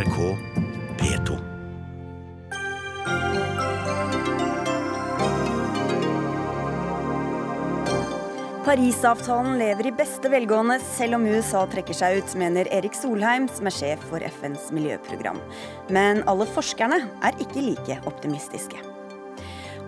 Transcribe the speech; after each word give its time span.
NRK 0.00 0.36
P2. 0.98 1.38
Parisavtalen 8.64 9.58
lever 9.58 9.86
i 9.86 9.92
beste 9.92 10.30
velgående 10.32 10.78
selv 10.80 11.18
om 11.18 11.26
USA 11.28 11.66
trekker 11.68 11.96
seg 11.98 12.20
ut, 12.20 12.32
mener 12.40 12.70
Erik 12.72 12.96
Solheim, 12.96 13.48
som 13.52 13.68
er 13.68 13.76
sjef 13.76 14.06
for 14.08 14.24
FNs 14.24 14.70
miljøprogram. 14.72 15.40
Men 15.92 16.22
alle 16.30 16.46
forskerne 16.48 17.02
er 17.26 17.42
ikke 17.42 17.66
like 17.66 17.98
optimistiske. 18.08 18.80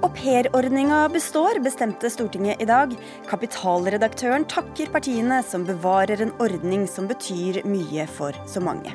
Aupairordninga 0.02 1.06
består, 1.14 1.62
bestemte 1.64 2.10
Stortinget 2.12 2.60
i 2.60 2.68
dag. 2.68 2.92
Kapitalredaktøren 3.30 4.44
takker 4.50 4.92
partiene 4.92 5.40
som 5.46 5.64
bevarer 5.64 6.26
en 6.26 6.36
ordning 6.42 6.84
som 6.90 7.08
betyr 7.08 7.62
mye 7.64 8.04
for 8.18 8.36
så 8.50 8.60
mange. 8.60 8.92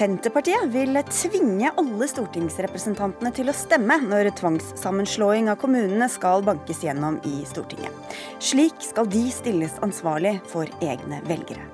Senterpartiet 0.00 0.64
vil 0.72 0.96
tvinge 1.12 1.68
alle 1.76 2.06
stortingsrepresentantene 2.08 3.34
til 3.36 3.50
å 3.50 3.54
stemme 3.56 3.98
når 4.00 4.30
tvangssammenslåing 4.38 5.50
av 5.52 5.58
kommunene 5.60 6.06
skal 6.08 6.40
bankes 6.46 6.80
gjennom 6.86 7.18
i 7.28 7.42
Stortinget. 7.44 7.92
Slik 8.40 8.78
skal 8.80 9.10
de 9.12 9.26
stilles 9.34 9.74
ansvarlig 9.84 10.38
for 10.48 10.70
egne 10.80 11.18
velgere. 11.28 11.66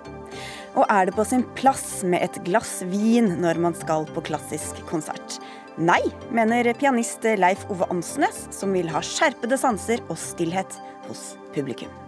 Og 0.74 0.90
er 0.90 1.06
det 1.06 1.14
på 1.14 1.26
sin 1.28 1.44
plass 1.54 2.02
med 2.02 2.24
et 2.26 2.40
glass 2.48 2.80
vin 2.90 3.30
når 3.44 3.60
man 3.62 3.78
skal 3.78 4.08
på 4.10 4.24
klassisk 4.26 4.80
konsert? 4.90 5.38
Nei, 5.78 6.00
mener 6.34 6.72
pianist 6.80 7.22
Leif 7.38 7.62
Ove 7.70 7.86
Ansnes, 7.94 8.48
som 8.50 8.74
vil 8.74 8.90
ha 8.90 9.04
skjerpede 9.06 9.60
sanser 9.60 10.02
og 10.08 10.18
stillhet 10.18 10.80
hos 11.06 11.36
publikum. 11.54 12.05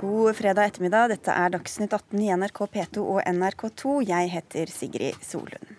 God 0.00 0.36
fredag 0.36 0.64
ettermiddag. 0.64 1.08
Dette 1.10 1.34
er 1.34 1.50
Dagsnytt 1.50 1.94
18 1.96 2.20
i 2.22 2.28
NRK 2.30 2.60
P2 2.70 3.02
og 3.02 3.18
NRK2. 3.26 3.96
Jeg 4.06 4.30
heter 4.30 4.70
Sigrid 4.70 5.18
Solund. 5.26 5.77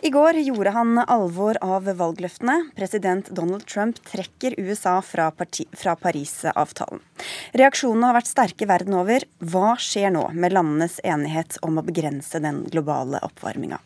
I 0.00 0.10
går 0.10 0.36
gjorde 0.46 0.70
han 0.70 0.98
alvor 0.98 1.58
av 1.64 1.88
valgløftene. 1.98 2.68
President 2.76 3.30
Donald 3.34 3.64
Trump 3.66 3.98
trekker 4.06 4.54
USA 4.58 5.00
fra, 5.02 5.32
fra 5.74 5.94
Paris-avtalen. 5.98 7.00
Reaksjonene 7.58 8.06
har 8.06 8.14
vært 8.20 8.30
sterke 8.30 8.68
verden 8.70 8.94
over. 8.94 9.26
Hva 9.42 9.72
skjer 9.82 10.12
nå 10.14 10.28
med 10.38 10.54
landenes 10.54 11.00
enighet 11.02 11.58
om 11.66 11.80
å 11.80 11.86
begrense 11.86 12.38
den 12.44 12.62
globale 12.70 13.18
oppvarminga? 13.26 13.80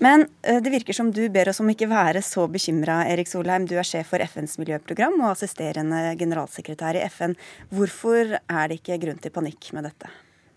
Men 0.00 0.24
eh, 0.42 0.62
det 0.64 0.72
virker 0.72 0.96
som 0.96 1.12
du 1.12 1.26
ber 1.28 1.50
oss 1.52 1.60
om 1.60 1.68
ikke 1.70 1.90
være 1.92 2.22
så 2.24 2.46
bekymra, 2.50 3.02
Erik 3.12 3.28
Solheim. 3.28 3.68
Du 3.68 3.76
er 3.76 3.86
sjef 3.86 4.14
for 4.14 4.24
FNs 4.24 4.56
miljøprogram 4.62 5.20
og 5.20 5.34
assisterende 5.34 6.06
generalsekretær 6.18 6.96
i 6.96 7.04
FN. 7.12 7.36
Hvorfor 7.68 8.38
er 8.40 8.70
det 8.72 8.80
ikke 8.80 8.98
grunn 9.04 9.20
til 9.20 9.34
panikk 9.34 9.74
med 9.76 9.90
dette? 9.90 10.08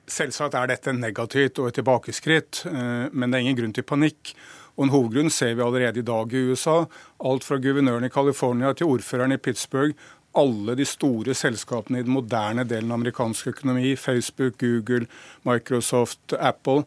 Selvsagt 0.08 0.56
er 0.56 0.72
dette 0.72 0.96
negativt 0.96 1.60
og 1.60 1.68
et 1.68 1.78
tilbakeskritt, 1.82 2.64
eh, 2.72 3.12
men 3.12 3.28
det 3.28 3.42
er 3.42 3.46
ingen 3.50 3.60
grunn 3.60 3.76
til 3.76 3.84
panikk. 3.84 4.32
Og 4.78 4.86
En 4.86 4.94
hovedgrunn 4.94 5.32
ser 5.34 5.56
vi 5.58 5.66
allerede 5.66 6.00
i 6.00 6.06
dag 6.06 6.34
i 6.34 6.44
USA. 6.52 6.84
Alt 7.26 7.44
fra 7.44 7.58
guvernøren 7.58 8.06
i 8.06 8.14
California 8.14 8.74
til 8.74 8.92
ordføreren 8.94 9.34
i 9.34 9.42
Pittsburgh. 9.42 9.98
Alle 10.38 10.76
de 10.78 10.86
store 10.86 11.34
selskapene 11.34 12.00
i 12.00 12.06
den 12.06 12.14
moderne 12.14 12.66
delen 12.68 12.92
av 12.94 13.00
amerikansk 13.00 13.48
økonomi, 13.56 13.96
Facebook, 13.98 14.60
Google, 14.62 15.08
Microsoft, 15.50 16.36
Apple, 16.38 16.86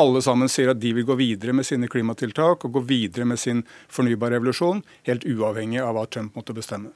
alle 0.00 0.22
sammen 0.24 0.48
sier 0.50 0.72
at 0.72 0.80
de 0.80 0.92
vil 0.96 1.06
gå 1.06 1.16
videre 1.18 1.54
med 1.56 1.66
sine 1.66 1.88
klimatiltak 1.90 2.64
og 2.66 2.74
gå 2.78 2.82
videre 2.88 3.26
med 3.28 3.40
sin 3.40 3.62
fornybare 3.92 4.38
revolusjon, 4.38 4.82
helt 5.08 5.26
uavhengig 5.28 5.80
av 5.84 5.94
hva 5.96 6.06
Trump 6.10 6.36
måtte 6.38 6.54
bestemme. 6.56 6.92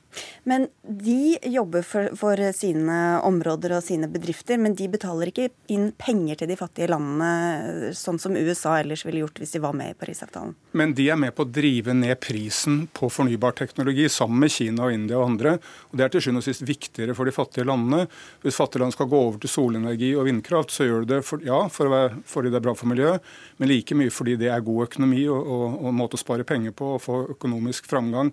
Men 0.48 0.66
de 0.82 1.36
jobber 1.50 1.84
for, 1.86 2.10
for, 2.18 2.40
sine 2.54 2.98
områder 3.24 3.76
og 3.76 3.84
sine 3.86 4.08
bedrifter, 4.10 4.58
men 4.60 4.76
de 4.78 4.88
betaler 4.90 5.30
ikke 5.30 5.48
inn 5.72 5.90
penger 5.98 6.40
til 6.40 6.50
de 6.52 6.58
fattige 6.58 6.90
landene, 6.92 7.92
sånn 7.96 8.20
som 8.20 8.36
USA 8.36 8.78
ellers 8.80 9.04
ville 9.06 9.24
gjort 9.24 9.40
hvis 9.42 9.54
de 9.56 9.62
var 9.64 9.76
med 9.76 9.94
i 9.94 9.98
Parisavtalen? 9.98 10.54
Men 10.76 10.94
de 10.96 11.08
er 11.12 11.18
med 11.20 11.34
på 11.36 11.46
å 11.46 11.50
drive 11.50 11.94
ned 11.96 12.18
prisen 12.22 12.84
på 12.94 13.10
fornybar 13.12 13.56
teknologi 13.58 14.08
sammen 14.12 14.44
med 14.44 14.54
Kina 14.54 14.88
og 14.88 14.96
India 14.96 15.18
og 15.20 15.32
andre. 15.32 15.56
og 15.90 15.98
Det 15.98 16.06
er 16.06 16.14
til 16.14 16.26
sjuende 16.26 16.42
og 16.42 16.48
sist 16.48 16.66
viktigere 16.66 17.16
for 17.16 17.28
de 17.28 17.34
fattige 17.34 17.66
landene. 17.68 18.08
Hvis 18.44 18.58
fattige 18.58 18.84
land 18.84 18.94
skal 18.96 19.10
gå 19.10 19.20
over 19.28 19.40
til 19.42 19.52
solenergi 19.52 20.12
og 20.18 20.28
vindkraft, 20.28 20.74
så 20.74 20.88
gjør 20.88 21.04
de 21.04 21.14
det 21.14 21.22
for, 21.26 21.42
ja, 21.44 21.64
for 21.72 21.92
fordi 22.28 22.52
det 22.52 22.60
er 22.60 22.64
bra 22.66 22.74
for 22.76 22.90
miljø, 22.94 23.16
men 23.58 23.70
like 23.70 23.98
mye 23.98 24.14
fordi 24.14 24.38
det 24.40 24.52
er 24.54 24.64
god 24.64 24.88
økonomi 24.88 25.26
og, 25.28 25.40
og, 25.42 25.80
og 25.84 25.98
måte 25.98 26.18
å 26.18 26.22
spare 26.22 26.46
penger 26.48 26.74
på 26.76 26.94
og 26.96 27.02
få 27.04 27.20
økonomisk 27.36 27.90
framgang 27.90 28.32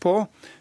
på. 0.00 0.14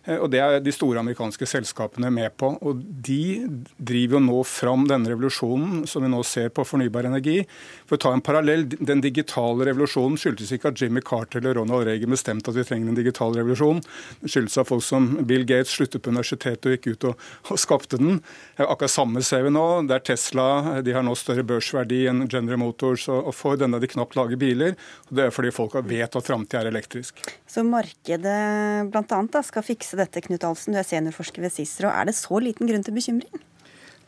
Eh, 0.06 0.18
og 0.18 0.30
Det 0.32 0.40
er 0.42 0.60
de 0.64 0.74
store 0.74 1.02
amerikanske 1.02 1.48
selskapene 1.48 2.12
med 2.12 2.36
på. 2.38 2.52
og 2.62 2.82
De 2.84 3.48
driver 3.78 4.20
jo 4.20 4.26
nå 4.26 4.40
fram 4.48 4.88
denne 4.90 5.10
revolusjonen 5.12 5.88
som 5.88 6.04
vi 6.04 6.12
nå 6.12 6.24
ser 6.26 6.50
på 6.50 6.66
fornybar 6.68 7.08
energi. 7.10 7.46
For 7.86 7.98
å 7.98 8.02
ta 8.02 8.14
en 8.14 8.26
parallell, 8.26 8.68
Den 8.70 9.02
digitale 9.02 9.66
revolusjonen 9.66 10.18
skyldtes 10.18 10.52
ikke 10.52 10.70
at 10.72 10.82
Jimmy 10.82 11.02
Carter 11.02 11.40
eller 11.40 11.56
Ronald 11.56 11.86
Reagan 11.86 12.10
bestemte 12.10 12.50
at 12.50 12.56
vi 12.56 12.64
trenger 12.64 12.90
en 12.90 12.96
digital 12.96 13.34
revolusjon. 13.34 13.82
Det 14.22 14.30
skyldtes 14.32 14.58
at 14.58 14.68
folk 14.68 14.84
som 14.84 15.26
Bill 15.26 15.46
Gates 15.46 15.76
sluttet 15.76 16.02
på 16.02 16.10
universitetet 16.10 16.66
og 16.66 16.76
gikk 16.76 16.88
ut 16.94 17.08
og, 17.12 17.26
og 17.52 17.60
skapte 17.60 18.00
den. 18.00 18.22
Akkurat 18.58 18.92
samme 18.92 19.22
ser 19.22 19.44
vi 19.44 19.54
nå. 19.54 19.88
Det 19.88 19.96
er 19.96 20.06
Tesla. 20.14 20.82
De 20.82 20.94
har 20.96 21.04
nå 21.04 21.16
større 21.16 21.44
børsverdi 21.44 22.06
enn 22.10 22.28
General 22.30 22.60
Motors. 22.60 23.08
Og, 23.10 23.30
og 23.30 23.36
Ford. 23.36 23.60
denne 23.60 23.80
de 23.82 23.90
knapt 23.92 24.16
lager 24.18 24.40
biler. 24.40 24.76
og 25.10 25.16
Det 25.18 25.26
er 25.26 25.36
fordi 25.36 25.52
folk 25.54 25.76
vet 25.90 26.16
at 26.16 26.26
framtida 26.26 26.64
er 26.64 26.72
elektrisk. 26.72 27.20
Så 27.50 27.64
markedet 27.68 28.90
bl.a. 28.92 29.22
skal 29.46 29.66
fikse 29.66 30.00
dette, 30.00 30.24
Knut 30.26 30.44
Alsen, 30.48 30.74
du 30.74 30.82
er 30.82 30.88
seniorforsker 30.88 31.46
ved 31.46 31.54
CICERO. 31.54 31.92
Er 31.94 32.10
det 32.10 32.18
så 32.18 32.42
liten 32.44 32.70
grunn 32.70 32.86
til 32.86 32.96
bekymring? 32.96 33.46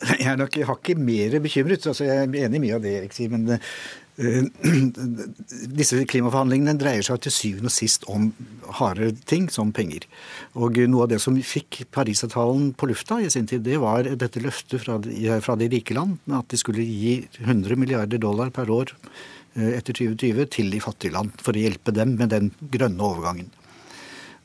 Jeg 0.02 0.32
er 0.32 0.38
nok 0.40 0.56
hakket 0.66 0.98
mer 0.98 1.36
bekymret. 1.44 1.86
altså 1.86 2.06
Jeg 2.08 2.24
er 2.24 2.46
enig 2.48 2.58
i 2.58 2.64
mye 2.64 2.78
av 2.78 2.82
det 2.82 2.94
Erik 2.98 3.14
sier. 3.14 3.30
Men 3.30 3.46
uh, 3.54 3.60
disse 5.80 6.00
klimaforhandlingene 6.10 6.74
dreier 6.81 7.06
seg 7.06 7.22
til 7.22 7.36
syvende 7.36 7.70
og 7.70 7.76
sist 7.76 8.08
om 8.10 8.31
harde 8.80 9.12
ting 9.30 9.48
som 9.54 9.74
penger. 9.76 10.08
Og 10.58 10.81
noe 10.90 11.06
av 11.06 11.14
det 11.14 11.22
som 11.22 11.38
fikk 11.38 11.84
Parisavtalen 11.94 12.72
på 12.74 12.90
lufta 12.90 13.20
i 13.22 13.30
sin 13.34 13.50
tid, 13.50 13.66
det 13.68 13.78
var 13.84 14.10
dette 14.10 14.42
løftet 14.42 14.81
fra 14.86 14.98
de, 15.04 15.14
fra 15.46 15.58
de 15.60 15.70
rike 15.72 15.98
land 15.98 16.18
at 16.34 16.50
de 16.50 16.60
skulle 16.60 16.86
gi 16.86 17.20
100 17.44 17.78
milliarder 17.78 18.22
dollar 18.22 18.50
per 18.56 18.74
år 18.74 18.96
eh, 18.98 19.78
etter 19.78 19.94
2020 20.02 20.50
til 20.58 20.74
de 20.74 20.81
fattige 20.81 21.14
land 21.14 21.38
for 21.42 21.54
å 21.54 21.62
hjelpe 21.62 21.94
dem 21.94 22.18
med 22.18 22.34
den 22.34 22.54
grønne 22.74 23.06
overgangen. 23.06 23.54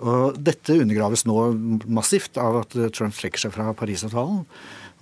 Og 0.04 0.36
Dette 0.36 0.76
undergraves 0.76 1.24
nå 1.24 1.36
massivt 1.88 2.36
av 2.40 2.60
at 2.64 2.74
Trump 2.96 3.16
trekker 3.16 3.46
seg 3.46 3.54
fra 3.54 3.70
Parisavtalen. 3.76 4.42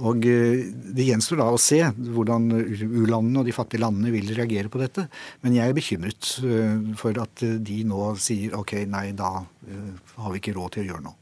Og 0.03 0.27
eh, 0.27 0.71
Det 0.95 1.07
gjenstår 1.07 1.39
da 1.39 1.51
å 1.55 1.61
se 1.61 1.81
hvordan 1.87 2.49
u-landene 2.51 3.43
og 3.43 3.47
de 3.47 3.55
fattige 3.55 3.85
landene 3.85 4.11
vil 4.15 4.33
reagere 4.35 4.71
på 4.73 4.81
dette. 4.83 5.07
Men 5.45 5.55
jeg 5.55 5.71
er 5.71 5.77
bekymret 5.77 6.31
eh, 6.43 6.79
for 6.99 7.21
at 7.23 7.45
de 7.45 7.83
nå 7.87 8.15
sier 8.23 8.57
ok, 8.59 8.81
nei, 8.91 9.11
da 9.17 9.37
eh, 9.69 9.93
har 10.19 10.35
vi 10.35 10.43
ikke 10.43 10.57
råd 10.59 10.75
til 10.77 10.87
å 10.87 10.89
gjøre 10.93 11.07
noe. 11.07 11.21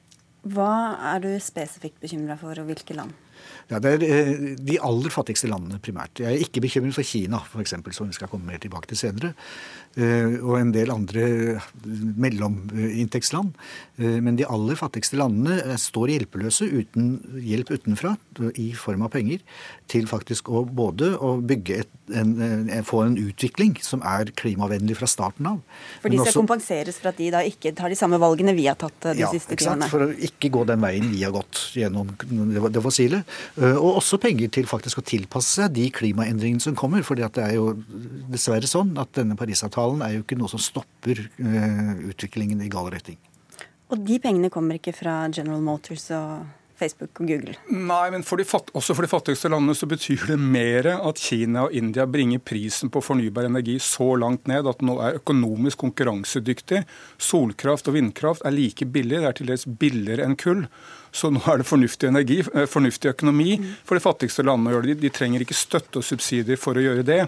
Hva 0.53 0.73
er 1.13 1.21
du 1.23 1.31
spesifikt 1.39 2.01
bekymra 2.03 2.39
for, 2.41 2.57
og 2.59 2.71
hvilke 2.71 2.97
land? 2.99 3.13
Ja, 3.71 3.79
Det 3.83 3.93
er 3.95 4.57
de 4.59 4.81
aller 4.81 5.15
fattigste 5.15 5.49
landene 5.51 5.81
primært. 5.83 6.21
Jeg 6.21 6.33
er 6.33 6.45
ikke 6.45 6.65
bekymret 6.65 6.97
for 6.97 7.07
Kina, 7.07 7.43
f.eks., 7.47 7.77
som 7.97 8.11
vi 8.11 8.17
skal 8.17 8.31
komme 8.33 8.53
mer 8.53 8.63
tilbake 8.63 8.91
til 8.91 9.01
senere. 9.01 9.33
Eh, 9.93 10.39
og 10.41 10.57
en 10.57 10.71
del 10.73 10.89
andre 10.89 11.27
mellominntektsland. 11.93 13.53
Eh, 14.01 14.21
men 14.25 14.39
de 14.39 14.47
aller 14.49 14.79
fattigste 14.81 15.19
landene 15.21 15.59
eh, 15.61 15.77
står 15.77 16.15
hjelpeløse 16.15 16.65
uten 16.65 17.11
hjelp 17.45 17.75
utenfra 17.75 18.15
i 18.57 18.71
form 18.79 19.05
av 19.05 19.13
penger 19.13 19.43
til 19.93 20.09
faktisk 20.09 20.49
å 20.49 20.63
både 20.65 21.11
å 21.21 21.35
bygge 21.45 21.83
et, 21.85 21.93
en, 22.17 22.33
en, 22.41 22.87
få 22.89 23.03
en 23.05 23.19
utvikling 23.21 23.77
som 23.85 24.01
er 24.09 24.33
klimavennlig 24.39 24.97
fra 24.97 25.11
starten 25.11 25.51
av. 25.51 25.61
For 26.01 26.09
de 26.09 26.23
skal 26.23 26.33
også, 26.33 26.41
kompenseres 26.41 27.01
for 27.03 27.13
at 27.13 27.21
de 27.21 27.29
da 27.35 27.45
ikke 27.45 27.75
tar 27.77 27.93
de 27.93 27.99
samme 28.01 28.21
valgene 28.23 28.57
vi 28.57 28.65
har 28.71 28.81
tatt 28.81 29.11
de 29.11 29.27
ja, 29.27 29.29
siste 29.35 29.59
tiårene? 29.61 29.91
Ja, 29.91 29.93
For 29.93 30.07
å 30.07 30.11
ikke 30.17 30.49
gå 30.57 30.65
den 30.73 30.81
veien 30.85 31.13
vi 31.13 31.21
har 31.27 31.37
gått 31.37 31.67
gjennom 31.77 32.15
det 32.17 32.85
fossile. 32.85 33.23
Og 33.63 33.99
også 33.99 34.19
penger 34.23 34.53
til 34.53 34.69
faktisk 34.71 35.03
å 35.03 35.07
tilpasse 35.07 35.61
seg 35.61 35.75
de 35.77 35.89
klimaendringene 35.95 36.63
som 36.63 36.77
kommer. 36.79 37.05
For 37.07 37.19
det 37.19 37.29
er 37.43 37.57
jo 37.57 37.73
dessverre 38.33 38.69
sånn 38.69 38.95
at 39.01 39.13
denne 39.19 39.37
Parisavtalen 39.39 40.05
er 40.05 40.17
jo 40.17 40.25
ikke 40.25 40.39
noe 40.41 40.51
som 40.53 40.63
stopper 40.63 41.21
uh, 41.41 41.93
utviklingen 42.13 42.63
i 42.65 42.71
gal 42.73 42.91
retning. 42.93 43.21
Og 43.93 44.01
de 44.09 44.17
pengene 44.23 44.49
kommer 44.53 44.79
ikke 44.79 44.95
fra 44.97 45.19
General 45.29 45.61
Motors 45.65 46.07
og 46.17 46.47
Facebook 46.83 47.21
og 47.21 47.29
Google? 47.31 47.57
Nei, 47.71 48.07
men 48.15 48.25
for 48.27 48.41
også 48.41 48.97
for 48.97 49.05
de 49.05 49.11
fattigste 49.11 49.51
landene 49.53 49.77
så 49.77 49.89
betyr 49.91 50.25
det 50.33 50.39
mer 50.41 50.89
at 50.95 51.21
Kina 51.21 51.67
og 51.67 51.77
India 51.77 52.07
bringer 52.09 52.43
prisen 52.43 52.91
på 52.93 53.03
fornybar 53.05 53.49
energi 53.51 53.79
så 53.83 54.13
langt 54.19 54.49
ned 54.51 54.69
at 54.69 54.81
den 54.81 54.91
nå 54.91 54.99
er 55.05 55.21
økonomisk 55.21 55.85
konkurransedyktig. 55.85 56.83
Solkraft 57.21 57.91
og 57.91 57.99
vindkraft 57.99 58.47
er 58.49 58.57
like 58.57 58.89
billig, 58.89 59.21
det 59.21 59.31
er 59.31 59.39
til 59.39 59.53
dels 59.53 59.69
billigere 59.69 60.27
enn 60.27 60.39
kull. 60.41 60.67
Så 61.13 61.29
nå 61.29 61.43
er 61.45 61.61
det 61.61 61.69
fornuftig, 61.69 62.09
energi, 62.09 62.39
eh, 62.41 62.65
fornuftig 62.67 63.11
økonomi 63.13 63.59
for 63.85 63.99
de 63.99 64.03
fattigste 64.05 64.45
landene 64.47 64.73
å 64.73 64.79
gjøre 64.79 64.89
det. 64.91 65.01
De 65.03 65.11
trenger 65.13 65.45
ikke 65.45 65.57
støtte 65.57 66.01
og 66.01 66.07
subsidier 66.09 66.57
for 66.61 66.79
å 66.79 66.85
gjøre 66.85 67.05
det. 67.05 67.21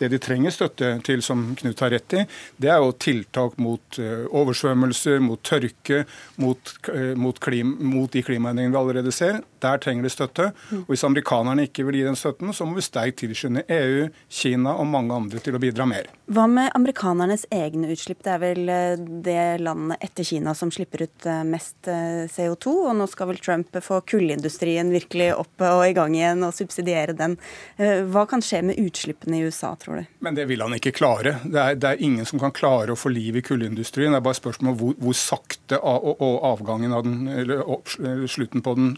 Det 0.00 0.08
de 0.12 0.20
trenger 0.20 0.54
støtte 0.54 0.94
til, 1.04 1.20
som 1.22 1.44
Knut 1.56 1.80
har 1.84 1.92
rett 1.92 2.16
i, 2.16 2.24
det 2.56 2.70
er 2.72 2.80
jo 2.80 2.94
tiltak 2.96 3.58
mot 3.60 4.00
eh, 4.00 4.24
oversvømmelser, 4.32 5.20
mot 5.20 5.42
tørke, 5.44 6.04
mot, 6.40 6.72
eh, 6.94 7.12
mot, 7.12 7.38
klima, 7.40 7.76
mot 7.76 8.12
de 8.12 8.24
klimaendringene 8.24 8.72
vi 8.72 8.80
allerede 8.80 9.12
ser. 9.12 9.42
Der 9.62 9.80
trenger 9.82 10.06
de 10.06 10.12
støtte. 10.12 10.50
Og 10.82 10.92
Hvis 10.92 11.04
amerikanerne 11.06 11.66
ikke 11.68 11.86
vil 11.88 12.00
gi 12.00 12.06
den 12.06 12.18
støtten, 12.18 12.52
så 12.54 12.66
må 12.66 12.76
vi 12.78 12.84
sterkt 12.84 13.20
tilskynde 13.22 13.64
EU, 13.72 14.08
Kina 14.28 14.76
og 14.76 14.88
mange 14.90 15.14
andre 15.16 15.40
til 15.42 15.56
å 15.56 15.62
bidra 15.62 15.86
mer. 15.88 16.10
Hva 16.26 16.48
med 16.50 16.72
amerikanernes 16.74 17.44
egne 17.54 17.92
utslipp? 17.94 18.24
Det 18.26 18.32
er 18.32 18.40
vel 18.42 18.70
eh, 18.72 18.96
det 18.98 19.42
landet 19.62 20.02
etter 20.02 20.26
Kina 20.26 20.56
som 20.58 20.72
slipper 20.74 21.04
ut 21.06 21.26
eh, 21.28 21.42
mest 21.46 21.90
eh, 21.90 22.26
CO2. 22.30 22.72
Og 22.88 22.96
nå 22.98 23.06
skal 23.10 23.30
vel 23.30 23.38
Trump 23.42 23.78
få 23.82 24.00
kullindustrien 24.10 24.90
virkelig 24.90 25.30
opp 25.36 25.62
og 25.66 25.84
i 25.86 25.94
gang 25.96 26.16
igjen 26.16 26.42
og 26.46 26.54
subsidiere 26.56 27.14
den. 27.16 27.36
Hva 27.76 28.24
kan 28.28 28.42
skje 28.44 28.62
med 28.66 28.78
utslippene 28.80 29.38
i 29.38 29.46
USA, 29.46 29.72
tror 29.78 30.00
du? 30.00 30.10
Men 30.24 30.36
det 30.36 30.46
vil 30.50 30.62
han 30.64 30.74
ikke 30.76 30.94
klare. 30.96 31.36
Det 31.44 31.60
er, 31.62 31.78
det 31.78 31.92
er 31.92 32.02
ingen 32.02 32.26
som 32.28 32.40
kan 32.42 32.54
klare 32.54 32.94
å 32.94 32.98
få 32.98 33.12
liv 33.12 33.38
i 33.38 33.44
kullindustrien. 33.44 34.14
Det 34.14 34.20
er 34.20 34.26
bare 34.26 34.38
spørsmål 34.38 34.72
om 34.72 34.78
hvor, 34.80 34.96
hvor 35.02 35.16
sakte 35.18 35.78
og, 35.78 36.08
og 36.24 36.36
avgangen 36.50 36.94
av 36.96 37.06
den, 37.06 37.26
eller 37.30 38.26
slutten 38.30 38.64
på 38.66 38.74
den 38.78 38.92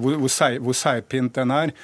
hvor, 0.00 0.16
hvor, 0.16 0.32
seig, 0.32 0.58
hvor 0.58 0.76
seigpint 0.76 1.34
den 1.36 1.50
er. 1.50 1.74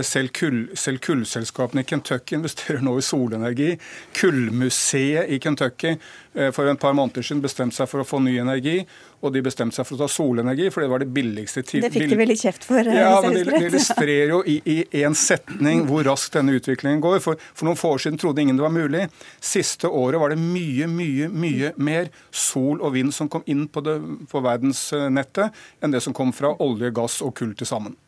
Selv, 0.00 0.32
kull, 0.32 0.70
selv, 0.74 1.02
kullselskapene 1.04 1.82
i 1.82 1.84
Kentucky 1.84 2.38
investerer 2.38 2.80
nå 2.80 2.94
i 2.96 3.02
solenergi. 3.04 3.74
Kullmuseet 4.16 5.28
i 5.28 5.38
Kentucky 5.42 5.90
eh, 6.32 6.48
for 6.50 6.68
en 6.70 6.78
par 6.80 6.94
måneder 6.96 7.24
siden 7.26 7.42
bestemte 7.44 7.76
seg 7.76 7.90
for 7.90 8.00
å 8.00 8.06
få 8.08 8.22
ny 8.24 8.38
energi. 8.40 8.78
Og 9.20 9.34
de 9.34 9.42
bestemte 9.44 9.76
seg 9.76 9.84
for 9.86 9.98
å 9.98 10.00
ta 10.00 10.08
solenergi, 10.10 10.70
for 10.72 10.82
det 10.82 10.88
var 10.90 11.02
det 11.04 11.10
billigste 11.12 11.60
til... 11.68 11.84
Det 11.84 11.92
fikk 11.92 12.14
de 12.16 12.26
litt 12.26 12.40
kjeft 12.40 12.64
for? 12.66 12.80
Eh, 12.80 12.96
ja, 13.02 13.18
men 13.20 13.36
Det 13.36 13.60
illustrerer 13.68 14.32
jo 14.32 14.40
i 14.48 14.78
én 15.02 15.16
setning 15.18 15.84
hvor 15.90 16.06
raskt 16.08 16.38
denne 16.38 16.56
utviklingen 16.56 17.02
går. 17.04 17.20
For, 17.24 17.42
for 17.52 17.68
noen 17.68 17.78
få 17.78 17.92
år 17.98 18.06
siden 18.06 18.20
trodde 18.22 18.42
ingen 18.42 18.56
det 18.56 18.64
var 18.64 18.72
mulig. 18.72 19.04
Siste 19.44 19.90
året 19.92 20.22
var 20.22 20.32
det 20.32 20.40
mye, 20.40 20.88
mye, 20.88 21.28
mye 21.28 21.74
mer 21.76 22.08
sol 22.30 22.80
og 22.80 22.96
vind 22.96 23.12
som 23.12 23.28
kom 23.28 23.44
inn 23.44 23.68
på, 23.68 23.84
det, 23.84 23.98
på 24.32 24.40
verdensnettet, 24.40 25.52
enn 25.84 25.92
det 25.92 26.00
som 26.00 26.16
kom 26.16 26.32
fra 26.32 26.54
olje, 26.64 26.90
gass 26.96 27.20
og 27.20 27.36
kull 27.36 27.52
til 27.58 27.68
sammen. 27.68 27.98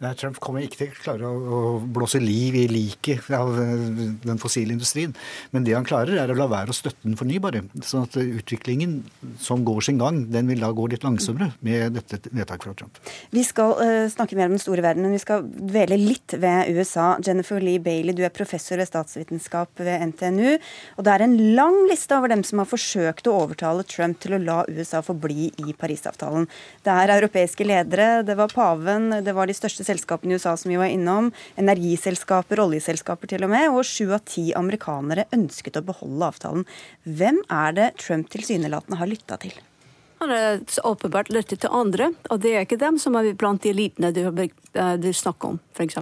Nei, 0.00 0.14
Trump 0.16 0.38
kommer 0.40 0.64
ikke 0.64 0.78
til 0.78 0.92
å 0.94 0.96
klare 0.96 1.28
å, 1.28 1.56
blåse 1.84 2.16
liv 2.22 2.54
i 2.56 2.62
liket 2.70 3.26
av 3.36 3.50
eh, 3.60 3.82
den 4.24 4.38
fossile 4.40 4.72
industrien. 4.72 5.12
Men 5.52 5.66
det 5.66 5.74
han 5.76 5.84
klarer, 5.84 6.16
er 6.22 6.30
å 6.32 6.36
la 6.38 6.46
være 6.48 6.72
å 6.72 6.76
støtte 6.76 7.04
den 7.04 7.18
fornybare. 7.20 7.60
Sånn 7.84 8.06
at 8.06 8.16
utviklingen 8.16 8.94
som 9.44 9.60
går 9.66 9.84
sin 9.84 10.00
gang, 10.00 10.22
den 10.32 10.48
vil 10.48 10.64
da 10.64 10.70
gå 10.72 10.86
litt 10.88 11.04
langsommere 11.04 11.50
med 11.66 11.98
dette 11.98 12.32
vedtaket 12.32 12.64
fra 12.64 12.72
Trump. 12.78 13.00
Vi 13.34 13.44
skal 13.44 13.74
uh, 13.76 14.06
snakke 14.08 14.38
mer 14.38 14.48
om 14.48 14.56
den 14.56 14.62
store 14.62 14.86
verden, 14.86 15.04
men 15.04 15.18
vi 15.18 15.20
skal 15.20 15.44
dvele 15.44 16.00
litt 16.00 16.32
ved 16.40 16.72
USA. 16.72 17.10
Jennifer 17.20 17.60
Lee 17.60 17.82
Bailey, 17.84 18.16
du 18.16 18.24
er 18.24 18.32
professor 18.32 18.80
ved 18.80 18.88
statsvitenskap 18.88 19.84
ved 19.84 20.06
NTNU. 20.14 20.56
Og 20.96 21.04
det 21.04 21.12
er 21.12 21.26
en 21.26 21.36
lang 21.58 21.76
liste 21.90 22.16
over 22.16 22.32
dem 22.32 22.46
som 22.48 22.64
har 22.64 22.70
forsøkt 22.72 23.28
å 23.28 23.36
overtale 23.42 23.84
Trump 23.84 24.16
til 24.24 24.38
å 24.38 24.40
la 24.46 24.62
USA 24.72 25.04
forbli 25.04 25.52
i 25.60 25.76
Parisavtalen. 25.76 26.48
Det 26.88 26.96
er 26.96 27.16
europeiske 27.18 27.68
ledere, 27.68 28.10
det 28.24 28.40
var 28.40 28.56
paven, 28.56 29.10
det 29.20 29.36
var 29.36 29.50
de 29.50 29.60
største 29.60 29.89
selskapene 29.90 30.34
i 30.34 30.40
USA 30.40 30.56
som 30.56 30.72
vi 30.72 30.78
var 30.80 30.90
innom, 30.90 31.32
energiselskaper, 31.60 32.62
oljeselskaper 32.64 33.34
til 33.34 33.46
og 33.46 33.52
med, 33.52 33.68
og 33.70 33.86
sju 33.86 34.12
av 34.14 34.24
ti 34.28 34.50
amerikanere 34.56 35.28
ønsket 35.36 35.80
å 35.80 35.86
beholde 35.86 36.30
avtalen. 36.32 36.68
Hvem 37.04 37.42
er 37.50 37.76
det 37.76 37.90
Trump 38.00 38.30
tilsynelatende 38.32 39.00
har 39.02 39.10
lytta 39.10 39.40
til? 39.42 39.58
Han 40.20 40.30
har 40.30 40.60
åpenbart 40.84 41.30
lyttet 41.32 41.62
til 41.62 41.72
andre, 41.72 42.10
og 42.28 42.42
det 42.44 42.50
er 42.52 42.66
ikke 42.66 42.80
dem 42.80 42.98
som 43.00 43.14
er 43.16 43.30
blant 43.40 43.62
de 43.64 43.70
elitene 43.72 44.10
du, 44.12 44.20
eh, 44.28 44.96
du 45.00 45.08
snakker 45.16 45.54
om, 45.54 45.60
f.eks. 45.72 45.96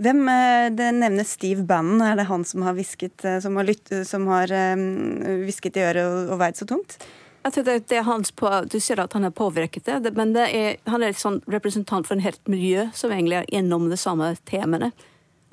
Hvem, 0.00 0.22
eh, 0.28 0.70
Det 0.70 0.88
nevnes 0.96 1.34
Steve 1.36 1.62
Bannon. 1.62 2.00
Er 2.00 2.16
det 2.16 2.28
han 2.30 2.44
som 2.44 2.62
har 2.62 2.72
hvisket, 2.72 3.24
eh, 3.24 3.38
som 3.40 3.56
har, 3.56 3.64
lytt, 3.64 3.92
som 4.06 4.26
har 4.26 4.48
hvisket 4.48 5.76
i 5.76 5.84
øret 5.84 6.04
og, 6.08 6.32
og 6.32 6.38
veid 6.40 6.56
så 6.56 6.64
tungt? 6.64 6.96
Jeg 7.46 7.52
tror 7.54 7.66
det, 7.68 7.74
det, 7.86 7.98
er 8.00 8.06
hans 8.08 8.32
på, 8.34 8.48
Du 8.66 8.80
ser 8.82 8.98
at 8.98 9.12
han 9.14 9.22
har 9.22 9.30
påvirket 9.30 9.86
det, 9.86 10.10
men 10.18 10.32
det 10.34 10.48
er, 10.50 10.80
han 10.90 11.04
er 11.06 11.14
sånn 11.14 11.38
representant 11.46 12.08
for 12.08 12.16
en 12.16 12.24
helt 12.24 12.42
miljø 12.50 12.88
som 12.90 13.12
egentlig 13.14 13.38
er 13.38 13.52
innom 13.54 13.86
de 13.86 13.98
samme 14.00 14.32
temaene. 14.50 14.90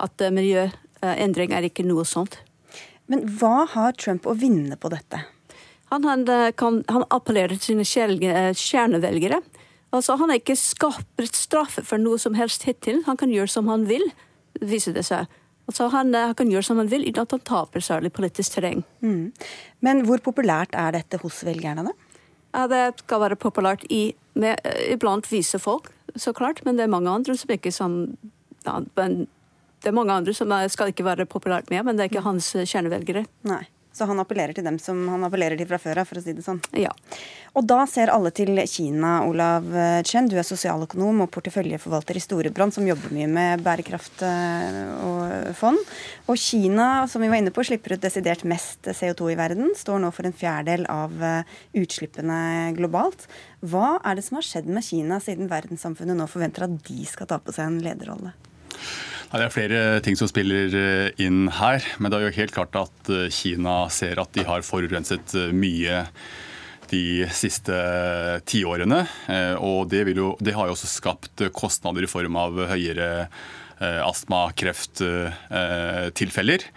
At 0.02 0.18
uh, 0.18 0.32
miljøendring 0.34 1.54
er 1.54 1.68
ikke 1.68 1.86
noe 1.86 2.02
sånt. 2.08 2.40
Men 3.06 3.22
hva 3.38 3.68
har 3.70 3.94
Trump 3.94 4.26
å 4.26 4.34
vinne 4.34 4.74
på 4.80 4.90
dette? 4.90 5.22
Han, 5.92 6.02
han, 6.08 6.26
eh, 6.26 6.50
kan, 6.56 6.80
han 6.90 7.04
appellerer 7.14 7.54
til 7.60 7.84
sine 7.86 8.16
eh, 8.32 8.50
kjernevelgere. 8.56 9.38
Altså, 9.94 10.16
han 10.18 10.32
har 10.32 10.40
ikke 10.40 10.56
skapt 10.58 11.22
straffe 11.36 11.84
for 11.86 12.02
noe 12.02 12.18
som 12.18 12.34
helst 12.34 12.64
hittil. 12.66 13.04
Han 13.06 13.20
kan 13.20 13.30
gjøre 13.30 13.52
som 13.52 13.70
han 13.70 13.84
vil, 13.86 14.02
viser 14.58 14.96
det 14.96 15.04
seg. 15.06 15.30
Altså 15.68 15.88
han, 15.88 16.12
han, 16.14 16.30
eh, 16.30 16.34
kan 16.36 16.50
gjøre 16.52 16.66
som 16.66 16.80
han 16.80 16.90
vil 16.92 17.06
uten 17.08 17.22
at 17.24 17.36
han 17.36 17.44
taper 17.48 17.84
særlig 17.84 18.12
politisk 18.12 18.56
terreng. 18.56 18.84
Mm. 19.04 19.32
Men 19.84 20.02
hvor 20.08 20.20
populært 20.24 20.74
er 20.76 20.92
dette 20.96 21.20
hos 21.22 21.42
velgerne, 21.46 21.86
da? 21.88 21.94
Ja, 22.54 22.66
det 22.70 22.82
skal 23.02 23.22
være 23.24 23.40
populært 23.40 23.86
i, 23.90 24.14
med, 24.38 24.60
eh, 24.64 24.92
iblant 24.94 25.30
vise 25.32 25.58
folk, 25.58 25.90
så 26.16 26.34
klart. 26.36 26.64
Men 26.64 26.76
det 26.76 26.84
er 26.86 26.92
mange 26.92 27.10
andre 27.10 27.36
som 27.36 27.50
ikke 27.50 27.72
som 27.72 28.16
ja, 28.64 28.80
Det 28.80 29.90
er 29.90 29.92
mange 29.92 30.12
andre 30.12 30.32
som 30.32 30.48
skal 30.72 30.88
ikke 30.88 31.04
være 31.04 31.26
populært 31.26 31.68
med, 31.68 31.84
men 31.84 31.96
det 31.96 32.04
er 32.04 32.08
ikke 32.08 32.24
hans 32.24 32.54
kjernevelgere. 32.56 33.26
Nei. 33.44 33.66
Så 33.94 34.08
han 34.10 34.18
appellerer 34.18 34.56
til 34.56 34.66
dem 34.66 34.80
som 34.82 34.98
han 35.12 35.22
appellerer 35.26 35.58
til 35.60 35.68
fra 35.70 35.78
før 35.78 36.02
av, 36.02 36.08
for 36.10 36.18
å 36.18 36.24
si 36.24 36.34
det 36.34 36.42
sånn. 36.42 36.58
Ja. 36.74 36.90
Og 37.54 37.62
da 37.70 37.84
ser 37.86 38.10
alle 38.10 38.32
til 38.34 38.58
Kina, 38.66 39.20
Olav 39.28 39.68
Chen. 40.02 40.26
Du 40.26 40.34
er 40.40 40.46
sosialøkonom 40.46 41.22
og 41.22 41.30
porteføljeforvalter 41.34 42.18
i 42.18 42.22
Storebrand, 42.24 42.74
som 42.74 42.88
jobber 42.88 43.14
mye 43.14 43.28
med 43.30 43.62
bærekraft 43.62 44.24
eh, 44.26 44.80
og 45.06 45.54
fond. 45.58 45.78
Og 46.26 46.40
Kina, 46.40 47.06
som 47.10 47.22
vi 47.22 47.30
var 47.30 47.38
inne 47.38 47.54
på, 47.54 47.62
slipper 47.66 47.94
ut 47.94 48.02
desidert 48.02 48.42
mest 48.48 48.90
CO2 48.90 49.30
i 49.36 49.38
verden. 49.38 49.70
Står 49.78 50.02
nå 50.02 50.10
for 50.14 50.26
en 50.26 50.34
fjerdedel 50.34 50.88
av 50.90 51.14
eh, 51.22 51.56
utslippene 51.84 52.74
globalt. 52.74 53.28
Hva 53.62 54.00
er 54.02 54.18
det 54.18 54.26
som 54.26 54.40
har 54.40 54.48
skjedd 54.50 54.66
med 54.66 54.86
Kina 54.86 55.22
siden 55.22 55.50
verdenssamfunnet 55.52 56.18
nå 56.18 56.26
forventer 56.30 56.66
at 56.66 56.80
de 56.90 57.06
skal 57.08 57.30
ta 57.30 57.38
på 57.38 57.54
seg 57.54 57.70
en 57.70 57.82
lederrolle? 57.86 58.34
Ja, 59.34 59.40
det 59.40 59.46
er 59.48 59.50
flere 59.50 59.78
ting 59.98 60.14
som 60.14 60.28
spiller 60.30 60.70
eh, 60.78 61.08
inn 61.18 61.48
her. 61.50 61.82
Men 61.98 62.12
det 62.12 62.20
er 62.20 62.28
jo 62.28 62.36
helt 62.36 62.52
klart 62.54 62.76
at 62.78 63.08
eh, 63.10 63.26
Kina 63.34 63.88
ser 63.90 64.20
at 64.22 64.30
de 64.30 64.44
har 64.46 64.62
forurenset 64.62 65.34
eh, 65.34 65.48
mye 65.50 66.04
de 66.86 67.26
siste 67.34 67.74
tiårene. 68.46 69.00
Og 69.58 69.88
det, 69.90 70.04
jo, 70.14 70.36
det, 70.38 70.54
har 70.54 70.68
jo 70.68 70.76
også 70.76 70.86
skapt 70.86 71.42
kostnader 71.56 72.06
i 72.06 72.10
form 72.12 72.38
av 72.38 72.60
høyere 72.70 73.26
astma- 74.04 74.52
krefttilfeller. 74.54 76.68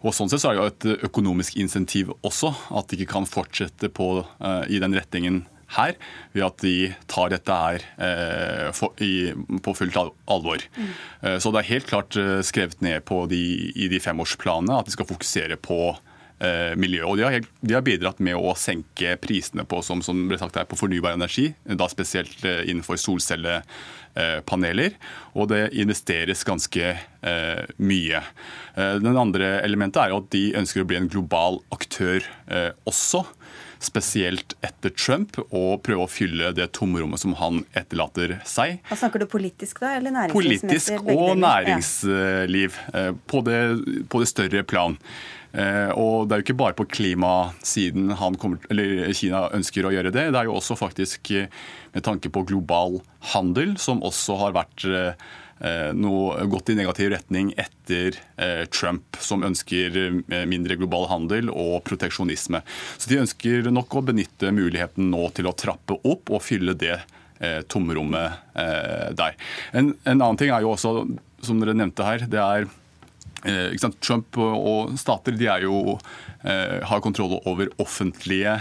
Og 0.00 0.16
sånn 0.16 0.32
sett 0.32 0.40
så 0.40 0.54
er 0.54 0.56
det 0.56 0.62
jo 0.62 0.70
et 0.70 1.04
økonomisk 1.10 1.58
insentiv 1.60 2.14
også, 2.22 2.54
at 2.70 2.88
de 2.88 2.96
ikke 2.96 3.18
kan 3.18 3.28
fortsette 3.28 3.92
på, 3.92 4.22
i 4.70 4.80
den 4.80 4.96
retningen 4.96 5.42
her, 5.76 5.96
ved 6.32 6.46
at 6.46 6.62
de 6.64 6.74
tar 7.10 7.32
dette 7.32 7.60
her 7.60 7.84
eh, 8.00 8.68
for, 8.76 8.96
i, 9.04 9.32
på 9.64 9.74
fullt 9.76 9.98
alvor. 10.00 10.64
Mm. 10.78 10.92
Eh, 11.22 11.38
så 11.42 11.52
det 11.52 11.62
er 11.62 11.72
helt 11.74 11.88
klart 11.90 12.16
eh, 12.16 12.40
skrevet 12.46 12.80
ned 12.84 13.04
på 13.08 13.26
de, 13.30 13.42
i 13.76 13.90
de 13.92 14.00
femårsplanene 14.02 14.78
at 14.80 14.88
de 14.88 14.96
skal 14.96 15.08
fokusere 15.08 15.58
på 15.60 15.80
eh, 15.92 16.72
miljø. 16.80 17.04
Og 17.04 17.20
de 17.20 17.26
har, 17.26 17.36
de 17.42 17.76
har, 17.76 17.84
bidratt 17.84 18.22
med 18.24 18.38
å 18.38 18.54
senke 18.56 19.18
prisene 19.20 19.66
på, 19.68 19.82
som, 19.84 20.00
som 20.04 20.24
ble 20.30 20.40
sagt 20.40 20.56
her, 20.56 20.68
på 20.68 20.78
fornybar 20.78 21.18
energi, 21.18 21.50
da 21.68 21.88
spesielt 21.92 22.44
eh, 22.48 22.64
innenfor 22.70 22.96
solcellepaneler. 23.04 24.96
Og 25.36 25.50
det 25.52 25.66
investeres 25.76 26.46
ganske 26.48 26.94
eh, 26.96 27.64
mye. 27.76 28.22
Den 28.78 29.18
andre 29.18 29.58
elementet 29.66 30.00
er 30.06 30.16
at 30.16 30.32
de 30.32 30.56
ønsker 30.58 30.84
å 30.84 30.88
bli 30.88 30.96
en 31.00 31.10
global 31.10 31.60
aktør 31.74 32.24
også 32.86 33.24
spesielt 33.84 34.54
etter 34.64 34.92
Trump, 34.94 35.38
og 35.48 35.82
prøve 35.86 36.06
å 36.06 36.10
fylle 36.10 36.52
det 36.56 36.70
tomrommet 36.76 37.22
som 37.22 37.36
han 37.38 37.62
etterlater 37.78 38.38
seg. 38.48 38.78
Hva 38.88 38.98
Snakker 38.98 39.22
du 39.22 39.28
politisk 39.30 39.82
da, 39.84 39.94
eller 39.98 40.14
næringslivsmessig? 40.16 41.00
Politisk 41.02 41.10
og 41.14 41.38
næringsliv 41.42 42.78
ja. 42.78 43.08
Eh, 43.08 43.10
på, 43.30 43.42
det, 43.46 43.58
på 44.10 44.22
det 44.22 44.30
større 44.30 44.64
plan. 44.66 44.98
Eh, 45.52 45.90
og 45.96 46.28
Det 46.28 46.34
er 46.34 46.40
jo 46.42 46.46
ikke 46.46 46.60
bare 46.60 46.76
på 46.76 46.88
klimasiden 46.92 48.12
kommer, 48.40 48.60
Kina 49.16 49.48
ønsker 49.56 49.88
å 49.88 49.92
gjøre 49.94 50.12
det. 50.12 50.28
Det 50.32 50.40
er 50.40 50.48
jo 50.48 50.56
også 50.58 50.76
faktisk 50.78 51.32
eh, 51.32 51.48
med 51.94 52.04
tanke 52.04 52.30
på 52.32 52.44
global 52.48 53.00
handel, 53.34 53.76
som 53.80 54.04
også 54.04 54.40
har 54.44 54.56
vært 54.58 54.88
Eh, 55.58 55.88
noe 55.90 56.44
gått 56.46 56.68
i 56.70 56.74
negativ 56.78 57.08
retning 57.10 57.48
etter 57.58 58.14
Trump, 58.70 59.16
som 59.18 59.42
ønsker 59.42 59.96
mindre 60.46 60.76
global 60.78 61.08
handel 61.10 61.50
og 61.50 61.80
proteksjonisme. 61.82 62.60
Så 62.94 63.10
De 63.10 63.18
ønsker 63.18 63.66
nok 63.66 63.96
å 63.98 64.04
benytte 64.06 64.52
muligheten 64.54 65.10
nå 65.10 65.24
til 65.34 65.50
å 65.50 65.56
trappe 65.58 65.98
opp 66.06 66.30
og 66.30 66.44
fylle 66.46 66.76
det 66.78 67.00
tomrommet 67.66 68.54
der. 69.18 69.34
En, 69.74 69.96
en 70.06 70.22
annen 70.22 70.38
ting 70.38 70.54
er 70.54 70.62
jo 70.62 70.76
også, 70.76 70.94
som 71.42 71.58
dere 71.58 71.74
nevnte 71.74 72.06
her, 72.06 72.22
det 72.30 72.38
er 72.38 72.70
Trump 74.02 74.38
og 74.40 74.94
stater 74.98 75.36
de 75.38 75.46
er 75.50 75.66
jo 75.66 75.98
har 76.42 77.02
kontroll 77.02 77.36
over 77.50 77.68
offentlige 77.82 78.56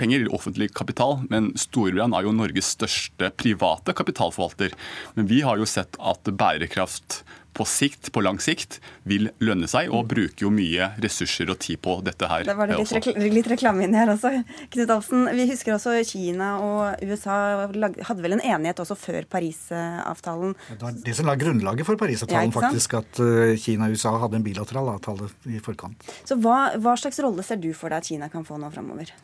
penger, 0.00 0.26
offentlig 0.34 0.68
kapital. 0.74 1.20
Men 1.30 1.52
Storebrand 1.58 2.14
er 2.14 2.26
jo 2.26 2.34
Norges 2.34 2.72
største 2.74 3.30
private 3.38 3.94
kapitalforvalter. 3.96 4.74
Men 5.14 5.30
vi 5.30 5.40
har 5.46 5.58
jo 5.58 5.68
sett 5.68 5.98
at 5.98 6.30
bærekraft 6.30 7.22
på 7.54 7.66
sikt, 7.68 8.10
på 8.14 8.22
lang 8.24 8.40
sikt 8.42 8.80
vil 9.08 9.30
lønne 9.44 9.68
seg, 9.70 9.90
og 9.94 10.08
bruker 10.10 10.46
jo 10.46 10.50
mye 10.54 10.90
ressurser 11.02 11.50
og 11.52 11.60
tid 11.62 11.80
på 11.84 11.96
dette 12.06 12.28
her. 12.30 12.46
Da 12.48 12.56
var 12.58 12.70
det 12.70 12.80
litt, 12.80 12.92
rekl 12.96 13.18
litt 13.34 13.50
reklame 13.50 13.86
inni 13.86 14.00
her 14.00 14.12
også. 14.14 14.32
Knut 14.74 14.94
Alsen, 14.94 15.28
vi 15.36 15.46
husker 15.50 15.76
også 15.76 15.96
Kina 16.08 16.50
og 16.64 17.04
USA 17.06 17.38
hadde 17.70 18.24
vel 18.24 18.36
en 18.38 18.44
enighet 18.44 18.82
også 18.82 18.98
før 18.98 19.28
Parisavtalen? 19.30 20.54
Det 20.70 20.80
var 20.82 21.00
det 21.06 21.16
som 21.18 21.30
la 21.30 21.38
grunnlaget 21.40 21.88
for 21.88 22.00
Parisavtalen, 22.00 22.52
ja, 22.52 22.58
faktisk. 22.58 22.98
At 23.00 23.22
eh, 23.22 23.56
Kina 23.60 23.88
og 23.88 23.96
USA 23.96 24.14
hadde 24.22 24.40
en 24.40 24.46
bilateral 24.46 24.94
avtale 24.96 25.30
i 25.50 25.62
forkant. 25.64 26.06
Så 26.26 26.38
hva, 26.42 26.74
hva 26.82 26.96
slags 27.00 27.20
rolle 27.24 27.46
ser 27.46 27.62
du 27.62 27.70
for 27.76 27.92
deg 27.92 28.02
at 28.02 28.10
Kina 28.10 28.30
kan 28.32 28.46
få 28.46 28.58
nå 28.60 28.72
framover? 28.74 29.14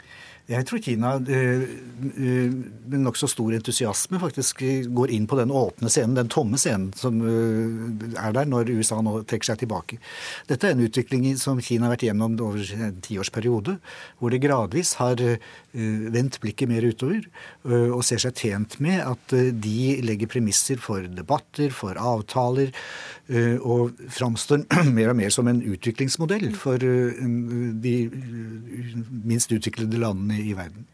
Jeg 0.50 0.66
tror 0.66 0.80
Kina 0.82 1.12
eh, 1.30 1.62
eh, 1.62 2.54
med 2.90 3.04
nokså 3.04 3.28
stor 3.30 3.54
entusiasme 3.54 4.18
faktisk 4.18 4.64
går 4.90 5.12
inn 5.14 5.28
på 5.30 5.36
den 5.38 5.52
åpne 5.54 5.90
scenen, 5.92 6.16
den 6.18 6.30
tomme 6.32 6.58
scenen 6.58 6.88
som 6.98 7.20
eh, 7.22 8.16
er 8.18 8.34
der 8.34 8.48
når 8.50 8.72
USA 8.74 8.98
nå 9.04 9.20
trekker 9.30 9.52
seg 9.52 9.60
tilbake. 9.62 10.00
Dette 10.50 10.66
er 10.66 10.74
en 10.74 10.82
utvikling 10.82 11.28
som 11.38 11.60
Kina 11.62 11.86
har 11.86 11.94
vært 11.94 12.08
gjennom 12.08 12.34
over 12.42 12.66
en 12.80 12.98
tiårsperiode, 13.06 13.76
hvor 14.18 14.34
det 14.34 14.42
gradvis 14.42 14.96
har 14.98 15.22
vendt 15.70 16.40
blikket 16.42 16.66
mer 16.66 16.82
utover 16.82 17.22
og 17.94 18.00
ser 18.02 18.18
seg 18.18 18.34
tjent 18.40 18.74
med 18.82 19.04
at 19.04 19.34
de 19.62 20.00
legger 20.02 20.30
premisser 20.32 20.80
for 20.82 21.06
debatter, 21.06 21.70
for 21.70 21.94
avtaler, 21.94 22.72
og 23.62 24.00
framstår 24.10 24.64
mer 24.96 25.12
og 25.12 25.18
mer 25.20 25.30
som 25.30 25.46
en 25.50 25.60
utviklingsmodell 25.62 26.48
for 26.58 26.82
de 26.82 27.94
minst 29.22 29.52
utviklede 29.54 30.00
landene 30.02 30.40
i 30.42 30.56
verden. 30.58 30.88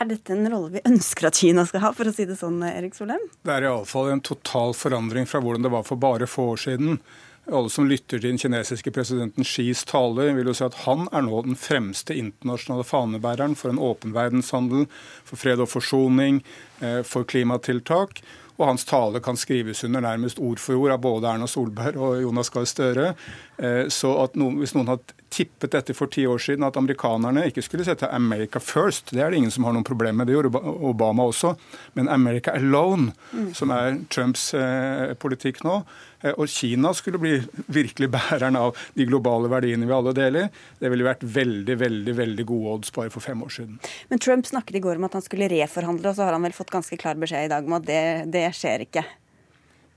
Er 0.00 0.08
dette 0.08 0.32
en 0.32 0.48
rolle 0.48 0.78
vi 0.78 0.80
ønsker 0.88 1.28
at 1.28 1.36
Kina 1.36 1.66
skal 1.68 1.82
ha, 1.84 1.90
for 1.92 2.08
å 2.08 2.12
si 2.16 2.24
det 2.24 2.38
sånn, 2.40 2.62
Erik 2.64 2.94
Solheim? 2.96 3.20
Det 3.44 3.52
er 3.52 3.66
iallfall 3.68 4.14
en 4.14 4.22
total 4.24 4.72
forandring 4.72 5.28
fra 5.28 5.42
hvordan 5.44 5.66
det 5.66 5.72
var 5.74 5.84
for 5.84 6.00
bare 6.00 6.28
få 6.30 6.54
år 6.54 6.62
siden. 6.62 7.02
Alle 7.50 7.68
som 7.72 7.88
lytter 7.88 8.16
til 8.16 8.30
den 8.30 8.40
kinesiske 8.40 8.92
presidenten 8.96 9.44
Xis 9.44 9.82
tale, 9.88 10.30
vil 10.36 10.48
jo 10.48 10.54
si 10.56 10.64
at 10.64 10.78
han 10.86 11.04
er 11.12 11.26
nå 11.26 11.42
den 11.44 11.58
fremste 11.58 12.16
internasjonale 12.16 12.86
fanebæreren 12.88 13.56
for 13.58 13.72
en 13.72 13.80
åpen 13.82 14.14
verdenshandel, 14.16 14.86
for 15.26 15.40
fred 15.40 15.60
og 15.60 15.68
forsoning, 15.72 16.40
eh, 16.80 17.02
for 17.04 17.28
klimatiltak. 17.28 18.22
Og 18.60 18.66
hans 18.68 18.84
tale 18.84 19.22
kan 19.24 19.38
skrives 19.40 19.84
under 19.86 20.04
nærmest 20.04 20.38
ord 20.38 20.60
for 20.60 20.76
ord 20.76 20.92
av 20.92 21.00
både 21.00 21.30
Erna 21.30 21.48
Solberg 21.48 21.96
og 21.96 22.20
Jonas 22.20 22.52
Gahr 22.52 22.68
Støre. 22.68 23.14
Eh, 23.56 23.86
så 23.88 24.12
noen, 24.36 24.60
hvis 24.60 24.76
noen 24.76 24.92
hadde 24.92 25.16
tippet 25.30 25.72
dette 25.72 25.94
for 25.94 26.10
ti 26.10 26.26
år 26.26 26.40
siden, 26.42 26.66
at 26.66 26.76
amerikanerne 26.76 27.46
ikke 27.48 27.62
skulle 27.64 27.86
sette 27.86 28.08
'America 28.10 28.58
first', 28.58 29.12
det 29.14 29.22
er 29.22 29.30
det 29.30 29.38
ingen 29.38 29.50
som 29.50 29.64
har 29.64 29.72
noen 29.72 29.86
problem 29.86 30.16
med. 30.16 30.26
Det 30.26 30.34
gjorde 30.34 30.58
Obama 30.90 31.22
også. 31.30 31.56
Men 31.94 32.08
'America 32.08 32.54
alone', 32.54 33.12
mm. 33.32 33.54
som 33.54 33.70
er 33.70 34.00
Trumps 34.10 34.54
eh, 34.54 35.14
politikk 35.14 35.62
nå, 35.64 35.84
eh, 36.22 36.34
og 36.36 36.48
Kina 36.48 36.92
skulle 36.92 37.18
bli 37.18 37.40
virkelig 37.68 38.10
bæreren 38.16 38.56
av 38.56 38.76
de 38.94 39.06
globale 39.06 39.48
verdiene 39.48 39.86
vi 39.86 39.92
alle 39.92 40.12
deler, 40.12 40.50
det 40.80 40.90
ville 40.90 41.06
vært 41.06 41.22
veldig 41.22 41.78
veldig, 41.78 42.16
veldig 42.16 42.46
gode 42.46 42.74
odds 42.74 42.92
bare 42.92 43.10
for 43.10 43.20
fem 43.20 43.42
år 43.42 43.54
siden. 43.54 43.78
Men 44.08 44.18
Trump 44.18 44.46
snakket 44.46 44.76
i 44.76 44.80
går 44.80 44.96
om 44.96 45.04
at 45.04 45.12
han 45.12 45.22
skulle 45.22 45.48
reforhandle, 45.48 46.10
og 46.10 46.16
så 46.16 46.26
har 46.26 46.32
han 46.32 46.42
vel 46.42 46.56
fått 46.56 46.74
ganske 46.74 46.96
klar 46.96 47.14
beskjed 47.14 47.46
i 47.46 47.54
dag 47.54 47.64
om 47.64 47.78
at 47.78 47.86
det, 47.86 48.02
det 48.34 48.48
skjer 48.56 48.86
ikke? 48.88 49.06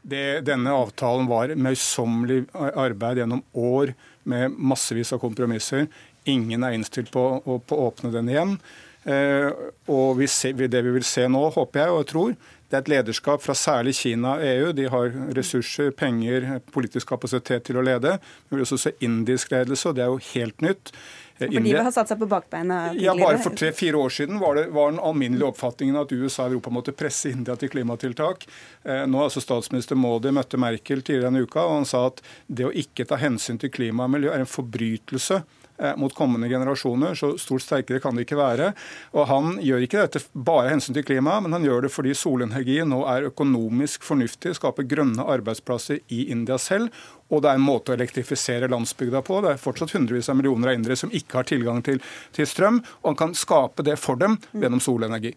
Det, 0.04 0.44
denne 0.44 0.74
avtalen 0.76 1.30
var 1.30 1.54
møysommelig 1.56 2.44
arbeid 2.54 3.22
gjennom 3.22 3.44
år 3.56 3.94
med 4.28 4.56
massevis 4.60 5.14
av 5.16 5.22
kompromisser. 5.24 5.88
Ingen 6.28 6.64
er 6.64 6.76
innstilt 6.76 7.12
på, 7.14 7.24
å 7.40 7.60
åpne 7.88 8.12
den 8.12 8.32
igjen. 8.32 8.58
Eh, 9.04 9.50
og 9.92 10.20
vi 10.20 10.28
ser, 10.32 10.56
det 10.56 10.84
vi 10.86 10.94
vil 10.96 11.08
se 11.08 11.26
nå, 11.32 11.46
håper 11.56 11.84
jeg 11.84 11.94
og 11.94 12.02
jeg 12.02 12.10
tror, 12.12 12.36
det 12.74 12.80
er 12.80 12.86
et 12.88 12.90
lederskap 12.90 13.44
fra 13.44 13.54
særlig 13.54 13.92
Kina 14.00 14.32
og 14.40 14.44
EU. 14.48 14.70
De 14.74 14.88
har 14.90 15.12
ressurser, 15.38 15.92
penger, 15.94 16.48
politisk 16.74 17.12
kapasitet 17.12 17.68
til 17.68 17.78
å 17.78 17.84
lede. 17.86 18.16
Vi 18.48 18.56
vil 18.56 18.64
også 18.66 18.80
se 18.82 18.92
indisk 19.06 19.54
ledelse, 19.54 19.92
og 19.92 20.00
det 20.00 20.08
er 20.08 20.10
jo 20.10 20.18
helt 20.32 20.66
nytt. 20.66 20.90
Fordi 21.38 21.60
India, 21.60 21.84
har 21.86 21.94
satt 21.94 22.10
seg 22.10 22.18
på 22.24 22.30
bakbeina 22.32 22.80
tidligere? 22.90 23.06
Ja, 23.06 23.28
Bare 23.30 23.44
for 23.46 23.54
tre-fire 23.58 24.02
år 24.02 24.16
siden 24.18 24.42
var, 24.42 24.58
det, 24.58 24.66
var 24.74 24.90
den 24.90 25.02
alminnelige 25.06 25.52
oppfatningen 25.54 26.02
at 26.02 26.14
USA 26.18 26.48
og 26.48 26.56
Europa 26.56 26.74
måtte 26.74 26.98
presse 26.98 27.30
India 27.30 27.54
til 27.62 27.70
klimatiltak. 27.74 28.48
Eh, 28.82 29.06
nå 29.06 29.22
har 29.22 29.30
altså 29.30 29.44
Statsminister 29.46 30.00
Modi 30.00 30.34
møtte 30.34 30.58
Merkel 30.62 31.06
tidligere 31.06 31.30
denne 31.30 31.46
uka, 31.46 31.68
og 31.68 31.84
han 31.84 31.90
sa 31.90 32.08
at 32.10 32.26
det 32.50 32.66
å 32.66 32.74
ikke 32.74 33.06
ta 33.06 33.22
hensyn 33.22 33.62
til 33.62 33.74
klima 33.74 34.10
og 34.10 34.16
miljø 34.18 34.34
er 34.34 34.42
en 34.42 34.50
forbrytelse 34.50 35.44
Eh, 35.44 35.63
mot 36.00 36.14
kommende 36.16 36.50
generasjoner. 36.52 37.16
Så 37.18 37.34
stort 37.42 37.66
sterkere 37.66 38.02
kan 38.04 38.16
det 38.16 38.28
ikke 38.28 38.40
være. 38.40 38.72
Og 39.14 39.28
Han 39.30 39.58
gjør 39.64 39.86
ikke 39.86 40.04
dette 40.06 40.24
bare 40.34 40.68
av 40.68 40.74
hensyn 40.76 40.98
til 40.98 41.06
klimaet, 41.08 41.44
men 41.46 41.56
han 41.56 41.66
gjør 41.66 41.86
det 41.86 41.94
fordi 41.94 42.14
solenergi 42.18 42.80
nå 42.88 43.02
er 43.10 43.30
økonomisk 43.30 44.06
fornuftig, 44.08 44.56
skaper 44.58 44.88
grønne 44.88 45.26
arbeidsplasser 45.36 46.02
i 46.14 46.28
India 46.34 46.58
selv. 46.62 46.94
Og 47.34 47.42
det 47.44 47.52
er 47.52 47.60
en 47.60 47.66
måte 47.66 47.94
å 47.94 47.98
elektrifisere 47.98 48.70
landsbygda 48.72 49.24
på. 49.26 49.42
Det 49.44 49.54
er 49.54 49.62
fortsatt 49.62 49.96
hundrevis 49.96 50.30
av 50.30 50.38
millioner 50.40 50.72
av 50.72 50.78
indere 50.78 51.00
som 51.00 51.14
ikke 51.14 51.42
har 51.42 51.50
tilgang 51.50 51.82
til, 51.86 52.02
til 52.36 52.50
strøm, 52.50 52.84
og 53.02 53.14
han 53.14 53.22
kan 53.24 53.38
skape 53.38 53.86
det 53.86 53.98
for 54.02 54.20
dem 54.22 54.38
gjennom 54.54 54.84
solenergi. 54.84 55.34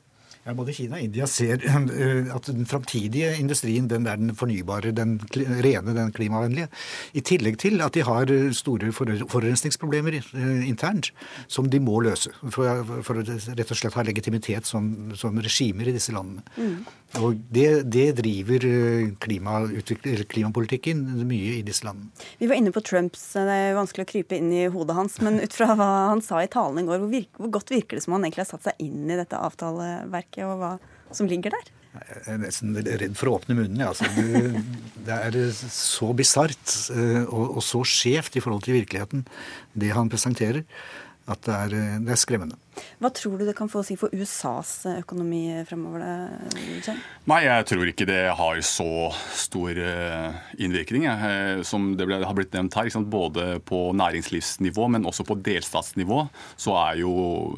Ja, 0.46 0.54
Både 0.54 0.70
Kina 0.76 1.00
og 1.00 1.02
India 1.02 1.26
ser 1.26 1.58
eh, 1.66 2.28
at 2.30 2.46
den 2.46 2.68
framtidige 2.70 3.32
industrien 3.40 3.88
den 3.90 4.06
er 4.06 4.20
den 4.20 4.30
fornybare, 4.38 4.92
den 4.94 5.16
rene, 5.34 5.94
den 5.96 6.12
klimavennlige. 6.14 6.68
I 7.18 7.22
tillegg 7.26 7.58
til 7.58 7.82
at 7.82 7.96
de 7.96 8.04
har 8.06 8.30
store 8.54 8.92
forurensningsproblemer 8.94 10.20
eh, 10.20 10.68
internt 10.68 11.10
som 11.50 11.66
de 11.72 11.80
må 11.82 11.98
løse. 12.06 12.30
For, 12.54 12.84
for 13.02 13.24
rett 13.26 13.72
og 13.74 13.80
slett 13.80 13.98
ha 13.98 14.06
legitimitet 14.06 14.70
som, 14.70 14.92
som 15.18 15.42
regimer 15.42 15.90
i 15.90 15.96
disse 15.96 16.14
landene. 16.14 16.46
Mm. 16.54 16.78
Og 17.24 17.42
det, 17.50 17.66
det 17.90 18.06
driver 18.20 18.68
eh, 18.70 19.10
klimapolitikken 19.18 21.02
mye 21.26 21.58
i 21.58 21.66
disse 21.66 21.88
landene. 21.88 22.14
Vi 22.38 22.46
var 22.46 22.60
inne 22.60 22.70
på 22.74 22.84
Trumps, 22.86 23.32
det 23.34 23.50
er 23.50 23.76
vanskelig 23.80 24.06
å 24.06 24.12
krype 24.14 24.38
inn 24.38 24.54
i 24.54 24.66
hodet 24.70 24.94
hans. 24.94 25.18
Men 25.26 25.42
ut 25.42 25.58
fra 25.58 25.74
hva 25.74 25.90
han 26.12 26.22
sa 26.22 26.38
i 26.44 26.50
talen 26.54 26.84
i 26.84 26.86
går, 26.86 27.02
hvor, 27.02 27.10
virke, 27.10 27.34
hvor 27.42 27.54
godt 27.58 27.74
virker 27.74 27.98
det 27.98 28.06
som 28.06 28.14
han 28.14 28.26
egentlig 28.28 28.44
har 28.44 28.52
satt 28.54 28.70
seg 28.70 28.86
inn 28.86 29.10
i 29.10 29.18
dette 29.18 29.42
avtaleverket? 29.42 30.35
Regelverket 30.36 30.44
og 30.46 30.60
hva 30.60 31.14
som 31.14 31.28
ligger 31.28 31.54
der? 31.54 31.72
Jeg 31.96 32.34
er 32.34 32.40
nesten 32.42 32.76
redd 32.76 33.16
for 33.16 33.30
å 33.30 33.38
åpne 33.38 33.56
munnen. 33.56 33.80
Ja. 33.80 33.88
Altså, 33.88 34.04
det 35.06 35.16
er 35.16 35.38
så 35.72 36.12
bisart 36.12 36.74
eh, 36.92 37.24
og 37.24 37.62
så 37.64 37.80
skjevt 37.88 38.36
i 38.36 38.42
forhold 38.44 38.66
til 38.66 38.76
virkeligheten, 38.76 39.24
det 39.72 39.94
han 39.96 40.10
presenterer, 40.12 40.64
at 41.26 41.40
det 41.46 41.54
er, 41.56 41.76
det 42.04 42.12
er 42.12 42.20
skremmende. 42.20 42.58
Hva 42.97 43.11
tror 43.12 43.37
du 43.37 43.45
det 43.45 43.56
kan 43.56 43.68
få 43.68 43.83
å 43.83 43.87
si 43.87 43.97
for 44.00 44.12
USAs 44.14 44.87
økonomi 44.97 45.42
fremover? 45.68 46.00
Nei, 47.28 47.40
Jeg 47.45 47.66
tror 47.68 47.90
ikke 47.90 48.06
det 48.09 48.23
har 48.38 48.61
så 48.64 49.11
stor 49.37 49.76
eh, 49.76 50.38
innvirkning. 50.64 51.04
Eh, 51.11 51.62
som 51.66 51.90
det 51.99 52.09
har 52.09 52.37
blitt 52.37 52.56
nevnt 52.56 52.76
her. 52.78 52.88
Både 53.06 53.59
på 53.66 53.90
næringslivsnivå, 53.97 54.88
men 54.95 55.09
også 55.09 55.26
på 55.28 55.37
delstatsnivå, 55.45 56.23
så 56.56 56.76
er 56.87 57.02
jo 57.02 57.12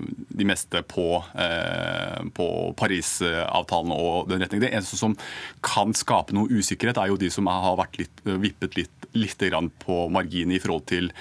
de 0.08 0.48
meste 0.48 0.82
på, 0.90 1.22
eh, 1.38 2.18
på 2.34 2.48
Parisavtalen 2.78 3.94
og 3.94 4.28
den 4.32 4.42
retningen. 4.42 4.66
Det 4.66 4.74
eneste 4.74 4.98
som 4.98 5.16
kan 5.62 5.94
skape 5.94 6.34
noe 6.34 6.50
usikkerhet, 6.50 6.98
er 6.98 7.12
jo 7.12 7.20
de 7.20 7.30
som 7.30 7.46
har 7.50 7.78
vært 7.78 8.02
litt, 8.02 8.24
vippet 8.26 8.78
litt, 8.78 9.10
litt 9.14 9.40
på 9.84 9.96
marginen 10.12 10.56
i 10.56 10.58
forhold 10.60 10.84
til 10.90 11.12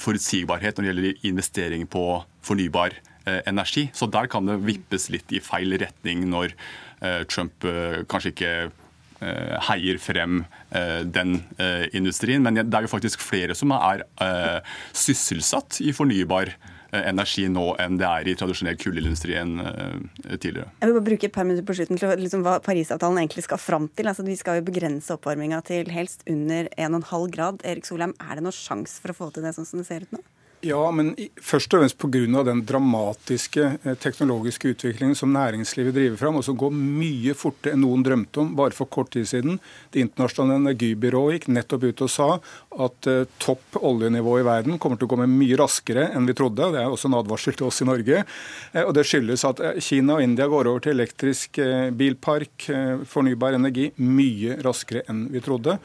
forutsigbarhet 0.00 0.78
når 0.78 0.84
det 0.84 0.88
gjelder 0.88 1.26
investering 1.28 1.84
på 1.90 2.04
fornybar 2.44 2.96
eh, 3.26 3.40
energi. 3.46 3.88
Så 3.94 4.08
der 4.10 4.28
kan 4.30 4.48
det 4.48 4.60
vippes 4.66 5.08
litt 5.12 5.30
i 5.32 5.42
feil 5.44 5.76
retning 5.80 6.26
når 6.30 6.54
eh, 7.00 7.24
Trump 7.30 7.64
eh, 7.66 8.04
kanskje 8.08 8.34
ikke 8.34 8.52
heier 9.18 9.96
frem 9.98 10.44
den 11.10 11.40
industrien. 11.90 12.38
Men 12.38 12.54
det 12.54 12.70
er 12.70 12.84
jo 12.86 12.90
faktisk 12.92 13.18
flere 13.18 13.56
som 13.58 13.72
er 13.74 14.04
sysselsatt 14.94 15.80
i 15.82 15.90
fornybar 15.90 16.52
energi 16.94 17.48
nå 17.50 17.64
enn 17.82 17.98
det 17.98 18.06
er 18.06 18.30
i 18.30 18.36
tradisjonell 18.38 18.78
kullindustrien 18.78 19.56
tidligere. 20.36 20.68
Jeg 20.70 20.86
vil 20.86 20.94
bare 21.00 21.06
bruke 21.10 21.26
et 21.26 21.34
par 21.34 21.48
minutter 21.50 21.66
på 21.66 21.74
slutten 21.80 21.98
til 21.98 22.14
liksom, 22.22 22.46
hva 22.46 22.60
Parisavtalen 22.62 23.18
egentlig 23.24 23.48
skal 23.48 23.58
fram 23.58 23.90
til. 23.90 24.06
Altså, 24.06 24.22
vi 24.22 24.38
skal 24.38 24.60
jo 24.60 24.68
begrense 24.70 25.18
oppvarminga 25.18 25.64
til 25.66 25.90
helst 25.90 26.22
under 26.30 26.70
1,5 26.78 27.28
grad. 27.34 27.66
Erik 27.66 27.90
Solheim, 27.90 28.14
er 28.22 28.38
det 28.38 28.46
noen 28.46 28.54
sjanse 28.54 29.02
for 29.02 29.10
å 29.10 29.18
få 29.18 29.32
til 29.34 29.50
det 29.50 29.56
sånn 29.58 29.66
som 29.66 29.82
det 29.82 29.90
ser 29.90 30.06
ut 30.06 30.14
nå? 30.14 30.22
Ja, 30.66 30.80
men 30.90 31.12
først 31.38 31.70
og 31.70 31.84
fremst 31.84 31.98
pga. 32.02 32.42
den 32.42 32.64
dramatiske 32.66 33.78
eh, 33.84 33.94
teknologiske 33.94 34.72
utviklingen 34.72 35.14
som 35.14 35.30
næringslivet 35.30 35.94
driver 35.94 36.16
fram, 36.18 36.36
og 36.40 36.44
som 36.44 36.56
går 36.58 36.72
mye 36.74 37.34
fortere 37.38 37.76
enn 37.76 37.84
noen 37.84 38.02
drømte 38.02 38.42
om 38.42 38.56
bare 38.58 38.74
for 38.74 38.90
kort 38.90 39.12
tid 39.14 39.28
siden. 39.30 39.60
Det 39.94 40.02
internasjonale 40.02 40.58
energibyrået 40.58 41.38
gikk 41.38 41.48
nettopp 41.54 41.86
ut 41.86 42.02
og 42.02 42.10
sa 42.10 42.28
at 42.88 43.06
uh, 43.06 43.22
topp 43.38 43.78
oljenivå 43.78 44.40
i 44.40 44.46
verden 44.50 44.82
kommer 44.82 44.98
til 44.98 45.06
å 45.06 45.14
komme 45.14 45.30
mye 45.30 45.60
raskere 45.62 46.10
enn 46.10 46.26
vi 46.26 46.34
trodde. 46.34 46.72
Det 46.74 46.82
er 46.82 46.90
også 46.90 47.06
en 47.06 47.20
advarsel 47.20 47.54
til 47.54 47.70
oss 47.70 47.82
i 47.84 47.86
Norge. 47.86 48.26
Uh, 48.74 48.82
og 48.88 48.94
Det 48.98 49.06
skyldes 49.06 49.46
at 49.46 49.62
Kina 49.78 50.18
og 50.18 50.26
India 50.26 50.50
går 50.50 50.72
over 50.72 50.82
til 50.82 50.98
elektrisk 50.98 51.62
bilpark, 51.94 52.66
fornybar 53.06 53.54
energi, 53.54 53.92
mye 54.02 54.58
raskere 54.66 55.06
enn 55.06 55.28
vi 55.30 55.42
trodde, 55.44 55.78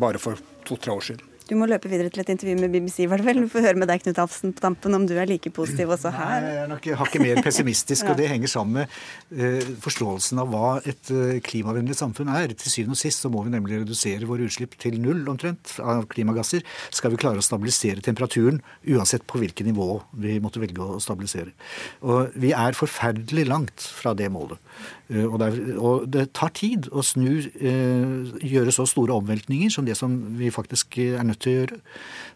bare 0.00 0.22
for 0.22 0.40
to-tre 0.64 0.96
år 0.96 1.12
siden. 1.12 1.27
Du 1.48 1.54
må 1.56 1.64
løpe 1.64 1.88
videre 1.88 2.10
til 2.12 2.20
et 2.20 2.28
intervju 2.34 2.58
med 2.60 2.74
BBC, 2.74 3.06
var 3.08 3.22
det 3.22 3.24
vel? 3.24 3.38
Du 3.40 3.48
får 3.48 3.62
høre 3.64 3.80
med 3.80 3.88
deg, 3.88 4.02
Knut 4.02 4.18
Hafsen, 4.20 4.50
på 4.52 4.60
tampen 4.60 4.92
om 4.92 5.06
du 5.08 5.14
er 5.16 5.28
like 5.30 5.48
positiv 5.56 5.94
også 5.94 6.10
her. 6.12 6.42
Nei, 6.44 6.50
jeg 6.52 6.58
er 6.60 6.66
nok 6.68 6.88
hakket 7.00 7.22
mer 7.24 7.38
pessimistisk, 7.46 8.04
ja. 8.04 8.12
og 8.12 8.18
det 8.20 8.26
henger 8.28 8.50
sammen 8.52 8.82
med 8.82 8.98
uh, 9.40 9.70
forståelsen 9.80 10.42
av 10.42 10.50
hva 10.52 10.74
et 10.84 11.08
uh, 11.08 11.38
klimavennlig 11.46 11.96
samfunn 11.96 12.28
er. 12.34 12.52
Til 12.52 12.74
syvende 12.74 12.98
og 12.98 13.00
sist 13.00 13.24
så 13.24 13.30
må 13.32 13.46
vi 13.46 13.52
nemlig 13.54 13.78
redusere 13.80 14.28
våre 14.28 14.44
utslipp 14.44 14.76
til 14.82 14.98
null 15.00 15.22
omtrent 15.32 15.72
av 15.80 16.04
klimagasser. 16.12 16.66
Skal 16.92 17.14
vi 17.14 17.22
klare 17.22 17.40
å 17.40 17.46
stabilisere 17.46 18.04
temperaturen, 18.04 18.60
uansett 18.84 19.24
på 19.24 19.40
hvilket 19.40 19.70
nivå 19.70 20.02
vi 20.20 20.36
måtte 20.44 20.60
velge 20.60 20.84
å 20.84 21.00
stabilisere. 21.00 21.56
Og 22.04 22.36
vi 22.36 22.52
er 22.52 22.76
forferdelig 22.76 23.46
langt 23.48 23.88
fra 23.88 24.12
det 24.12 24.28
målet. 24.36 24.60
Uh, 25.08 25.24
og, 25.30 25.40
det 25.40 25.48
er, 25.48 25.58
og, 25.80 26.04
det 26.12 26.28
tar 26.36 26.52
tid 26.60 26.92
å 26.92 27.00
snu, 27.00 27.40
gjøre 27.48 28.72
så 28.74 28.84
store 28.88 29.16
omveltninger 29.16 29.72
som 29.72 29.88
det 29.88 29.96
som 29.96 30.12
vi 30.36 30.52
faktisk 30.52 31.00
er 31.00 31.24
nødt 31.24 31.37
til 31.42 31.52
å 31.52 31.60
gjøre. 31.60 31.80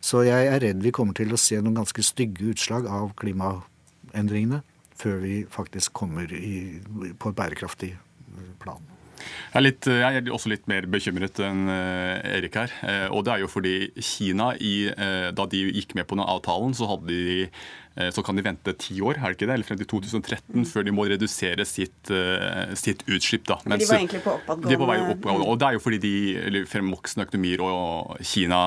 Så 0.00 0.22
jeg 0.26 0.48
er 0.50 0.62
redd 0.64 0.84
vi 0.84 0.94
kommer 0.94 1.16
til 1.18 1.34
å 1.34 1.40
se 1.40 1.60
noen 1.60 1.80
ganske 1.82 2.04
stygge 2.06 2.52
utslag 2.54 2.88
av 2.90 3.12
klimaendringene 3.20 4.62
før 5.02 5.20
vi 5.24 5.36
faktisk 5.50 5.94
kommer 5.98 6.30
i, 6.30 6.78
på 7.18 7.32
et 7.32 7.38
bærekraftig 7.38 7.94
plan. 8.62 8.82
Jeg 9.52 9.58
er, 9.58 9.64
litt, 9.66 9.86
jeg 9.86 10.18
er, 10.18 10.28
også 10.34 10.50
litt 10.50 10.64
mer 10.70 10.86
bekymret 10.90 11.38
enn 11.44 11.66
eh, 11.70 12.38
Erik 12.38 12.56
her. 12.58 12.72
Eh, 12.88 13.04
og 13.12 13.26
det 13.26 13.34
er 13.34 13.42
jo 13.44 13.50
fordi 13.52 13.74
Kina, 14.02 14.52
i, 14.56 14.88
eh, 14.90 15.28
da 15.36 15.46
de 15.50 15.60
gikk 15.68 15.94
med 15.98 16.08
på 16.08 16.16
denne 16.16 16.28
avtalen, 16.32 16.74
så 16.74 16.88
hadde 16.90 17.12
de 17.12 17.46
så 18.14 18.24
kan 18.24 18.38
de 18.38 18.44
vente 18.44 18.72
ti 18.80 18.96
år 19.04 19.18
er 19.18 19.32
det 19.32 19.36
ikke 19.36 19.48
det, 19.50 19.56
eller 19.58 19.68
frem 19.68 19.80
til 19.82 19.88
2013 19.92 20.46
mm. 20.54 20.66
før 20.70 20.86
de 20.86 20.94
må 20.96 21.06
redusere 21.10 21.66
sitt, 21.68 22.12
sitt 22.78 23.04
utslipp. 23.04 23.44
Da. 23.50 23.58
Mens, 23.68 23.84
de 23.84 23.90
var 23.90 24.00
egentlig 24.00 24.22
på 24.24 24.34
oppadgående. 24.38 24.72
De 24.72 24.80
på 24.80 24.88
vei 24.88 24.98
oppadgående. 25.02 25.48
Og 25.52 25.60
det 25.60 25.68
er 25.68 25.76
jo 25.76 25.82
fordi 25.84 26.00
de 26.02 26.64
fremvoksende 26.70 27.26
økonomier, 27.28 27.64
og 27.66 28.22
Kina 28.24 28.62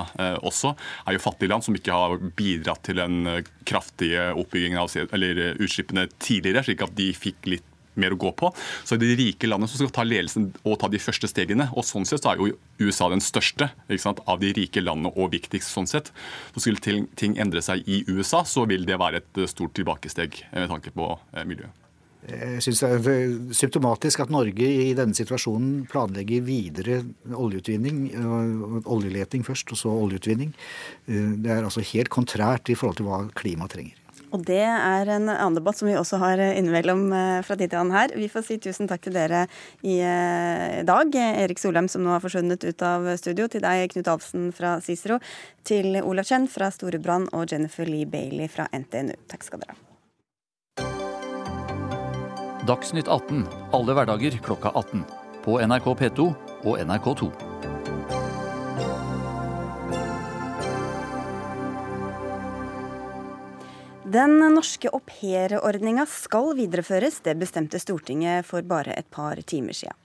også, 0.45 0.75
er 1.05 1.17
jo 1.17 1.23
fattige 1.25 1.51
land 1.53 1.65
som 1.65 1.77
ikke 1.77 1.95
har 1.95 2.17
bidratt 2.37 2.85
til 2.85 3.01
den 3.01 3.45
kraftige 3.65 4.29
oppbyggingen 4.37 4.81
av 4.81 4.93
eller 5.15 5.57
utslippene 5.57 6.05
tidligere, 6.19 6.65
slik 6.67 6.85
at 6.85 6.93
de 6.97 7.09
fikk 7.17 7.49
litt 7.49 7.71
mer 8.01 8.15
å 8.15 8.19
gå 8.19 8.31
på. 8.37 8.51
Så 8.83 8.95
er 8.95 9.01
det 9.01 9.11
de 9.13 9.19
rike 9.23 9.49
landene 9.49 9.71
som 9.71 9.81
skal 9.81 9.93
ta 9.95 10.05
ledelsen 10.07 10.49
og 10.63 10.79
ta 10.81 10.89
de 10.91 11.01
første 11.01 11.29
stegene. 11.31 11.69
Og 11.75 11.87
sånn 11.87 12.07
sett 12.07 12.25
så 12.25 12.33
er 12.33 12.41
jo 12.41 12.51
USA 12.81 13.09
den 13.11 13.23
største 13.23 13.71
sant, 14.01 14.21
av 14.27 14.41
de 14.43 14.51
rike 14.55 14.83
landene 14.83 15.13
og 15.15 15.31
viktigst 15.35 15.71
sånn 15.71 15.89
sett. 15.89 16.11
Så 16.53 16.65
skulle 16.65 16.83
ting, 16.83 17.39
endre 17.41 17.63
seg 17.65 17.87
i 17.87 18.03
USA, 18.09 18.43
så 18.47 18.67
vil 18.69 18.87
det 18.87 18.99
være 19.01 19.23
et 19.23 19.41
stort 19.51 19.75
tilbakesteg 19.77 20.43
med 20.53 20.71
tanke 20.71 20.93
på 20.95 21.15
eh, 21.33 21.47
miljøet. 21.47 21.81
Jeg 22.25 22.61
syns 22.65 22.79
det 22.81 23.11
er 23.13 23.33
symptomatisk 23.53 24.23
at 24.23 24.31
Norge 24.33 24.65
i 24.65 24.93
denne 24.97 25.13
situasjonen 25.13 25.83
planlegger 25.91 26.41
videre 26.47 27.03
oljeutvinning. 27.29 28.07
Oljeleting 28.89 29.45
først, 29.45 29.69
og 29.75 29.77
så 29.77 29.93
oljeutvinning. 29.93 30.55
Eh, 31.05 31.35
det 31.45 31.53
er 31.53 31.61
altså 31.67 31.85
helt 31.85 32.09
kontrært 32.13 32.73
i 32.73 32.77
forhold 32.77 32.97
til 33.01 33.09
hva 33.09 33.21
klimaet 33.37 33.77
trenger. 33.77 34.01
Og 34.35 34.43
det 34.43 34.63
er 34.65 35.09
en 35.15 35.29
annen 35.31 35.55
debatt 35.55 35.79
som 35.79 35.87
vi 35.87 35.95
også 35.95 36.19
har 36.19 36.41
innimellom 36.43 37.07
eh, 37.15 37.39
fra 37.45 37.55
tid 37.55 37.71
til 37.71 37.79
annen 37.79 37.95
her. 37.95 38.11
Vi 38.19 38.27
får 38.31 38.43
si 38.49 38.59
tusen 38.59 38.89
takk 38.91 39.05
til 39.05 39.15
dere 39.15 39.45
i 39.85 39.97
eh, 40.03 40.81
dag. 40.87 41.15
Erik 41.15 41.61
Solheim 41.61 41.87
som 41.91 42.03
nå 42.03 42.11
har 42.11 42.23
forsvunnet 42.23 42.65
ut 42.67 42.85
av 42.85 43.07
studio. 43.21 43.47
Til 43.51 43.63
deg, 43.63 43.87
Knut 43.93 44.11
Alfsen 44.11 44.51
fra 44.55 44.77
Cicero. 44.83 45.21
Til 45.63 46.01
Olav 46.03 46.27
Chen 46.27 46.49
fra 46.51 46.67
Storebrand 46.73 47.31
og 47.31 47.47
Jennifer 47.51 47.87
Lee 47.87 48.09
Bailey 48.09 48.51
fra 48.51 48.67
NTNU. 48.75 49.15
Takk 49.31 49.47
skal 49.47 49.63
dere 49.63 49.77
ha. 49.77 49.81
Dagsnytt 52.65 53.07
18 53.07 53.45
alle 53.77 53.93
hverdager 53.93 54.39
klokka 54.41 54.71
18. 54.73 55.05
På 55.45 55.59
NRK 55.61 55.91
P2 56.01 56.31
og 56.65 56.79
NRK2. 56.81 57.54
Den 64.05 64.37
norske 64.53 64.91
aupairordninga 64.93 66.03
skal 66.05 66.51
videreføres, 66.53 67.23
det 67.25 67.33
bestemte 67.41 67.79
Stortinget 67.81 68.45
for 68.45 68.61
bare 68.61 68.93
et 68.93 69.07
par 69.09 69.39
timer 69.49 69.73
siden. 69.73 69.97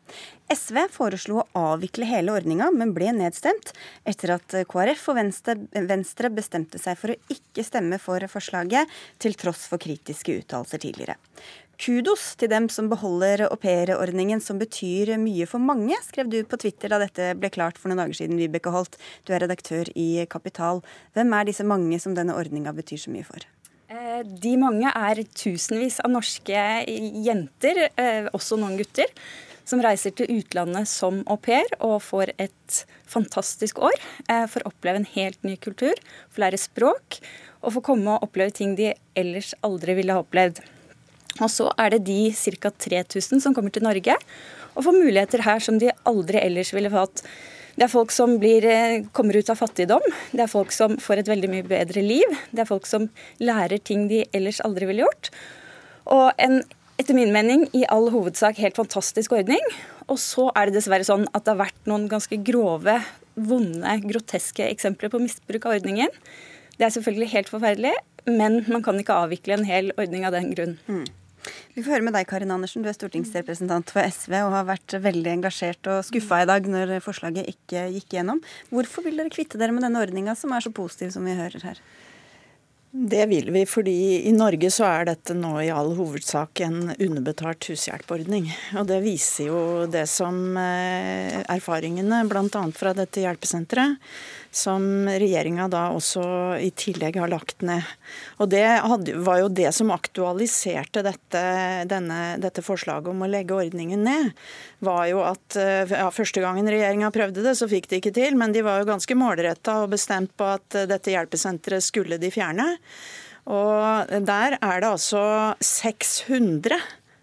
SV 0.49 0.79
foreslo 0.89 1.43
å 1.43 1.67
avvikle 1.75 2.09
hele 2.09 2.33
ordninga, 2.33 2.71
men 2.73 2.95
ble 2.97 3.11
nedstemt 3.13 3.75
etter 4.09 4.33
at 4.39 4.57
KrF 4.73 5.05
og 5.13 5.21
Venstre 5.21 6.33
bestemte 6.33 6.81
seg 6.81 6.97
for 6.97 7.13
å 7.13 7.19
ikke 7.37 7.67
stemme 7.67 8.01
for 8.01 8.25
forslaget, 8.25 8.89
til 9.21 9.37
tross 9.37 9.69
for 9.69 9.77
kritiske 9.85 10.39
uttalelser 10.41 10.81
tidligere. 10.81 11.21
Kudos 11.77 12.41
til 12.41 12.49
dem 12.57 12.73
som 12.73 12.89
beholder 12.89 13.51
aupairordningen, 13.51 14.41
som 14.41 14.57
betyr 14.61 15.13
mye 15.21 15.45
for 15.45 15.61
mange, 15.61 16.01
skrev 16.09 16.33
du 16.33 16.41
på 16.49 16.57
Twitter 16.65 16.89
da 16.89 17.05
dette 17.05 17.35
ble 17.37 17.53
klart 17.53 17.77
for 17.77 17.93
noen 17.93 18.07
dager 18.07 18.23
siden, 18.25 18.41
Vibeke 18.41 18.73
Holt. 18.73 18.97
Du 19.29 19.37
er 19.37 19.45
redaktør 19.45 19.93
i 19.93 20.25
Kapital. 20.25 20.81
Hvem 21.13 21.37
er 21.37 21.53
disse 21.53 21.69
mange 21.69 22.01
som 22.01 22.17
denne 22.17 22.41
ordninga 22.41 22.73
betyr 22.73 23.05
så 23.05 23.13
mye 23.13 23.29
for? 23.29 23.45
Eh, 23.91 24.21
de 24.23 24.53
mange 24.55 24.87
er 24.87 25.19
tusenvis 25.35 25.97
av 26.05 26.13
norske 26.13 26.65
jenter, 27.27 27.89
eh, 27.99 28.29
også 28.31 28.55
noen 28.61 28.77
gutter, 28.79 29.11
som 29.67 29.83
reiser 29.83 30.15
til 30.15 30.31
utlandet 30.31 30.87
som 30.87 31.25
au 31.27 31.37
pair 31.37 31.67
og 31.81 31.97
får 32.03 32.31
et 32.39 32.85
fantastisk 33.11 33.81
år. 33.83 33.99
Eh, 34.29 34.47
får 34.47 34.67
oppleve 34.71 35.03
en 35.03 35.11
helt 35.17 35.43
ny 35.43 35.57
kultur, 35.57 35.95
får 36.31 36.43
lære 36.45 36.59
språk 36.59 37.19
og 37.65 37.73
får 37.73 37.83
komme 37.83 38.15
og 38.15 38.23
oppleve 38.29 38.55
ting 38.55 38.77
de 38.77 38.95
ellers 39.17 39.55
aldri 39.65 39.95
ville 39.99 40.13
ha 40.13 40.23
opplevd. 40.23 40.63
Og 41.41 41.51
så 41.51 41.73
er 41.77 41.91
det 41.91 42.05
de 42.05 42.31
ca. 42.31 42.71
3000 42.71 43.41
som 43.43 43.53
kommer 43.53 43.73
til 43.73 43.83
Norge 43.83 44.15
og 44.77 44.85
får 44.85 45.03
muligheter 45.03 45.43
her 45.43 45.59
som 45.59 45.79
de 45.79 45.91
aldri 46.07 46.39
ellers 46.39 46.73
ville 46.73 46.91
fått. 46.91 47.25
Det 47.77 47.87
er 47.87 47.93
folk 47.93 48.13
som 48.13 48.39
blir, 48.41 48.65
eh, 48.65 49.05
kommer 49.13 49.37
ut 49.37 49.51
av 49.51 49.59
fattigdom. 49.59 50.03
Det 50.33 50.41
er 50.41 50.51
folk 50.51 50.73
som 50.73 50.97
får 50.97 51.19
et 51.19 51.29
veldig 51.29 51.51
mye 51.51 51.67
bedre 51.67 52.03
liv. 52.03 52.27
Det 52.53 52.61
er 52.61 52.69
folk 52.69 52.87
som 52.87 53.09
lærer 53.41 53.83
ting 53.83 54.09
de 54.09 54.25
ellers 54.35 54.61
aldri 54.61 54.87
ville 54.87 55.07
gjort. 55.07 55.31
Og 56.07 56.33
en, 56.39 56.63
etter 56.99 57.15
min 57.15 57.33
mening, 57.33 57.69
i 57.75 57.85
all 57.89 58.11
hovedsak 58.11 58.57
helt 58.57 58.77
fantastisk 58.77 59.33
ordning. 59.33 59.63
Og 60.09 60.19
så 60.19 60.51
er 60.57 60.67
det 60.67 60.75
dessverre 60.75 61.07
sånn 61.07 61.27
at 61.35 61.45
det 61.45 61.55
har 61.55 61.67
vært 61.67 61.87
noen 61.87 62.09
ganske 62.11 62.37
grove, 62.45 62.99
vonde, 63.37 63.97
groteske 64.05 64.67
eksempler 64.67 65.13
på 65.13 65.21
misbruk 65.23 65.67
av 65.67 65.79
ordningen. 65.79 66.09
Det 66.77 66.87
er 66.87 66.95
selvfølgelig 66.97 67.33
helt 67.35 67.49
forferdelig, 67.53 67.95
men 68.27 68.65
man 68.69 68.83
kan 68.83 68.99
ikke 68.99 69.17
avvikle 69.27 69.59
en 69.59 69.69
hel 69.69 69.93
ordning 69.97 70.27
av 70.27 70.33
den 70.33 70.51
grunn. 70.55 70.79
Mm. 70.89 71.07
Vi 71.75 71.83
får 71.83 71.97
høre 71.97 72.07
med 72.07 72.17
deg, 72.17 72.29
Karin 72.29 72.53
Andersen. 72.55 72.85
Du 72.85 72.91
er 72.91 72.97
stortingsrepresentant 72.97 73.93
for 73.95 74.05
SV 74.05 74.37
og 74.43 74.55
har 74.57 74.69
vært 74.69 74.99
veldig 75.01 75.35
engasjert 75.39 75.91
og 75.93 76.05
skuffa 76.09 76.43
i 76.43 76.51
dag 76.51 76.69
når 76.69 76.99
forslaget 77.05 77.49
ikke 77.55 77.89
gikk 77.97 78.19
gjennom. 78.19 78.43
Hvorfor 78.75 79.07
vil 79.07 79.21
dere 79.21 79.33
kvitte 79.33 79.61
dere 79.61 79.75
med 79.77 79.87
denne 79.87 80.03
ordninga 80.03 80.37
som 80.39 80.53
er 80.57 80.65
så 80.65 80.73
positiv 80.75 81.15
som 81.15 81.27
vi 81.27 81.39
hører 81.39 81.71
her? 81.71 81.83
Det 82.91 83.23
vil 83.31 83.53
vi, 83.55 83.61
fordi 83.71 83.93
i 84.27 84.33
Norge 84.35 84.67
så 84.75 84.89
er 84.89 85.05
dette 85.07 85.35
nå 85.39 85.53
i 85.63 85.69
all 85.71 85.93
hovedsak 85.95 86.59
en 86.67 86.89
underbetalt 86.91 87.69
hushjelpordning. 87.71 88.49
Og 88.81 88.89
det 88.89 88.99
viser 89.05 89.47
jo 89.47 89.61
det 89.87 90.09
som 90.11 90.59
eh, 90.59 91.37
erfaringene 91.55 92.25
bl.a. 92.27 92.65
fra 92.75 92.95
dette 92.99 93.23
hjelpesenteret 93.23 93.95
som 94.51 94.83
regjeringa 95.07 95.69
da 95.71 95.85
også 95.95 96.23
i 96.59 96.71
tillegg 96.75 97.17
har 97.21 97.31
lagt 97.31 97.63
ned. 97.63 97.87
Og 98.43 98.51
Det 98.51 98.65
hadde, 98.67 99.15
var 99.23 99.41
jo 99.45 99.49
det 99.61 99.71
som 99.77 99.93
aktualiserte 99.95 101.05
dette, 101.07 101.43
denne, 101.91 102.21
dette, 102.43 102.65
forslaget 102.67 103.13
om 103.13 103.23
å 103.23 103.31
legge 103.31 103.55
ordningen 103.55 104.03
ned. 104.05 104.33
var 104.81 105.07
jo 105.11 105.23
at 105.23 105.57
ja, 105.57 106.11
Første 106.11 106.43
gangen 106.43 106.69
regjeringa 106.69 107.13
prøvde 107.15 107.45
det, 107.47 107.55
så 107.59 107.69
fikk 107.71 107.89
de 107.91 108.01
ikke 108.01 108.15
til, 108.17 108.37
men 108.37 108.53
de 108.53 108.65
var 108.67 108.81
jo 108.81 108.91
ganske 108.91 109.15
målretta 109.15 109.85
og 109.85 109.95
bestemt 109.95 110.35
på 110.37 110.49
at 110.57 110.83
dette 110.91 111.15
hjelpesenteret 111.15 111.85
skulle 111.85 112.19
de 112.19 112.33
fjerne. 112.35 112.67
Og 113.51 114.11
der 114.27 114.59
er 114.59 114.83
det 114.83 114.91
altså 114.91 115.23
600 115.65 116.77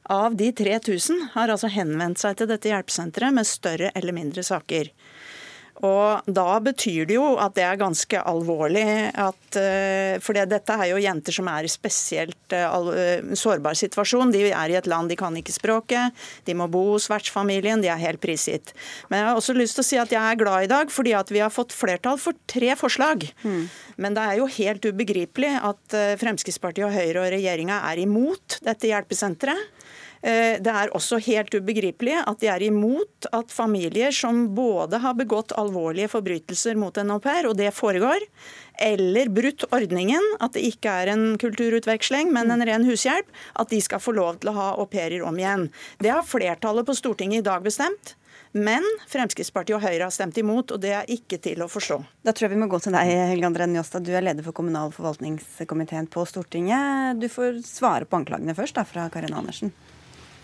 av 0.08 0.36
de 0.40 0.52
3000 0.56 1.30
har 1.34 1.52
altså 1.52 1.70
henvendt 1.72 2.22
seg 2.22 2.40
til 2.40 2.50
dette 2.50 2.72
hjelpesenteret 2.72 3.36
med 3.36 3.48
større 3.48 3.92
eller 3.96 4.16
mindre 4.16 4.44
saker. 4.46 4.90
Og 5.86 6.26
da 6.26 6.58
betyr 6.63 7.06
det 7.06 7.18
jo 7.18 7.36
at 7.38 7.54
det 7.58 7.66
er 7.68 7.78
ganske 7.78 8.22
alvorlig. 8.26 8.86
At, 9.13 9.58
eh, 9.60 10.18
for 10.24 10.34
dette 10.38 10.74
er 10.74 10.90
jo 10.90 11.02
jenter 11.02 11.36
som 11.36 11.50
er 11.52 11.68
i 11.68 11.72
spesielt 11.72 12.56
eh, 12.56 12.66
eh, 12.98 13.36
sårbar 13.38 13.78
situasjon. 13.78 14.34
De 14.34 14.48
er 14.50 14.74
i 14.74 14.78
et 14.80 14.90
land 14.90 15.12
de 15.12 15.18
kan 15.20 15.36
ikke 15.38 15.54
språket, 15.54 16.16
de 16.46 16.56
må 16.58 16.70
bo 16.72 16.84
hos 16.96 17.10
vertsfamilien, 17.12 17.84
de 17.84 17.92
er 17.94 18.02
helt 18.02 18.22
prisgitt. 18.24 18.74
Men 19.12 19.22
jeg 19.22 19.30
har 19.30 19.42
også 19.42 19.58
lyst 19.58 19.78
til 19.78 19.86
å 19.86 19.90
si 19.92 20.02
at 20.02 20.13
jeg 20.13 20.22
er 20.22 20.40
glad 20.40 20.66
i 20.66 20.72
dag 20.72 20.94
fordi 20.94 21.13
at 21.18 21.30
vi 21.34 21.44
har 21.44 21.54
fått 21.54 21.76
flertall 21.76 22.18
for 22.22 22.38
tre 22.50 22.74
forslag. 22.80 23.28
Mm. 23.44 23.68
Men 24.02 24.18
det 24.18 24.26
er 24.26 24.42
jo 24.42 24.50
helt 24.58 24.86
ubegripelig 24.86 25.54
at 25.62 25.98
Fremskrittspartiet 26.22 26.88
og 26.88 26.96
Høyre 26.96 27.26
og 27.26 27.32
regjeringa 27.34 27.82
er 27.92 28.02
imot 28.02 28.60
dette 28.66 28.90
hjelpesenteret. 28.90 29.77
Eh, 30.28 30.58
det 30.60 30.74
er 30.74 30.92
også 30.98 31.22
helt 31.24 31.54
ubegripelig 31.56 32.18
at 32.20 32.42
de 32.42 32.50
er 32.52 32.66
imot 32.68 33.30
at 33.36 33.54
familier 33.54 34.12
som 34.16 34.48
både 34.58 35.00
har 35.00 35.16
begått 35.16 35.54
alvorlige 35.56 36.10
forbrytelser 36.12 36.76
mot 36.80 36.98
en 37.00 37.13
au 37.16 37.20
pair, 37.24 37.48
og 37.48 37.56
det 37.60 37.72
foregår, 37.78 38.26
eller 38.84 39.32
brutt 39.32 39.63
ordningen, 39.72 40.24
at 40.44 40.58
det 40.58 40.66
ikke 40.68 40.92
er 41.04 41.13
en 41.13 41.26
kulturutveksling, 41.40 42.34
men 42.36 42.52
en 42.52 42.66
ren 42.68 42.86
hushjelp, 42.88 43.30
at 43.56 43.72
de 43.72 43.80
skal 43.84 44.04
få 44.04 44.18
lov 44.18 44.42
til 44.42 44.52
å 44.52 44.58
ha 44.58 44.70
au 44.76 44.88
pairer 44.90 45.24
om 45.24 45.40
igjen. 45.40 45.70
Det 46.04 46.12
har 46.12 46.28
flertallet 46.28 46.88
på 46.88 46.98
Stortinget 46.98 47.46
i 47.46 47.48
dag 47.48 47.63
bestemt. 47.63 48.18
Men 48.58 48.86
Fremskrittspartiet 49.12 49.76
og 49.76 49.84
Høyre 49.84 50.08
har 50.08 50.13
stemt 50.13 50.38
imot, 50.40 50.72
og 50.72 50.80
det 50.82 50.94
er 50.96 51.10
ikke 51.13 51.38
til 51.44 51.62
å 51.62 51.68
forstå. 51.70 51.98
Da 52.26 52.34
tror 52.34 52.48
jeg 52.48 52.56
vi 52.56 52.62
må 52.62 52.70
gå 52.72 52.80
til 52.82 52.96
deg, 52.96 53.12
Helge 53.32 53.50
André 53.50 53.68
Njåstad. 53.70 54.08
Du 54.08 54.13
er 54.16 54.24
leder 54.24 54.46
for 54.46 54.56
kommunal- 54.56 54.90
og 54.90 54.96
forvaltningskomiteen 54.96 56.08
på 56.10 56.24
Stortinget. 56.26 57.20
Du 57.22 57.28
får 57.30 57.60
svare 57.68 58.08
på 58.08 58.18
anklagene 58.18 58.56
først, 58.58 58.80
da, 58.80 58.88
fra 58.88 59.10
Karin 59.13 59.36
Andersen. 59.36 59.76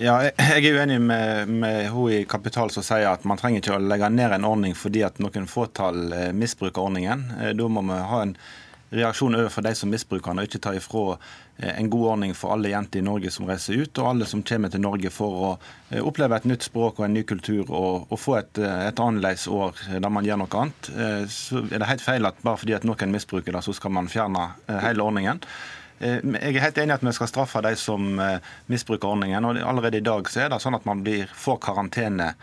Ja, 0.01 0.15
jeg 0.25 0.65
er 0.65 0.79
uenig 0.79 0.97
med, 1.05 1.49
med 1.53 1.91
hun 1.93 2.09
i 2.09 2.23
Kapital 2.25 2.71
som 2.73 2.81
sier 2.81 3.11
at 3.11 3.27
man 3.29 3.37
trenger 3.37 3.61
ikke 3.61 3.75
å 3.75 3.83
legge 3.83 4.09
ned 4.09 4.33
en 4.33 4.47
ordning 4.49 4.73
fordi 4.73 5.03
at 5.05 5.19
noen 5.21 5.45
fåtall 5.45 6.07
eh, 6.17 6.31
misbruker 6.33 6.81
ordningen. 6.81 7.27
Eh, 7.37 7.51
da 7.53 7.67
må 7.69 7.83
vi 7.85 7.99
ha 8.09 8.21
en 8.25 8.33
reaksjon 8.93 9.37
overfor 9.37 9.65
de 9.65 9.75
som 9.77 9.93
misbruker 9.93 10.31
den, 10.31 10.41
og 10.41 10.49
ikke 10.49 10.61
ta 10.65 10.73
ifra 10.73 11.03
eh, 11.13 11.75
en 11.75 11.91
god 11.93 12.07
ordning 12.15 12.33
for 12.33 12.55
alle 12.55 12.71
jenter 12.73 13.03
i 13.03 13.05
Norge 13.05 13.29
som 13.35 13.45
reiser 13.45 13.83
ut, 13.83 14.01
og 14.01 14.09
alle 14.15 14.29
som 14.29 14.41
kommer 14.41 14.73
til 14.73 14.81
Norge 14.81 15.13
for 15.13 15.37
å 15.51 15.51
oppleve 16.01 16.41
et 16.41 16.49
nytt 16.49 16.65
språk 16.65 16.97
og 16.97 17.05
en 17.05 17.13
ny 17.13 17.21
kultur, 17.29 17.61
og, 17.69 18.09
og 18.09 18.17
få 18.17 18.39
et, 18.39 18.63
et 18.65 19.05
annerledes 19.05 19.45
år 19.45 19.77
der 19.93 20.09
man 20.09 20.25
gjør 20.25 20.41
noe 20.41 20.63
annet. 20.63 20.91
Så 21.29 21.67
er 21.67 21.77
det 21.77 21.91
helt 21.91 22.05
feil 22.05 22.25
at 22.25 22.41
bare 22.41 22.57
fordi 22.63 22.79
at 22.79 22.89
noen 22.89 23.13
misbruker 23.13 23.53
det, 23.53 23.61
så 23.69 23.77
skal 23.77 23.93
man 23.93 24.09
fjerne 24.09 24.49
hele 24.87 25.05
ordningen. 25.05 25.45
Jeg 25.99 26.55
er 26.55 26.63
helt 26.63 26.77
enig 26.81 26.91
i 26.91 26.97
at 26.97 27.03
vi 27.05 27.13
skal 27.15 27.29
straffe 27.29 27.61
de 27.63 27.75
som 27.79 28.19
misbruker 28.67 29.07
ordningen. 29.07 29.45
og 29.45 29.59
Allerede 29.61 30.01
i 30.01 30.05
dag 30.05 30.27
så 30.29 30.45
er 30.45 30.49
det 30.51 30.59
sånn 30.63 30.75
at 30.75 30.87
man 30.89 31.03
blir, 31.05 31.29
får 31.31 31.61
karantene 31.63 32.33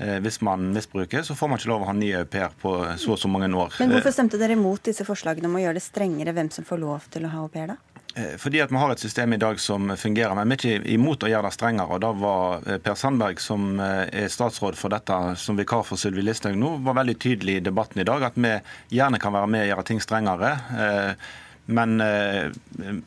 Eh, 0.00 0.16
hvis 0.20 0.40
man 0.40 0.72
misbruker, 0.72 1.22
så 1.22 1.34
får 1.34 1.48
man 1.48 1.60
ikke 1.60 1.68
lov 1.68 1.82
å 1.84 1.90
ha 1.90 1.92
ny 1.92 2.08
au 2.16 2.24
pair 2.24 2.54
på 2.62 2.72
så 2.96 3.12
og 3.12 3.18
så 3.20 3.28
mange 3.28 3.50
år. 3.52 3.74
Men 3.82 3.92
hvorfor 3.92 4.14
stemte 4.14 4.40
dere 4.40 4.56
imot 4.56 4.86
disse 4.88 5.04
forslagene 5.04 5.50
om 5.50 5.58
å 5.58 5.60
gjøre 5.60 5.76
det 5.76 5.84
strengere 5.84 6.32
hvem 6.36 6.48
som 6.54 6.64
får 6.64 6.80
lov 6.80 7.08
til 7.12 7.26
å 7.28 7.32
ha 7.34 7.42
au 7.44 7.50
pair, 7.52 7.74
da? 7.74 7.76
Eh, 8.16 8.32
fordi 8.40 8.62
at 8.64 8.72
vi 8.72 8.80
har 8.80 8.94
et 8.94 9.02
system 9.02 9.36
i 9.36 9.40
dag 9.42 9.60
som 9.60 9.92
fungerer, 10.00 10.32
men 10.38 10.48
vi 10.48 10.56
er 10.56 10.80
ikke 10.80 10.94
imot 10.94 11.26
å 11.26 11.30
gjøre 11.30 11.50
det 11.50 11.58
strengere. 11.58 11.98
og 11.98 12.00
Da 12.06 12.14
var 12.16 12.64
eh, 12.64 12.80
Per 12.80 12.96
Sandberg, 12.96 13.44
som 13.44 13.76
er 13.84 14.32
statsråd 14.32 14.80
for 14.80 14.96
dette 14.96 15.20
som 15.42 15.60
vikar 15.60 15.84
for 15.84 16.00
Sylvi 16.00 16.24
Listhaug 16.24 16.56
nå, 16.56 16.78
var 16.86 16.96
veldig 17.02 17.18
tydelig 17.20 17.60
i 17.60 17.68
debatten 17.68 18.00
i 18.00 18.08
dag 18.08 18.24
at 18.30 18.40
vi 18.40 18.56
gjerne 18.96 19.20
kan 19.20 19.36
være 19.36 19.52
med 19.52 19.66
og 19.66 19.72
gjøre 19.74 19.88
ting 19.92 20.00
strengere. 20.00 20.54
Men 21.70 22.00
eh, 22.00 22.50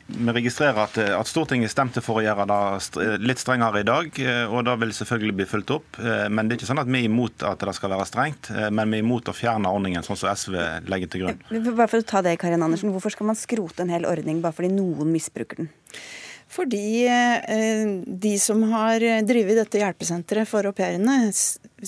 vi 0.06 0.32
registrerer 0.32 0.78
at, 0.84 0.98
eh, 0.98 1.12
at, 1.18 1.28
Stortinget 1.28 1.72
stemte 1.72 2.02
for 2.04 2.20
å 2.20 2.24
gjøre 2.24 2.46
det 2.48 3.20
litt 3.24 3.42
strengere 3.42 3.82
i 3.82 3.86
dag. 3.86 4.10
Eh, 4.20 4.44
og 4.48 4.64
Det 4.66 4.76
vil 4.80 4.94
selvfølgelig 4.96 5.36
bli 5.40 5.48
fulgt 5.50 5.74
opp. 5.76 6.00
Eh, 6.00 6.26
men 6.32 6.48
det 6.48 6.56
er 6.56 6.62
ikke 6.62 6.70
sånn 6.72 6.82
at 6.82 6.90
vi 6.90 7.02
er 7.02 7.08
imot 7.10 7.44
at 7.46 7.64
det 7.64 7.76
skal 7.76 7.94
være 7.94 8.08
strengt. 8.08 8.50
Men 8.74 8.90
vi 8.92 9.00
er 9.00 9.06
imot 9.06 9.30
å 9.30 9.36
fjerne 9.36 9.70
ordningen, 9.70 10.04
sånn 10.06 10.20
som 10.20 10.32
SV 10.32 10.58
legger 10.90 11.12
til 11.12 11.24
grunn. 11.24 11.40
Bare 11.74 11.90
for 11.90 12.00
å 12.00 12.10
ta 12.14 12.24
det, 12.24 12.36
Karin 12.40 12.64
Andersen. 12.64 12.92
Hvorfor 12.94 13.14
skal 13.14 13.30
man 13.30 13.38
skrote 13.38 13.84
en 13.84 13.92
hel 13.92 14.08
ordning 14.08 14.40
bare 14.44 14.56
fordi 14.56 14.72
noen 14.74 15.12
misbruker 15.12 15.64
den? 15.64 15.72
Fordi 16.54 17.08
de 18.04 18.32
som 18.38 18.60
har 18.70 19.02
drevet 19.26 19.56
dette 19.58 19.80
hjelpesenteret 19.80 20.46
for 20.46 20.68
au 20.68 20.74
pairene, 20.76 21.32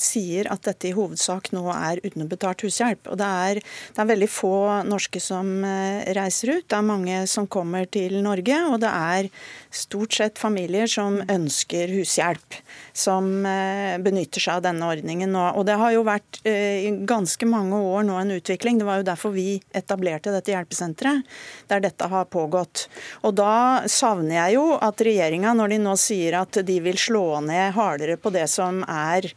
sier 0.01 0.49
at 0.53 0.65
dette 0.67 0.91
i 0.91 0.95
hovedsak 0.97 1.51
nå 1.55 1.65
er 1.73 2.03
underbetalt 2.07 2.65
hushjelp. 2.67 3.11
Og 3.13 3.19
det 3.21 3.27
er, 3.27 3.61
det 3.63 4.03
er, 4.03 4.11
veldig 4.11 4.29
få 4.31 4.57
norske 4.89 5.21
som 5.23 5.49
eh, 5.67 6.07
reiser 6.17 6.57
ut. 6.57 6.67
Det 6.69 6.79
er 6.79 6.87
mange 6.87 7.23
som 7.31 7.49
kommer 7.51 7.89
til 7.91 8.19
Norge, 8.25 8.59
og 8.71 8.81
det 8.85 8.93
er 8.93 9.31
stort 9.75 10.17
sett 10.17 10.41
familier 10.41 10.91
som 10.91 11.19
ønsker 11.23 11.93
hushjelp, 11.97 12.59
som 12.97 13.47
eh, 13.49 13.97
benytter 14.03 14.43
seg 14.43 14.61
av 14.61 14.67
denne 14.69 14.91
ordningen 14.93 15.33
nå. 15.35 15.49
Og 15.59 15.67
det 15.69 15.79
har 15.81 15.95
jo 15.97 16.07
vært 16.07 16.41
eh, 16.47 16.87
i 16.89 16.95
ganske 17.09 17.49
mange 17.51 17.81
år 17.81 18.07
nå 18.09 18.19
en 18.21 18.37
utvikling. 18.37 18.81
Det 18.81 18.89
var 18.89 19.03
jo 19.03 19.09
derfor 19.11 19.35
vi 19.37 19.49
etablerte 19.77 20.35
dette 20.35 20.55
hjelpesenteret, 20.55 21.27
der 21.71 21.85
dette 21.85 22.11
har 22.13 22.31
pågått. 22.31 22.87
Og 23.27 23.37
da 23.39 23.87
savner 23.91 24.39
jeg 24.39 24.59
jo 24.59 24.67
at 24.81 25.03
regjeringa, 25.05 25.55
når 25.57 25.75
de 25.75 25.83
nå 25.85 25.97
sier 26.01 26.41
at 26.41 26.61
de 26.67 26.81
vil 26.85 26.99
slå 27.01 27.41
ned 27.45 27.75
hardere 27.77 28.17
på 28.21 28.33
det 28.35 28.47
som 28.53 28.83
er 28.89 29.31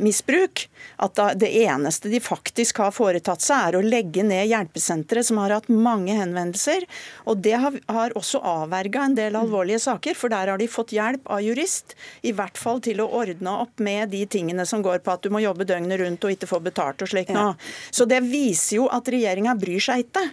misbruk. 0.00 0.68
At 1.02 1.18
det 1.40 1.48
eneste 1.64 2.08
de 2.08 2.20
faktisk 2.22 2.78
har 2.82 2.92
foretatt 2.94 3.42
seg, 3.42 3.68
er 3.68 3.78
å 3.78 3.82
legge 3.84 4.22
ned 4.26 4.46
hjelpesentre 4.46 5.24
som 5.26 5.40
har 5.42 5.56
hatt 5.56 5.70
mange 5.72 6.14
henvendelser. 6.14 6.84
Og 7.26 7.40
det 7.42 7.56
har, 7.58 7.78
har 7.90 8.14
også 8.18 8.38
avverga 8.44 9.08
en 9.08 9.16
del 9.18 9.38
alvorlige 9.38 9.82
saker, 9.82 10.14
for 10.18 10.32
der 10.32 10.52
har 10.52 10.60
de 10.60 10.68
fått 10.70 10.94
hjelp 10.94 11.26
av 11.26 11.42
jurist. 11.42 11.96
I 12.22 12.34
hvert 12.36 12.60
fall 12.60 12.82
til 12.84 13.02
å 13.02 13.08
ordne 13.20 13.56
opp 13.64 13.82
med 13.82 14.12
de 14.14 14.22
tingene 14.30 14.66
som 14.68 14.84
går 14.84 15.02
på 15.04 15.14
at 15.14 15.24
du 15.24 15.32
må 15.34 15.42
jobbe 15.42 15.66
døgnet 15.68 16.00
rundt 16.00 16.24
og 16.24 16.36
ikke 16.36 16.50
få 16.50 16.62
betalt 16.64 17.02
og 17.02 17.10
slikt 17.10 17.34
noe. 17.34 17.54
Så 17.90 18.06
det 18.10 18.22
viser 18.26 18.80
jo 18.80 18.88
at 18.92 19.10
regjeringa 19.10 19.56
bryr 19.58 19.82
seg 19.82 20.06
ikke 20.06 20.24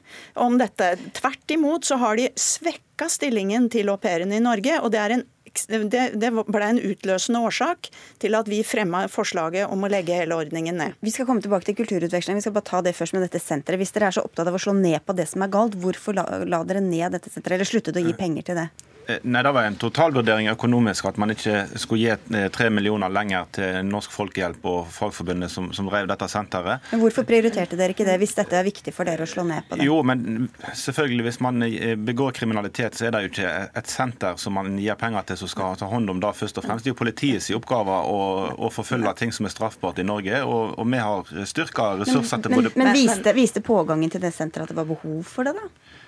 om 0.45 0.57
dette. 0.61 0.93
Tvert 1.17 1.57
imot 1.57 1.87
så 1.87 1.97
har 2.01 2.19
de 2.19 2.29
svekka 2.37 3.09
stillingen 3.11 3.69
til 3.71 3.89
au 3.91 3.97
pairene 4.01 4.37
i 4.37 4.43
Norge, 4.43 4.77
og 4.81 4.91
det 4.93 5.01
er 5.01 5.17
en 5.17 5.27
det, 5.67 6.03
det 6.19 6.29
ble 6.31 6.67
en 6.67 6.79
utløsende 6.79 7.41
årsak 7.47 7.89
til 8.21 8.37
at 8.37 8.49
vi 8.51 8.61
fremma 8.65 9.05
forslaget 9.11 9.71
om 9.71 9.83
å 9.83 9.91
legge 9.91 10.15
hele 10.15 10.37
ordningen 10.37 10.79
ned. 10.79 10.99
Vi 11.03 11.13
skal 11.13 11.27
komme 11.29 11.43
tilbake 11.43 11.67
til 11.67 11.77
kulturutveksling. 11.81 12.39
Vi 12.39 12.45
skal 12.45 12.55
bare 12.55 12.69
ta 12.71 12.83
det 12.85 12.95
først 12.97 13.17
med 13.17 13.25
dette 13.27 13.41
senteret. 13.43 13.81
Hvis 13.81 13.93
dere 13.95 14.11
er 14.11 14.17
så 14.17 14.25
opptatt 14.25 14.49
av 14.49 14.57
å 14.57 14.61
slå 14.61 14.75
ned 14.77 15.01
på 15.05 15.15
det 15.17 15.27
som 15.31 15.43
er 15.43 15.51
galt, 15.53 15.75
hvorfor 15.81 16.17
la, 16.17 16.27
la 16.47 16.63
dere 16.67 16.83
ned 16.85 17.17
dette 17.17 17.33
senteret, 17.33 17.59
eller 17.59 17.69
sluttet 17.69 17.99
å 17.99 18.05
gi 18.05 18.15
penger 18.17 18.47
til 18.47 18.63
det? 18.63 18.69
Eh, 19.11 19.19
nei, 19.23 19.43
Det 19.43 19.51
var 19.51 19.63
en 19.63 19.75
totalvurdering 19.75 20.49
økonomisk 20.51 21.05
at 21.09 21.17
man 21.21 21.33
ikke 21.33 21.65
skulle 21.79 22.01
gi 22.01 22.37
eh, 22.37 22.47
tre 22.53 22.69
millioner 22.73 23.11
lenger 23.11 23.49
til 23.57 23.79
Norsk 23.87 24.13
Folkehjelp 24.15 24.65
og 24.69 24.91
Fagforbundet 24.93 25.51
som, 25.51 25.71
som 25.75 25.89
drev 25.89 26.07
dette 26.09 26.27
senteret. 26.31 26.85
Men 26.91 27.01
Hvorfor 27.03 27.25
prioriterte 27.27 27.79
dere 27.79 27.95
ikke 27.95 28.07
det, 28.07 28.17
hvis 28.21 28.35
dette 28.37 28.57
er 28.57 28.67
viktig 28.67 28.93
for 28.95 29.09
dere 29.09 29.27
å 29.27 29.29
slå 29.29 29.45
ned 29.47 29.67
på 29.67 29.79
det? 29.79 29.87
Jo, 29.87 29.99
men 30.07 30.49
selvfølgelig 30.77 31.27
hvis 31.27 31.41
man 31.43 31.67
eh, 31.67 31.95
begår 31.95 32.35
kriminalitet, 32.37 32.97
så 32.97 33.07
er 33.07 33.15
det 33.15 33.23
jo 33.25 33.31
ikke 33.33 33.53
et 33.81 33.91
senter 33.91 34.37
som 34.41 34.55
man 34.57 34.77
gir 34.81 34.99
penger 34.99 35.27
til 35.31 35.41
som 35.43 35.51
skal 35.51 35.79
ta 35.79 35.89
hånd 35.91 36.13
om 36.13 36.21
det 36.21 36.33
først 36.37 36.61
og 36.61 36.67
fremst. 36.67 36.85
Det 36.85 36.91
er 36.91 36.95
jo 36.95 37.01
politiets 37.01 37.51
oppgave 37.55 37.97
å, 38.11 38.21
å 38.55 38.71
forfølge 38.73 39.15
ting 39.19 39.33
som 39.35 39.47
er 39.47 39.55
straffbart 39.55 39.99
i 40.01 40.07
Norge, 40.07 40.43
og, 40.45 40.77
og 40.79 40.91
vi 40.91 41.01
har 41.01 41.33
styrka 41.49 41.93
ressurser 42.01 42.43
til 42.43 42.55
både 42.55 42.75
Men, 42.75 42.91
men 42.91 42.97
viste, 42.97 43.35
viste 43.35 43.63
pågangen 43.65 44.11
til 44.11 44.23
det 44.23 44.33
senteret 44.35 44.69
at 44.69 44.73
det 44.73 44.79
var 44.79 44.87
behov 44.89 45.25
for 45.27 45.47
det, 45.47 45.57
da? 45.57 45.99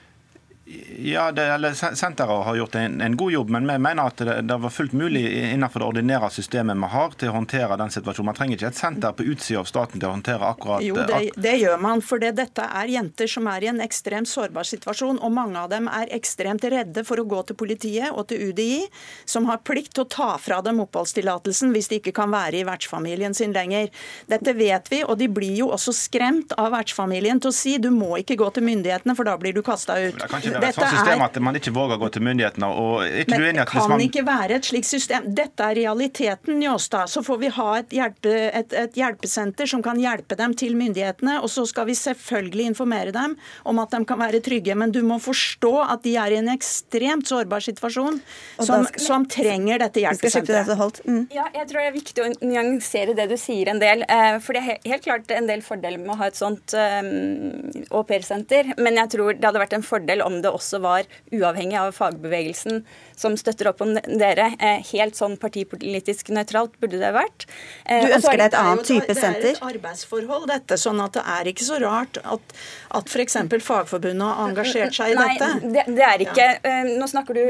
Ja, 0.97 1.31
det, 1.31 1.43
eller 1.43 1.73
Senteret 1.73 2.45
har 2.45 2.55
gjort 2.55 2.75
en, 2.75 3.01
en, 3.01 3.17
god 3.17 3.31
jobb, 3.31 3.49
men 3.49 3.67
vi 3.67 3.77
mener 3.77 4.07
at 4.07 4.17
det, 4.17 4.41
det, 4.47 4.57
var 4.57 4.69
fullt 4.71 4.93
mulig 4.95 5.23
innenfor 5.51 5.83
det 5.83 5.87
ordinære 5.91 6.29
systemet 6.31 6.79
vi 6.79 6.89
har 6.93 7.17
til 7.19 7.31
å 7.31 7.33
håndtere 7.35 7.75
den 7.81 7.91
situasjonen. 7.91 8.29
Man 8.29 8.37
trenger 8.37 8.55
ikke 8.55 8.69
et 8.71 8.79
senter 8.79 9.11
på 9.17 9.25
utsida 9.27 9.59
av 9.59 9.67
staten 9.67 9.99
til 9.99 10.07
å 10.07 10.13
håndtere 10.13 10.47
akkurat 10.47 10.85
Jo, 10.85 10.95
det, 10.95 11.33
det 11.35 11.57
gjør 11.59 11.81
man. 11.83 11.99
For 11.99 12.23
det, 12.23 12.31
dette 12.37 12.63
er 12.63 12.93
jenter 12.93 13.27
som 13.27 13.49
er 13.51 13.65
i 13.65 13.69
en 13.73 13.83
ekstremt 13.83 14.31
sårbar 14.31 14.69
situasjon. 14.69 15.19
Og 15.19 15.33
mange 15.35 15.59
av 15.59 15.67
dem 15.73 15.89
er 15.91 16.13
ekstremt 16.15 16.63
redde 16.71 17.03
for 17.03 17.19
å 17.19 17.27
gå 17.27 17.41
til 17.49 17.59
politiet 17.59 18.15
og 18.15 18.29
til 18.31 18.53
UDI, 18.53 18.85
som 19.27 19.51
har 19.51 19.59
plikt 19.67 19.97
til 19.97 20.05
å 20.05 20.11
ta 20.15 20.29
fra 20.39 20.61
dem 20.63 20.79
oppholdstillatelsen 20.85 21.75
hvis 21.75 21.91
de 21.91 21.99
ikke 21.99 22.15
kan 22.23 22.31
være 22.31 22.61
i 22.61 22.63
vertsfamilien 22.71 23.35
sin 23.35 23.51
lenger. 23.51 23.91
Dette 24.31 24.55
vet 24.55 24.87
vi, 24.95 25.03
og 25.03 25.19
de 25.19 25.27
blir 25.27 25.59
jo 25.59 25.73
også 25.75 25.91
skremt 26.05 26.55
av 26.55 26.71
vertsfamilien 26.77 27.43
til 27.43 27.51
å 27.51 27.59
si 27.59 27.75
du 27.83 27.91
må 27.91 28.15
ikke 28.23 28.39
gå 28.39 28.47
til 28.55 28.67
myndighetene, 28.71 29.19
for 29.19 29.27
da 29.27 29.35
blir 29.41 29.51
du 29.51 29.59
kasta 29.65 29.99
ut. 29.99 30.23
Det 30.23 30.52
ikke 30.53 30.63
være 30.63 30.73
et 30.73 30.79
sånt 30.79 30.95
system 30.97 31.23
at 31.25 31.39
man 31.43 31.59
ikke 31.59 31.73
våger 31.75 31.97
å 31.97 32.01
gå 32.03 32.09
til 32.15 32.25
myndighetene. 32.27 32.69
og 32.69 33.03
ikke 33.23 33.39
Men 33.39 33.59
det 33.59 33.65
kan 33.69 33.89
man... 33.91 34.03
ikke 34.05 34.25
være 34.27 34.59
et 34.59 34.69
slikt 34.69 34.89
system. 34.89 35.27
Dette 35.35 35.69
er 35.69 35.79
realiteten, 35.81 36.59
Njåstad. 36.61 37.11
Så 37.11 37.23
får 37.25 37.41
vi 37.41 37.51
ha 37.57 37.69
et, 37.79 37.95
hjelpe, 37.97 38.33
et, 38.61 38.75
et, 38.83 38.97
hjelpesenter 38.99 39.69
som 39.69 39.83
kan 39.85 39.99
hjelpe 40.01 40.37
dem 40.39 40.55
til 40.59 40.77
myndighetene. 40.79 41.39
Og 41.43 41.51
så 41.51 41.65
skal 41.69 41.87
vi 41.89 41.97
selvfølgelig 41.97 42.69
informere 42.73 43.15
dem 43.15 43.37
om 43.69 43.81
at 43.83 43.93
de 43.95 44.03
kan 44.09 44.21
være 44.21 44.43
trygge. 44.45 44.77
Men 44.79 44.93
du 44.95 45.01
må 45.05 45.19
forstå 45.23 45.73
at 45.87 46.05
de 46.05 46.15
er 46.19 46.35
i 46.35 46.39
en 46.41 46.51
ekstremt 46.53 47.29
sårbar 47.29 47.63
situasjon 47.65 48.19
som, 48.59 48.85
skal... 48.87 49.03
som 49.07 49.27
trenger 49.29 49.81
dette 49.83 50.03
hjelpesenteret. 50.03 51.01
Mm. 51.07 51.25
Ja, 51.33 51.47
jeg 51.53 51.67
tror 51.69 51.81
det 51.81 51.87
er 51.89 51.95
viktig 51.95 52.23
å 52.23 52.29
nyansere 52.45 53.15
det 53.17 53.27
du 53.31 53.37
sier 53.39 53.71
en 53.71 53.81
del. 53.81 54.05
Eh, 54.07 54.37
for 54.43 54.55
det 54.55 54.63
er 54.63 54.91
helt 54.93 55.05
klart 55.05 55.31
en 55.33 55.49
del 55.49 55.63
fordeler 55.65 56.01
med 56.01 56.15
å 56.15 56.19
ha 56.21 56.29
et 56.29 56.39
sånt 56.39 56.75
um, 56.77 57.71
au 57.91 58.03
pair-senter. 58.07 58.73
Men 58.77 58.99
jeg 59.01 59.13
tror 59.15 59.37
det 59.37 59.47
hadde 59.47 59.63
vært 59.63 59.77
en 59.77 59.85
fordel 59.85 60.23
om 60.25 60.39
det 60.43 60.51
også 60.53 60.79
var 60.83 61.07
uavhengig 61.33 61.77
av 61.79 61.93
fagbevegelsen 61.95 62.83
som 63.19 63.35
støtter 63.39 63.69
opp 63.71 63.81
om 63.85 63.93
dere. 63.95 64.49
Eh, 64.59 64.81
helt 64.93 65.17
sånn 65.17 65.35
partipolitisk 65.41 66.31
nøytralt 66.33 66.75
burde 66.81 66.99
det 67.01 67.11
vært. 67.15 67.45
Eh, 67.85 68.05
du 68.05 68.15
ønsker 68.17 68.39
deg 68.39 68.51
et 68.51 68.59
annet 68.59 68.87
type 68.89 69.17
senter? 69.17 69.41
Det 69.41 69.51
er 69.53 69.59
et 69.59 69.67
arbeidsforhold, 69.71 70.47
dette. 70.51 70.79
sånn 70.81 71.01
at 71.03 71.17
det 71.17 71.23
er 71.35 71.51
ikke 71.53 71.67
så 71.67 71.79
rart 71.83 72.19
at, 72.23 72.55
at 72.99 73.11
f.eks. 73.11 73.39
Fagforbundet 73.63 74.27
har 74.27 74.49
engasjert 74.49 74.95
seg 74.97 75.13
i 75.13 75.17
Nei, 75.17 75.27
dette. 75.37 75.71
Det, 75.73 75.85
det 75.95 76.05
er 76.07 76.25
ikke 76.25 76.47
ja. 76.47 76.59
Eh, 76.67 76.93
nå 76.99 77.07
snakker 77.09 77.37
du 77.37 77.43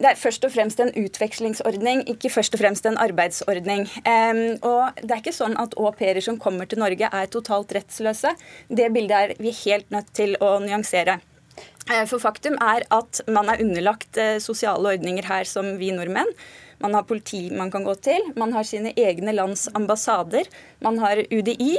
Det 0.00 0.08
er 0.08 0.18
først 0.18 0.44
og 0.46 0.52
fremst 0.54 0.80
en 0.80 0.92
utvekslingsordning, 0.96 2.04
ikke 2.14 2.30
først 2.32 2.56
og 2.56 2.62
fremst 2.62 2.86
en 2.88 2.98
arbeidsordning. 3.00 3.86
og 4.64 5.00
det 5.02 5.10
er 5.10 5.20
ikke 5.20 5.34
sånn 5.36 5.56
at 5.60 5.74
au 5.76 5.90
pairer 5.96 6.24
som 6.24 6.38
kommer 6.40 6.68
til 6.68 6.80
Norge, 6.80 7.10
er 7.12 7.32
totalt 7.32 7.74
rettsløse. 7.76 8.32
Det 8.68 8.88
bildet 8.94 9.16
er 9.16 9.34
vi 9.42 9.52
helt 9.64 9.90
nødt 9.92 10.14
til 10.16 10.36
å 10.40 10.56
nyansere. 10.64 11.20
Eh, 11.88 12.04
for 12.06 12.20
faktum 12.22 12.58
er 12.60 12.84
at 12.92 13.22
man 13.30 13.48
er 13.48 13.62
underlagt 13.64 14.18
eh, 14.20 14.38
sosiale 14.42 14.96
ordninger 14.96 15.26
her 15.30 15.48
som 15.48 15.76
vi 15.80 15.92
nordmenn. 15.96 16.28
man 16.80 16.94
har 16.94 17.02
politi 17.04 17.50
man 17.52 17.68
kan 17.70 17.84
gå 17.84 17.92
til, 18.00 18.22
man 18.40 18.54
har 18.56 18.64
sine 18.64 18.94
egne 18.96 19.34
lands 19.36 19.66
ambassader, 19.76 20.46
man 20.80 20.96
har 20.98 21.18
UDI. 21.30 21.74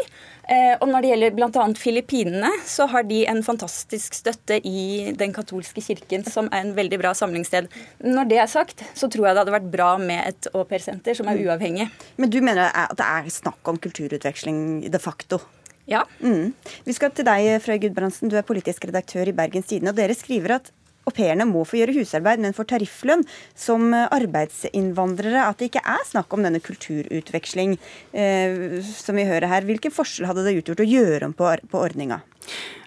Eh, 0.45 0.75
og 0.81 0.87
når 0.91 1.01
det 1.01 1.09
gjelder 1.09 1.31
bl.a. 1.37 1.63
Filippinene, 1.73 2.51
så 2.69 2.85
har 2.91 3.03
de 3.09 3.23
en 3.25 3.41
fantastisk 3.41 4.13
støtte 4.13 4.59
i 4.61 5.11
den 5.17 5.33
katolske 5.33 5.81
kirken, 5.81 6.23
som 6.25 6.49
er 6.51 6.67
en 6.67 6.75
veldig 6.77 6.99
bra 7.01 7.13
samlingssted. 7.17 7.69
Når 8.03 8.29
det 8.29 8.37
er 8.43 8.51
sagt, 8.51 8.83
så 8.93 9.09
tror 9.09 9.25
jeg 9.29 9.35
det 9.35 9.41
hadde 9.45 9.55
vært 9.57 9.71
bra 9.73 9.97
med 9.97 10.21
et 10.27 10.51
aupairsenter 10.53 11.17
som 11.17 11.27
er 11.27 11.39
Mm. 11.39 11.47
uavhengig. 11.47 11.89
Men 12.17 12.29
du 12.29 12.39
mener 12.41 12.69
at 12.69 12.93
det 12.97 13.05
er 13.05 13.29
snakk 13.29 13.65
om 13.65 13.77
kulturutveksling 13.77 14.91
de 14.91 14.99
facto? 14.99 15.39
Ja. 15.89 16.03
Mm. 16.21 16.53
Vi 16.85 16.93
skal 16.95 17.13
til 17.15 17.27
deg, 17.27 17.55
Frøy 17.63 17.79
Gudbrandsen. 17.81 18.29
Du 18.31 18.37
er 18.39 18.45
politisk 18.47 18.85
redaktør 18.89 19.29
i 19.29 19.35
Bergens 19.35 19.69
Tidende. 19.71 19.93
Og 19.93 19.99
dere 19.99 20.17
skriver 20.17 20.57
at 20.59 20.71
au 21.07 21.13
pairene 21.15 21.47
må 21.49 21.63
få 21.65 21.79
gjøre 21.79 21.95
husarbeid, 21.97 22.41
men 22.43 22.55
får 22.55 22.69
tarifflønn 22.75 23.23
som 23.57 23.89
arbeidsinnvandrere. 23.93 25.47
At 25.47 25.61
det 25.61 25.71
ikke 25.71 25.85
er 25.95 26.03
snakk 26.07 26.33
om 26.35 26.45
denne 26.45 26.61
kulturutveksling 26.63 27.77
eh, 28.13 28.81
som 28.85 29.17
vi 29.17 29.27
hører 29.29 29.49
her. 29.51 29.67
Hvilken 29.67 29.93
forskjell 29.93 30.29
hadde 30.29 30.45
det 30.45 30.59
utgjort 30.61 30.85
å 30.85 30.91
gjøre 30.91 31.31
om 31.31 31.37
på, 31.37 31.49
på 31.71 31.81
ordninga? 31.81 32.21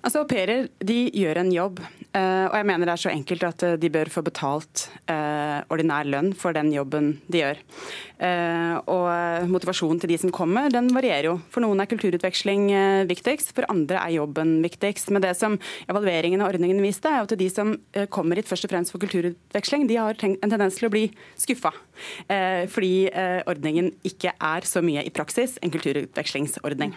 Altså, 0.04 0.20
Au 0.20 0.26
pairer 0.28 0.66
gjør 0.84 1.38
en 1.40 1.50
jobb, 1.52 1.78
eh, 2.12 2.44
og 2.50 2.54
jeg 2.58 2.66
mener 2.68 2.84
det 2.84 2.92
er 2.92 3.02
så 3.06 3.12
enkelt 3.12 3.44
at 3.48 3.62
eh, 3.64 3.76
de 3.80 3.88
bør 3.92 4.10
få 4.12 4.20
betalt 4.26 4.82
eh, 5.08 5.62
ordinær 5.72 6.04
lønn 6.04 6.34
for 6.36 6.52
den 6.52 6.68
jobben 6.74 7.14
de 7.32 7.40
gjør. 7.40 7.62
Og 8.88 9.48
Motivasjonen 9.50 9.98
til 10.00 10.12
de 10.12 10.16
som 10.20 10.30
kommer, 10.32 10.70
den 10.72 10.86
varierer 10.94 11.26
jo. 11.26 11.32
For 11.52 11.64
noen 11.64 11.82
er 11.82 11.88
kulturutveksling 11.90 12.68
viktigst, 13.10 13.50
for 13.56 13.66
andre 13.68 13.98
er 14.00 14.14
jobben 14.14 14.54
viktigst. 14.64 15.10
Men 15.12 15.24
det 15.24 15.34
som 15.36 15.58
evalueringen 15.90 16.40
av 16.40 16.54
ordningen 16.54 16.80
viste, 16.80 17.10
er 17.10 17.26
at 17.26 17.34
de 17.36 17.48
som 17.52 17.74
kommer 18.14 18.40
hit 18.40 18.48
først 18.48 18.68
og 18.68 18.72
fremst 18.72 18.94
for 18.94 19.02
kulturutveksling, 19.02 19.88
de 19.90 19.98
har 20.00 20.16
en 20.24 20.38
tendens 20.40 20.78
til 20.78 20.88
å 20.88 20.94
bli 20.94 21.08
skuffa. 21.42 21.74
Fordi 22.30 22.94
ordningen 23.50 23.92
ikke 24.06 24.32
er 24.38 24.70
så 24.70 24.80
mye 24.84 25.04
i 25.04 25.12
praksis 25.12 25.58
en 25.60 25.74
kulturutvekslingsordning. 25.74 26.94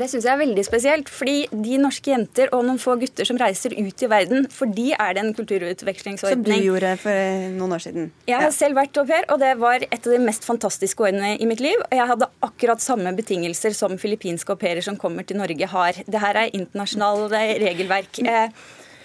Det 0.00 0.08
syns 0.10 0.26
jeg 0.26 0.32
er 0.32 0.40
veldig 0.40 0.64
spesielt. 0.66 1.08
fordi 1.12 1.46
de 1.50 1.78
norske 1.80 2.10
jenter 2.10 2.52
og 2.54 2.64
noen 2.66 2.80
få 2.80 2.96
gutter 3.00 3.28
som 3.28 3.38
reiser 3.40 3.74
ut 3.76 4.02
i 4.02 4.10
verden, 4.10 4.46
for 4.50 4.66
de 4.66 4.92
er 4.92 5.14
det 5.14 5.22
en 5.22 5.32
kulturutvekslingsordning. 5.36 6.42
Som 6.42 6.64
du 6.64 6.68
gjorde 6.70 6.92
for 7.02 7.48
noen 7.58 7.76
år 7.76 7.84
siden. 7.86 8.10
Jeg 8.28 8.40
har 8.44 8.54
selv 8.54 8.78
vært 8.80 8.96
au 9.00 9.06
pair, 9.08 9.26
og 9.28 9.40
det 9.42 9.54
var 9.60 9.86
et 9.88 9.98
av 10.06 10.12
de 10.12 10.20
mest 10.22 10.46
fantastiske 10.48 11.02
årene 11.02 11.34
i 11.38 11.48
mitt 11.48 11.60
liv. 11.64 11.78
Og 11.90 11.96
jeg 11.98 12.10
hadde 12.12 12.30
akkurat 12.48 12.84
samme 12.84 13.14
betingelser 13.16 13.76
som 13.76 13.98
filippinske 14.00 14.54
au 14.54 14.60
pairer 14.60 14.84
som 14.84 14.98
kommer 15.00 15.26
til 15.26 15.40
Norge 15.40 15.68
har. 15.74 16.04
Det 16.06 16.22
her 16.22 16.40
er 16.44 16.54
internasjonalt 16.56 17.32
regelverk. 17.62 18.22
Eh, 18.22 18.48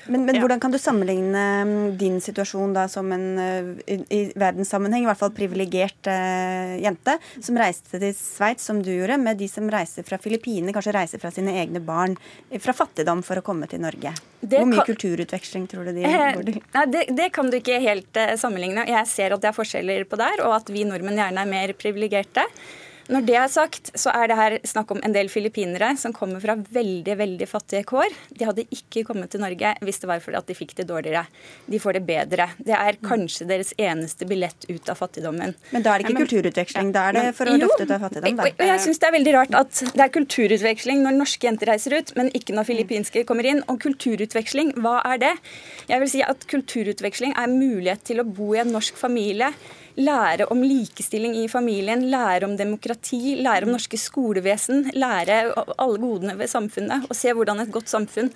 Men, 0.08 0.26
men 0.28 0.40
hvordan 0.42 0.60
kan 0.64 0.72
du 0.74 0.78
sammenligne 0.80 1.44
mm, 1.68 1.98
din 2.00 2.18
situasjon 2.24 2.74
da 2.76 2.86
som 2.92 3.12
en 3.16 3.26
eh, 3.42 3.70
i, 3.94 3.98
i 4.14 4.20
verdenssammenheng, 4.40 5.04
i 5.04 5.10
hvert 5.10 5.20
fall 5.20 5.34
privilegert 5.36 6.08
eh, 6.12 6.78
jente, 6.84 7.18
som 7.44 7.60
reiste 7.60 8.00
til 8.02 8.14
Sveits, 8.18 8.68
som 8.70 8.82
du 8.84 8.92
gjorde, 8.94 9.18
med 9.22 9.38
de 9.42 9.48
som 9.52 9.68
reiser 9.74 10.08
fra 10.08 10.20
Filippinene, 10.24 10.74
kanskje 10.76 10.96
reiser 10.96 11.22
fra 11.24 11.32
sine 11.36 11.56
egne 11.62 11.82
barn, 11.84 12.16
eh, 12.50 12.60
fra 12.64 12.76
fattigdom 12.78 13.24
for 13.28 13.42
å 13.42 13.46
komme 13.46 13.68
til 13.72 13.84
Norge? 13.84 14.16
Det 14.40 14.60
Hvor 14.62 14.70
mye 14.70 14.84
kan- 14.84 14.92
kulturutveksling 14.94 15.68
tror 15.72 15.86
du 15.90 15.94
de 15.98 16.04
Eh, 16.08 16.34
går 16.38 16.44
til? 16.52 16.62
Nei, 16.76 16.86
det, 16.94 17.06
det 17.18 17.32
kan 17.36 17.50
du 17.52 17.58
ikke 17.60 17.80
helt 17.84 18.18
eh, 18.22 18.36
sammenligne. 18.40 18.88
Jeg 18.88 19.08
ser 19.12 19.34
at 19.36 19.42
det 19.44 19.50
er 19.52 19.58
forskjeller 19.58 20.06
på 20.08 20.20
der, 20.20 20.44
og 20.46 20.60
at 20.62 20.70
vi 20.74 20.84
nordmenn 20.88 21.18
gjerne 21.20 21.42
er 21.44 21.50
mer 21.50 21.74
privilegerte. 21.74 22.46
Når 23.08 23.24
det 23.28 23.36
er 23.40 23.48
sagt, 23.48 23.92
så 23.96 24.12
er 24.12 24.28
det 24.28 24.36
her 24.38 24.56
snakk 24.68 24.90
om 24.92 25.00
en 25.06 25.14
del 25.16 25.30
filippinere 25.32 25.94
som 26.00 26.12
kommer 26.16 26.42
fra 26.44 26.58
veldig 26.60 27.16
veldig 27.20 27.48
fattige 27.48 27.86
kår. 27.88 28.12
De 28.36 28.48
hadde 28.50 28.66
ikke 28.74 29.06
kommet 29.08 29.32
til 29.32 29.40
Norge 29.44 29.74
hvis 29.86 30.02
det 30.04 30.10
var 30.10 30.20
fordi 30.24 30.40
at 30.42 30.50
de 30.50 30.58
fikk 30.58 30.74
det 30.82 30.88
dårligere. 30.90 31.24
De 31.72 31.80
får 31.80 31.98
det 32.00 32.04
bedre. 32.10 32.50
Det 32.60 32.76
er 32.76 33.00
kanskje 33.08 33.48
deres 33.48 33.72
eneste 33.80 34.28
billett 34.28 34.68
ut 34.68 34.92
av 34.92 35.00
fattigdommen. 35.00 35.56
Men 35.72 35.86
da 35.86 35.94
er 35.96 36.04
det 36.04 36.08
ikke 36.10 36.18
men- 36.18 36.28
kulturutveksling, 36.28 36.92
da 36.92 37.08
er 37.08 37.18
det 37.20 37.36
for 37.38 37.46
å 37.48 37.56
Jo, 37.56 37.64
løfte 37.64 37.88
ut 37.88 37.96
av 37.96 38.04
fattigdom. 38.08 38.36
Da. 38.38 38.52
jeg 38.74 38.80
synes 38.86 39.00
Det 39.00 39.08
er 39.08 39.16
veldig 39.18 39.34
rart 39.38 39.56
at 39.56 39.84
det 39.94 40.04
er 40.04 40.14
kulturutveksling 40.20 41.02
når 41.06 41.18
norske 41.22 41.48
jenter 41.48 41.72
reiser 41.72 41.98
ut, 41.98 42.16
men 42.18 42.30
ikke 42.32 42.54
når 42.54 42.68
filippinske 42.68 43.26
kommer 43.26 43.46
inn. 43.46 43.64
Og 43.70 43.80
kulturutveksling, 43.80 44.74
hva 44.84 45.00
er 45.06 45.18
det? 45.18 45.34
Jeg 45.88 46.00
vil 46.04 46.10
si 46.10 46.22
at 46.22 46.44
Kulturutveksling 46.48 47.34
er 47.38 47.48
mulighet 47.48 48.04
til 48.04 48.20
å 48.20 48.26
bo 48.28 48.54
i 48.56 48.60
en 48.60 48.72
norsk 48.72 48.96
familie. 49.00 49.54
Lære 49.98 50.46
om 50.54 50.60
likestilling 50.62 51.34
i 51.40 51.48
familien, 51.50 52.04
lære 52.12 52.46
om 52.46 52.52
demokrati, 52.60 53.36
lære 53.42 53.66
om 53.66 53.72
norske 53.74 53.98
skolevesen, 53.98 54.92
lære 54.94 55.38
alle 55.82 55.98
godene 55.98 56.36
ved 56.38 56.52
samfunnet 56.52 57.08
og 57.10 57.18
se 57.18 57.34
hvordan 57.34 57.64
et 57.64 57.72
godt 57.74 57.90
samfunn 57.90 58.30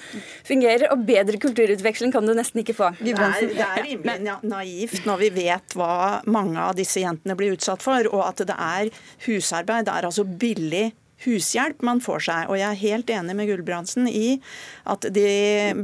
fungerer. 0.48 0.88
Og 0.90 1.04
bedre 1.06 1.38
kulturutveksling 1.42 2.14
kan 2.16 2.26
du 2.26 2.34
nesten 2.34 2.64
ikke 2.64 2.74
få. 2.80 2.90
Det 2.98 3.14
er, 3.14 3.38
det 3.46 3.62
er 3.62 3.86
rimelig 3.86 4.18
na- 4.26 4.40
naivt 4.42 5.06
når 5.06 5.22
vi 5.22 5.30
vet 5.38 5.78
hva 5.78 5.94
mange 6.26 6.58
av 6.58 6.74
disse 6.80 7.04
jentene 7.04 7.38
blir 7.38 7.54
utsatt 7.54 7.86
for, 7.86 8.10
og 8.10 8.26
at 8.32 8.42
det 8.50 8.58
er 8.58 8.90
husarbeid. 9.28 9.86
Det 9.86 9.94
er 9.94 10.10
altså 10.10 10.26
billig 10.26 10.88
hushjelp 11.26 11.82
man 11.86 12.02
får 12.04 12.26
seg. 12.28 12.52
Og 12.52 12.60
jeg 12.60 12.68
er 12.68 12.82
helt 12.82 13.14
enig 13.14 13.38
med 13.38 13.50
Gulbrandsen 13.50 14.10
i 14.10 14.40
at 14.90 15.08
de 15.14 15.26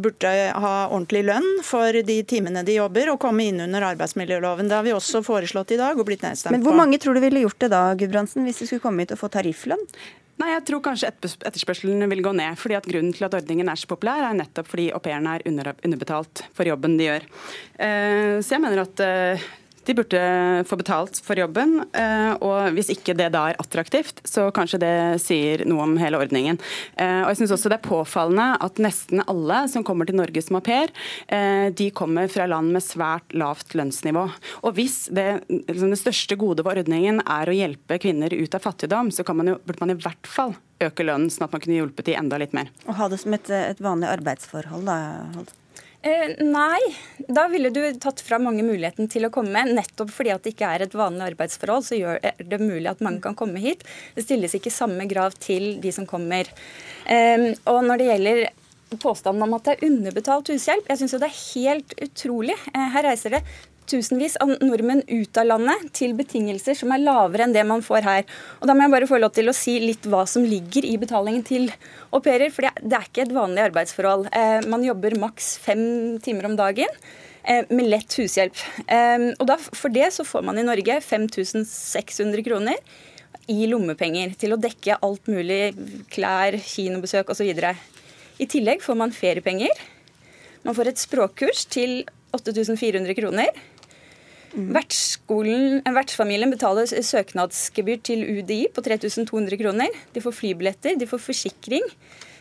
burde 0.03 0.33
ha 0.57 0.75
ordentlig 0.87 1.25
lønn 1.29 1.49
for 1.65 1.95
de 2.07 2.19
timene 2.27 2.65
de 2.67 2.77
jobber, 2.79 3.13
og 3.13 3.21
komme 3.23 3.47
inn 3.47 3.61
under 3.63 3.89
arbeidsmiljøloven. 3.93 4.69
Det 4.69 4.79
har 4.79 4.85
vi 4.87 4.95
også 4.95 5.23
foreslått 5.25 5.75
i 5.75 5.81
dag 5.81 5.97
og 5.97 6.07
blitt 6.07 6.25
nedstemt 6.25 6.55
Men 6.55 6.65
hvor 6.65 6.77
mange 6.77 6.99
tror 7.01 7.17
du 7.17 7.23
ville 7.23 7.43
gjort 7.45 7.59
det 7.63 7.73
da, 7.73 7.83
Gulbrandsen, 7.97 8.45
hvis 8.47 8.63
de 8.63 8.69
skulle 8.69 8.83
komme 8.83 9.05
hit 9.05 9.15
og 9.15 9.21
få 9.21 9.31
tarifflønn? 9.33 9.85
Nei, 10.37 10.51
jeg 10.51 10.65
tror 10.67 10.83
kanskje 10.85 11.09
etterspørselen 11.09 12.05
vil 12.11 12.21
gå 12.21 12.31
ned. 12.37 12.57
fordi 12.61 12.77
at 12.77 12.85
Grunnen 12.85 13.13
til 13.13 13.25
at 13.25 13.33
ordningen 13.33 13.69
er 13.69 13.79
så 13.79 13.89
populær, 13.89 14.21
er 14.21 14.37
nettopp 14.37 14.69
fordi 14.69 14.91
au 14.93 15.01
pairene 15.01 15.37
er 15.37 15.45
underbetalt 15.49 16.43
for 16.53 16.69
jobben 16.69 16.97
de 16.99 17.07
gjør. 17.07 17.25
Eh, 17.79 18.37
så 18.45 18.53
jeg 18.53 18.61
mener 18.61 18.83
at 18.83 19.01
eh, 19.01 19.47
de 19.87 19.95
burde 19.97 20.21
få 20.67 20.77
betalt 20.79 21.19
for 21.23 21.39
jobben. 21.39 21.77
eh, 21.95 22.33
Og 22.43 22.73
hvis 22.75 22.91
ikke 22.93 23.15
det 23.17 23.31
da 23.33 23.45
er 23.49 23.59
attraktivt, 23.61 24.21
så 24.27 24.49
kanskje 24.51 24.79
det 24.83 25.21
sier 25.23 25.63
noe 25.65 25.85
om 25.87 25.95
hele 25.97 26.19
ordningen. 26.19 26.59
Eh, 26.97 27.21
Og 27.23 27.31
jeg 27.31 27.41
synes 27.41 27.55
også 27.55 27.71
det 27.71 27.79
er 27.79 27.87
påfallende 27.89 28.49
at 28.61 28.81
nesten 28.83 29.23
alle 29.27 29.63
som 29.71 29.83
kommer 29.87 30.05
til 30.05 30.19
Norge 30.19 30.43
som 30.43 30.59
au 30.59 30.61
pair, 30.61 30.91
eh, 31.27 31.69
de 31.71 31.89
kommer 31.91 32.27
fra 32.27 32.47
land 32.47 32.71
med 32.75 32.83
svært 32.83 33.33
lavt 33.33 33.73
lønnsnivå. 33.73 34.27
Og 34.63 34.73
hvis 34.75 35.07
det, 35.13 35.43
liksom 35.49 35.89
det 35.93 35.99
største 36.03 36.37
godet 36.37 36.65
ved 36.65 36.83
ordningen 36.83 37.21
er 37.25 37.47
å 37.47 37.55
hjelpe 37.55 37.99
kvinner 37.99 38.33
ut 38.33 38.55
av 38.55 38.61
fattigdom, 38.61 39.11
så 39.11 39.23
man 39.33 39.47
jo, 39.47 39.59
burde 39.65 39.79
man 39.79 39.91
i 39.91 39.99
hvert 39.99 40.27
fall 40.27 40.55
øke 40.81 41.05
lønnen, 41.05 41.29
sånn 41.33 41.47
at 41.47 41.53
man 41.53 41.61
kunne 41.61 41.77
hjulpet 41.79 42.05
de 42.05 42.15
enda 42.17 42.37
litt 42.37 42.53
mer. 42.53 42.69
Og 42.87 42.95
ha 42.99 43.07
det 43.09 43.19
som 43.21 43.33
et, 43.33 43.49
et 43.49 43.79
vanlig 43.81 44.09
arbeidsforhold, 44.11 44.85
da? 44.85 44.97
Holt? 45.35 45.53
Eh, 46.01 46.43
nei, 46.45 46.79
da 47.27 47.47
ville 47.49 47.71
du 47.73 47.81
tatt 47.99 48.21
fra 48.21 48.37
mange 48.39 48.63
muligheten 48.63 49.09
til 49.11 49.27
å 49.27 49.31
komme. 49.33 49.63
Nettopp 49.65 50.11
fordi 50.13 50.33
at 50.33 50.45
det 50.45 50.53
ikke 50.53 50.69
er 50.75 50.85
et 50.85 50.97
vanlig 50.97 51.31
arbeidsforhold, 51.31 51.87
så 51.87 51.97
gjør 51.97 52.21
det 52.37 52.61
mulig 52.61 52.87
at 52.91 53.01
mange 53.03 53.23
kan 53.25 53.37
komme 53.37 53.61
hit. 53.63 53.83
Det 54.15 54.27
stilles 54.27 54.55
ikke 54.55 54.73
samme 54.73 55.07
grav 55.09 55.35
til 55.41 55.75
de 55.83 55.93
som 55.95 56.07
kommer. 56.09 56.49
Eh, 57.09 57.49
og 57.65 57.81
når 57.87 58.01
det 58.01 58.09
gjelder 58.11 58.43
påstanden 59.01 59.43
om 59.43 59.57
at 59.57 59.65
det 59.65 59.75
er 59.75 59.89
underbetalt 59.89 60.53
hushjelp, 60.53 60.85
jeg 60.87 61.01
syns 61.01 61.17
jo 61.17 61.19
det 61.23 61.31
er 61.31 61.41
helt 61.41 61.97
utrolig. 62.05 62.55
Eh, 62.73 62.87
her 62.93 63.09
reiser 63.09 63.35
det 63.35 63.43
tusenvis 63.87 64.35
av 64.43 64.51
nordmenn 64.61 65.03
ut 65.07 65.37
av 65.39 65.47
landet 65.47 65.87
til 65.95 66.13
betingelser 66.17 66.75
som 66.77 66.91
er 66.91 67.01
lavere 67.03 67.45
enn 67.47 67.53
det 67.55 67.63
man 67.67 67.81
får 67.85 68.03
her. 68.03 68.25
Og 68.61 68.67
Da 68.67 68.75
må 68.75 68.85
jeg 68.85 68.91
bare 68.91 69.07
få 69.09 69.19
lov 69.21 69.33
til 69.33 69.47
å 69.49 69.55
si 69.55 69.79
litt 69.79 70.03
hva 70.03 70.25
som 70.27 70.43
ligger 70.43 70.85
i 70.85 70.97
betalingen 70.97 71.43
til 71.47 71.71
au 72.11 72.19
pairer. 72.19 72.51
For 72.51 72.61
det 72.67 72.93
er- 72.93 73.07
ikke 73.07 73.23
et 73.23 73.33
vanlig 73.33 73.63
arbeidsforhold. 73.71 74.29
Eh, 74.33 74.61
man 74.67 74.83
jobber 74.83 75.17
maks 75.17 75.57
fem 75.57 76.19
timer 76.19 76.45
om 76.45 76.55
dagen. 76.55 76.87
eh, 77.45 77.63
Med 77.69 77.89
lett 77.89 78.09
hushjelp. 78.19 78.55
Eh, 78.87 79.33
Og 79.39 79.47
da, 79.47 79.55
For 79.57 79.89
det 79.89 80.11
så 80.13 80.25
får 80.25 80.43
man 80.43 80.57
i 80.57 80.63
Norge 80.63 81.01
5600 81.01 82.43
kroner 82.43 82.75
i 83.47 83.65
lommepenger 83.65 84.35
til 84.37 84.51
å 84.51 84.59
dekke 84.59 84.97
alt 85.01 85.25
mulig 85.25 85.73
klær, 86.09 86.53
kinobesøk 86.59 87.29
osv. 87.29 87.75
I 88.39 88.45
tillegg 88.45 88.81
får 88.81 88.97
man 88.97 89.11
feriepenger. 89.11 89.69
Man 90.63 90.75
får 90.75 90.87
et 90.87 90.95
språkkurs 90.97 91.65
til 91.69 92.03
8400 92.33 93.15
kroner. 93.15 93.47
Eh, 94.57 95.93
vertsfamilien 95.93 96.53
betaler 96.53 96.89
søknadsgebyr 96.89 98.01
til 98.09 98.25
UDI 98.25 98.63
på 98.73 98.83
3200 98.85 99.59
kroner. 99.61 100.01
De 100.13 100.23
får 100.23 100.39
flybilletter, 100.39 100.97
de 100.97 101.09
får 101.09 101.21
forsikring. 101.21 101.85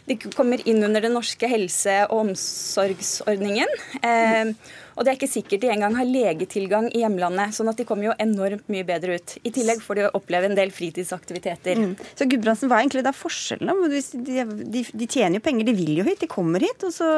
De 0.06 0.14
kommer 0.30 0.62
inn 0.70 0.84
under 0.86 1.02
den 1.02 1.16
norske 1.16 1.48
helse- 1.50 2.04
og 2.06 2.28
omsorgsordningen. 2.28 3.72
Eh, 4.06 4.52
og 4.96 5.04
det 5.04 5.10
er 5.10 5.16
ikke 5.18 5.28
sikkert 5.28 5.64
de 5.64 5.70
engang 5.74 5.96
har 5.98 6.08
legetilgang 6.08 6.86
i 6.94 7.02
hjemlandet, 7.02 7.52
sånn 7.52 7.68
at 7.68 7.76
de 7.76 7.84
kommer 7.84 8.06
jo 8.08 8.14
enormt 8.22 8.64
mye 8.72 8.86
bedre 8.86 9.18
ut. 9.18 9.34
I 9.44 9.52
tillegg 9.52 9.82
får 9.84 9.98
de 9.98 10.06
oppleve 10.16 10.48
en 10.48 10.56
del 10.56 10.70
fritidsaktiviteter. 10.72 11.82
Mm. 11.82 11.96
Så 12.16 12.28
Gudbrandsen, 12.30 12.70
Hva 12.70 12.78
er 12.78 12.86
egentlig 12.86 13.04
da 13.04 13.12
forskjellen? 13.12 13.82
De, 13.92 14.44
de, 14.78 14.84
de 14.88 15.08
tjener 15.10 15.36
jo 15.36 15.44
penger, 15.44 15.68
de 15.68 15.76
vil 15.76 15.98
jo 16.00 16.06
hit, 16.06 16.22
de 16.22 16.30
kommer 16.30 16.64
hit. 16.64 16.86
og 16.86 16.94
så 16.96 17.10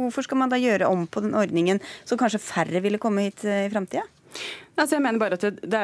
Hvorfor 0.00 0.26
skal 0.26 0.42
man 0.42 0.50
da 0.50 0.58
gjøre 0.58 0.88
om 0.90 1.06
på 1.06 1.22
den 1.22 1.36
ordningen 1.38 1.78
så 2.08 2.18
kanskje 2.18 2.42
færre 2.42 2.82
ville 2.82 2.98
komme 2.98 3.28
hit 3.28 3.44
eh, 3.44 3.68
i 3.68 3.70
framtida? 3.70 4.08
Altså, 4.80 4.96
jeg 4.96 5.04
mener 5.04 5.20
bare 5.20 5.36
at 5.36 5.44
det, 5.44 5.68
det 5.68 5.80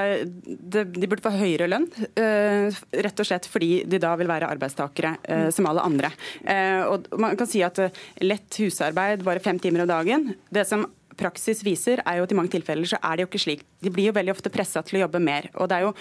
det, 0.46 0.84
De 0.96 1.08
burde 1.10 1.24
få 1.24 1.34
høyere 1.34 1.68
lønn, 1.68 1.88
uh, 1.92 2.78
rett 3.04 3.22
og 3.22 3.28
slett 3.28 3.48
fordi 3.50 3.82
de 3.88 4.00
da 4.00 4.14
vil 4.16 4.30
være 4.30 4.48
arbeidstakere 4.54 5.16
uh, 5.26 5.48
som 5.52 5.68
alle 5.68 5.84
andre. 5.84 6.12
Uh, 6.46 6.94
og 6.94 7.10
Man 7.20 7.36
kan 7.36 7.50
si 7.50 7.64
at 7.66 7.80
lett 8.24 8.60
husarbeid, 8.62 9.26
bare 9.26 9.44
fem 9.44 9.60
timer 9.60 9.84
om 9.84 9.90
dagen. 9.90 10.30
Det 10.48 10.64
som 10.68 10.86
praksis 11.18 11.62
viser, 11.66 12.02
er 12.06 12.18
jo 12.18 12.26
at 12.26 12.34
i 12.34 12.38
mange 12.38 12.52
tilfeller 12.52 12.88
så 12.88 13.00
er 13.00 13.16
det 13.16 13.24
jo 13.24 13.30
ikke 13.30 13.42
slik. 13.42 13.64
De 13.82 13.92
blir 13.92 14.10
jo 14.10 14.16
veldig 14.16 14.34
ofte 14.34 14.52
pressa 14.52 14.82
til 14.86 14.98
å 14.98 15.02
jobbe 15.04 15.20
mer. 15.22 15.48
Og 15.56 15.70
det 15.70 15.78
er 15.78 15.86
jo 15.86 15.94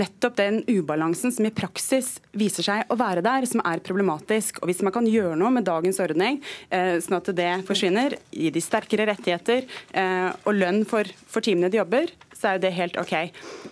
nettopp 0.00 0.38
den 0.38 0.62
ubalansen 0.68 1.34
som 1.34 1.46
i 1.46 1.52
praksis 1.54 2.16
viser 2.36 2.66
seg 2.66 2.90
å 2.90 2.98
være 3.00 3.24
der, 3.26 3.46
som 3.50 3.62
er 3.66 3.82
problematisk. 3.86 4.62
Og 4.62 4.70
hvis 4.70 4.82
man 4.86 4.94
kan 4.94 5.08
gjøre 5.08 5.38
noe 5.38 5.52
med 5.54 5.68
dagens 5.68 6.00
ordning, 6.02 6.40
eh, 6.70 6.96
sånn 7.02 7.20
at 7.20 7.30
det 7.36 7.52
forsvinner, 7.68 8.18
gi 8.30 8.50
de 8.54 8.64
sterkere 8.64 9.08
rettigheter 9.10 9.66
eh, 9.92 10.28
og 10.44 10.56
lønn 10.56 10.84
for, 10.88 11.08
for 11.30 11.44
timene 11.44 11.70
de 11.72 11.80
jobber, 11.80 12.12
så 12.40 12.54
er 12.54 12.60
det 12.62 12.70
helt 12.72 12.96
OK. 13.00 13.12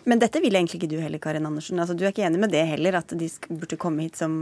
Men 0.09 0.21
dette 0.21 0.41
vil 0.45 0.55
egentlig 0.55 0.79
ikke 0.81 0.91
du 0.91 0.99
heller, 1.01 1.21
Karin 1.23 1.47
Andersen. 1.49 1.81
Altså, 1.81 1.95
du 1.97 2.05
er 2.05 2.13
ikke 2.13 2.27
enig 2.27 2.41
med 2.43 2.53
det 2.53 2.65
heller, 2.69 2.99
at 3.01 3.09
de 3.17 3.29
burde 3.49 3.77
komme 3.81 4.05
hit 4.05 4.17
som 4.21 4.33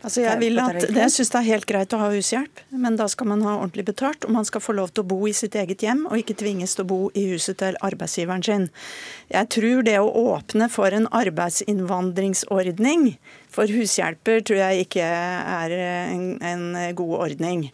Altså, 0.00 0.22
jeg, 0.24 0.38
vil 0.40 0.58
at, 0.62 0.80
det, 0.80 0.96
jeg 0.96 1.12
syns 1.14 1.30
det 1.34 1.38
er 1.40 1.48
helt 1.50 1.68
greit 1.68 1.92
å 1.96 2.00
ha 2.00 2.08
hushjelp, 2.14 2.62
men 2.72 2.96
da 2.98 3.06
skal 3.10 3.26
man 3.32 3.44
ha 3.46 3.52
ordentlig 3.58 3.84
betalt. 3.90 4.24
Og 4.24 4.32
man 4.38 4.46
skal 4.48 4.64
få 4.64 4.72
lov 4.78 4.88
til 4.94 5.04
å 5.04 5.10
bo 5.12 5.20
i 5.28 5.34
sitt 5.36 5.54
eget 5.58 5.84
hjem, 5.84 6.06
og 6.08 6.16
ikke 6.20 6.38
tvinges 6.40 6.74
til 6.76 6.84
å 6.86 6.90
bo 6.92 7.00
i 7.14 7.22
huset 7.34 7.56
til 7.60 7.74
arbeidsgiveren 7.84 8.44
sin. 8.46 8.66
Jeg 9.30 9.46
tror 9.54 9.78
det 9.86 9.98
å 10.00 10.14
åpne 10.34 10.66
for 10.72 10.88
en 10.96 11.08
arbeidsinnvandringsordning 11.20 13.02
for 13.54 13.70
hushjelper 13.70 14.42
tror 14.46 14.60
jeg 14.60 14.86
ikke 14.86 15.04
er 15.04 15.74
en, 16.14 16.24
en 16.42 16.64
god 16.96 17.14
ordning. 17.26 17.66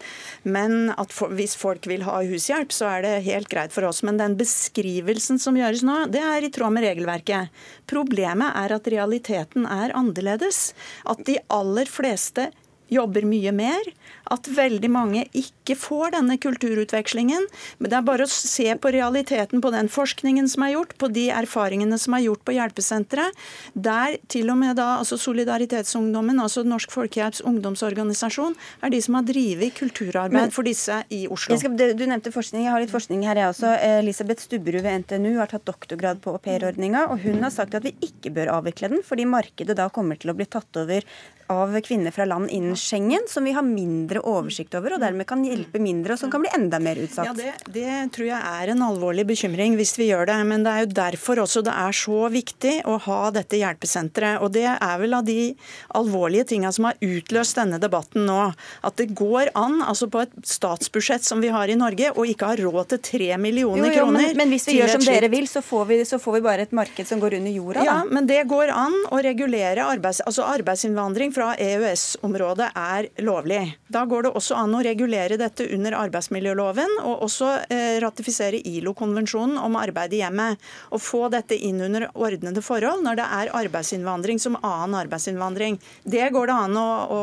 Men 0.45 0.93
for, 1.13 1.35
hvis 1.37 1.57
folk 1.59 1.87
vil 1.91 2.07
ha 2.07 2.21
hushjelp, 2.27 2.75
så 2.75 2.91
er 2.97 3.07
det 3.07 3.15
helt 3.29 3.51
greit 3.53 3.75
for 3.75 3.89
oss. 3.89 4.03
Men 4.07 4.21
den 4.21 4.37
beskrivelsen 4.41 5.41
som 5.43 5.59
gjøres 5.59 5.85
nå, 5.87 6.03
det 6.13 6.23
er 6.25 6.47
i 6.47 6.53
tråd 6.53 6.75
med 6.77 6.87
regelverket. 6.87 7.53
Problemet 7.91 8.57
er 8.57 8.77
at 8.77 8.93
realiteten 8.93 9.69
er 9.69 9.95
annerledes. 9.97 10.71
At 11.09 11.25
de 11.29 11.39
aller 11.53 11.91
fleste 11.91 12.51
jobber 12.93 13.27
mye 13.27 13.53
mer 13.57 13.93
at 14.33 14.49
veldig 14.51 14.89
mange 14.91 15.23
ikke 15.37 15.77
får 15.79 16.15
denne 16.17 16.37
kulturutvekslingen. 16.43 17.47
Men 17.79 17.93
det 17.93 17.99
er 17.99 18.07
bare 18.07 18.27
å 18.27 18.31
se 18.31 18.67
på 18.81 18.91
realiteten 18.95 19.63
på 19.63 19.71
den 19.75 19.91
forskningen 19.93 20.49
som 20.51 20.65
er 20.67 20.75
gjort, 20.75 20.97
på 20.99 21.11
de 21.15 21.29
erfaringene 21.35 21.99
som 22.01 22.17
er 22.17 22.25
gjort 22.27 22.43
på 22.47 22.57
hjelpesenteret, 22.57 23.47
der 23.75 24.19
til 24.33 24.51
og 24.53 24.59
med 24.63 24.77
da 24.79 24.97
altså 25.01 25.19
Solidaritetsungdommen, 25.21 26.41
altså 26.43 26.65
Norsk 26.67 26.95
Folkehjelps 26.95 27.43
ungdomsorganisasjon, 27.47 28.57
er 28.83 28.95
de 28.95 29.03
som 29.05 29.19
har 29.19 29.27
drevet 29.29 29.77
kulturarbeid 29.79 30.49
Men, 30.49 30.55
for 30.55 30.67
disse 30.67 30.99
i 31.15 31.25
Oslo. 31.31 31.59
Skal, 31.61 31.77
du 31.77 32.05
nevnte 32.07 32.35
forskning, 32.35 32.67
jeg 32.67 32.75
har 32.75 32.83
litt 32.83 32.95
forskning 32.95 33.23
her 33.27 33.39
jeg 33.39 33.55
også. 33.55 33.73
Elisabeth 34.03 34.47
Stubberud 34.47 34.83
ved 34.87 35.05
NTNU 35.05 35.37
har 35.39 35.51
tatt 35.53 35.67
doktorgrad 35.69 36.23
på 36.25 36.35
aupairordninga, 36.37 37.07
og 37.13 37.23
hun 37.23 37.43
har 37.47 37.55
sagt 37.55 37.79
at 37.79 37.87
vi 37.87 37.95
ikke 38.05 38.35
bør 38.35 38.57
avvikle 38.59 38.91
den, 38.97 39.07
fordi 39.07 39.29
markedet 39.29 39.79
da 39.79 39.89
kommer 39.93 40.19
til 40.19 40.35
å 40.35 40.39
bli 40.39 40.49
tatt 40.51 40.83
over 40.83 41.07
av 41.53 41.81
kvinner 41.81 42.11
fra 42.11 42.27
land 42.27 42.51
innen 42.51 42.76
Schengen, 42.77 43.27
som 43.31 43.47
vi 43.47 43.55
har 43.57 43.65
mindre 43.67 44.23
oversikt 44.27 44.75
over, 44.79 44.97
og 44.97 45.03
dermed 45.03 45.27
kan 45.29 45.43
hjelpe 45.45 45.81
mindre, 45.83 46.15
og 46.15 46.21
som 46.21 46.33
kan 46.33 46.45
bli 46.45 46.53
enda 46.57 46.81
mer 46.83 47.01
utsatt. 47.03 47.31
Ja, 47.31 47.35
det, 47.37 47.73
det, 47.75 47.95
tror 48.15 48.29
jeg 48.29 48.41
er 48.41 48.73
en 48.73 48.85
alvorlig 48.87 49.27
bekymring 49.29 49.77
hvis 49.79 49.97
vi 49.99 50.11
gjør 50.11 50.29
det. 50.31 50.39
Men 50.49 50.67
det 50.67 50.73
er 50.73 50.85
jo 50.85 50.93
derfor 51.01 51.43
også 51.45 51.63
det 51.67 51.75
er 51.75 51.97
så 51.97 52.27
viktig 52.33 52.75
å 52.89 52.99
ha 53.07 53.21
dette 53.35 53.61
hjelpesenteret. 53.61 54.43
Og 54.45 54.53
det 54.55 54.67
er 54.69 54.97
vel 55.01 55.17
av 55.19 55.27
de 55.27 55.55
alvorlige 55.99 56.51
tinga 56.53 56.73
som 56.75 56.89
har 56.91 57.01
utløst 57.05 57.59
denne 57.59 57.81
debatten 57.83 58.27
nå. 58.29 58.41
At 58.87 58.99
det 59.01 59.11
går 59.17 59.53
an, 59.59 59.81
altså 59.85 60.09
på 60.13 60.25
et 60.25 60.35
statsbudsjett 60.47 61.25
som 61.27 61.43
vi 61.43 61.53
har 61.55 61.71
i 61.71 61.79
Norge, 61.79 62.13
og 62.15 62.29
ikke 62.31 62.53
har 62.53 62.63
råd 62.67 62.93
til 62.95 63.03
tre 63.11 63.31
millioner 63.41 63.89
jo, 63.89 63.93
jo, 63.93 64.01
kroner. 64.01 64.29
Men, 64.31 64.41
men, 64.43 64.55
hvis 64.55 64.69
vi 64.71 64.79
gjør 64.79 64.97
som 64.97 65.07
dere 65.07 65.31
vil, 65.33 65.49
så 65.51 65.63
får, 65.65 65.87
vi, 65.91 66.01
så 66.09 66.21
får, 66.23 66.39
vi, 66.39 66.45
bare 66.47 66.67
et 66.67 66.75
marked 66.77 67.09
som 67.09 67.23
går 67.23 67.39
under 67.41 67.55
jorda, 67.55 67.81
da. 67.81 67.87
Ja, 67.87 67.97
men 68.11 68.29
det 68.29 68.43
går 68.51 68.73
an 68.75 68.97
å 69.13 69.21
regulere 69.25 69.87
arbeids, 69.87 70.23
altså 70.27 70.47
arbeidsinnvandring 70.49 71.35
fra 71.35 71.53
EØS-området 71.61 72.66
er 72.75 73.09
lovlig. 73.25 73.61
Da 73.93 74.05
går 74.09 74.27
det 74.27 74.33
også 74.39 74.57
an 74.59 74.75
å 74.77 74.83
regulere 74.85 75.39
dette 75.41 75.67
under 75.75 75.97
arbeidsmiljøloven, 75.99 76.99
og 77.05 77.25
også 77.27 77.51
eh, 77.73 77.99
ratifisere 78.03 78.61
ILO-konvensjonen 78.67 79.59
om 79.63 79.79
arbeid 79.81 80.17
i 80.17 80.23
hjemmet. 80.23 80.63
Og 80.95 81.03
få 81.03 81.27
dette 81.33 81.57
inn 81.57 81.81
under 81.87 82.09
ordnede 82.15 82.65
forhold 82.65 83.05
når 83.07 83.21
det 83.21 83.29
er 83.39 83.55
arbeidsinnvandring 83.63 84.43
som 84.43 84.59
annen 84.63 84.99
arbeidsinnvandring. 85.05 85.81
Det 86.05 86.29
går 86.35 86.51
det 86.51 86.59
an 86.67 86.81
å, 86.81 86.91
å, 87.17 87.23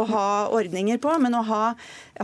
å 0.00 0.06
ha 0.12 0.28
ordninger 0.56 1.00
på, 1.02 1.16
men 1.22 1.38
å 1.38 1.44
ha 1.48 1.64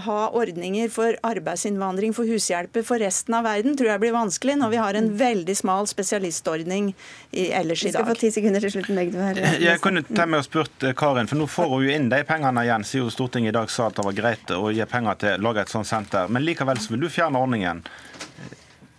ha 0.04 0.18
ordninger 0.37 0.90
for 0.92 1.16
arbeidsinnvandring 1.26 2.14
for 2.16 2.28
hushjelper 2.28 2.85
for 2.87 3.00
resten 3.00 3.37
av 3.38 3.46
verden 3.46 3.76
tror 3.78 3.90
jeg 3.92 4.02
blir 4.02 4.14
vanskelig 4.16 4.56
når 4.61 4.72
vi 4.74 4.80
har 4.82 4.98
en 4.98 5.09
veldig 5.18 5.56
smal 5.56 5.88
spesialistordning 5.90 6.92
i, 7.30 7.48
ellers 7.50 7.85
i 7.85 7.90
dag. 7.90 7.92
Vi 7.92 7.94
skal 7.96 8.09
få 8.11 8.18
ti 8.20 8.30
sekunder 8.35 8.64
til 8.64 8.74
slutten, 8.76 8.98
begge 9.00 9.16
to. 9.16 9.54
Jeg 9.62 9.82
kunne 9.85 10.04
ta 10.09 10.26
med 10.28 10.42
og 10.42 10.48
spurt 10.48 10.87
eh, 10.87 10.96
Karin, 10.96 11.30
for 11.30 11.40
nå 11.40 11.48
får 11.50 11.72
hun 11.72 11.87
jo 11.87 11.94
inn 11.96 12.11
de 12.12 12.22
pengene 12.28 12.66
igjen, 12.66 12.87
siden 12.87 13.14
Stortinget 13.14 13.54
i 13.54 13.56
dag 13.59 13.72
sa 13.72 13.90
at 13.90 13.98
det 13.98 14.06
var 14.06 14.18
greit 14.18 14.52
å 14.56 14.70
gi 14.74 14.85
penger 14.90 15.22
til 15.22 15.38
å 15.38 15.48
lage 15.48 15.64
et 15.64 15.72
sånt 15.72 15.88
senter. 15.88 16.28
Men 16.32 16.44
likevel 16.46 16.80
så 16.82 16.94
vil 16.94 17.06
du 17.06 17.11
fjerne 17.12 17.40
ordningen. 17.40 17.85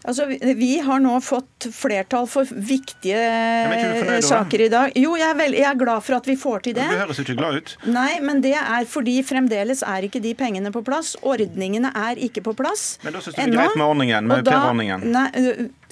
Altså, 0.08 0.26
Vi 0.56 0.80
har 0.80 1.02
nå 1.04 1.18
fått 1.22 1.68
flertall 1.76 2.28
for 2.32 2.48
viktige 2.48 3.20
ja, 3.20 4.20
saker 4.24 4.62
i 4.64 4.70
dag. 4.72 4.94
Jo, 4.96 5.18
jeg 5.20 5.28
er, 5.28 5.36
vel, 5.36 5.58
jeg 5.58 5.68
er, 5.68 5.80
glad 5.80 6.06
for 6.06 6.16
at 6.16 6.30
vi 6.30 6.38
får 6.40 6.64
til 6.68 6.78
det. 6.78 6.86
Men 6.88 6.96
du 6.96 7.04
høres 7.04 7.20
ikke 7.24 7.36
glad 7.40 7.60
ut. 7.60 7.74
Nei, 7.92 8.12
men 8.24 8.40
det 8.46 8.56
er 8.56 8.88
fordi 8.88 9.18
fremdeles 9.28 9.84
er 9.84 10.08
ikke 10.08 10.24
de 10.24 10.32
pengene 10.40 10.72
på 10.72 10.84
plass. 10.88 11.18
Ordningene 11.28 11.92
er 11.92 12.22
ikke 12.24 12.46
på 12.46 12.56
plass. 12.56 12.94
Men 13.04 13.18
da 13.18 13.24
syns 13.26 13.36
du 13.36 13.42
det 13.42 13.50
er 13.50 13.58
greit 13.58 13.76
med 13.76 13.88
ordningen, 13.88 14.32
med 14.32 14.48
aupairordningen? 14.48 15.10
Nei, 15.12 15.28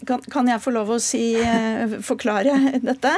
kan, 0.06 0.21
kan, 0.32 0.47
jeg 0.49 0.60
få 0.60 0.73
lov 0.75 0.89
å 0.95 0.97
si, 1.01 1.36
eh, 1.39 1.95
forklare 2.04 2.56
dette? 2.89 3.12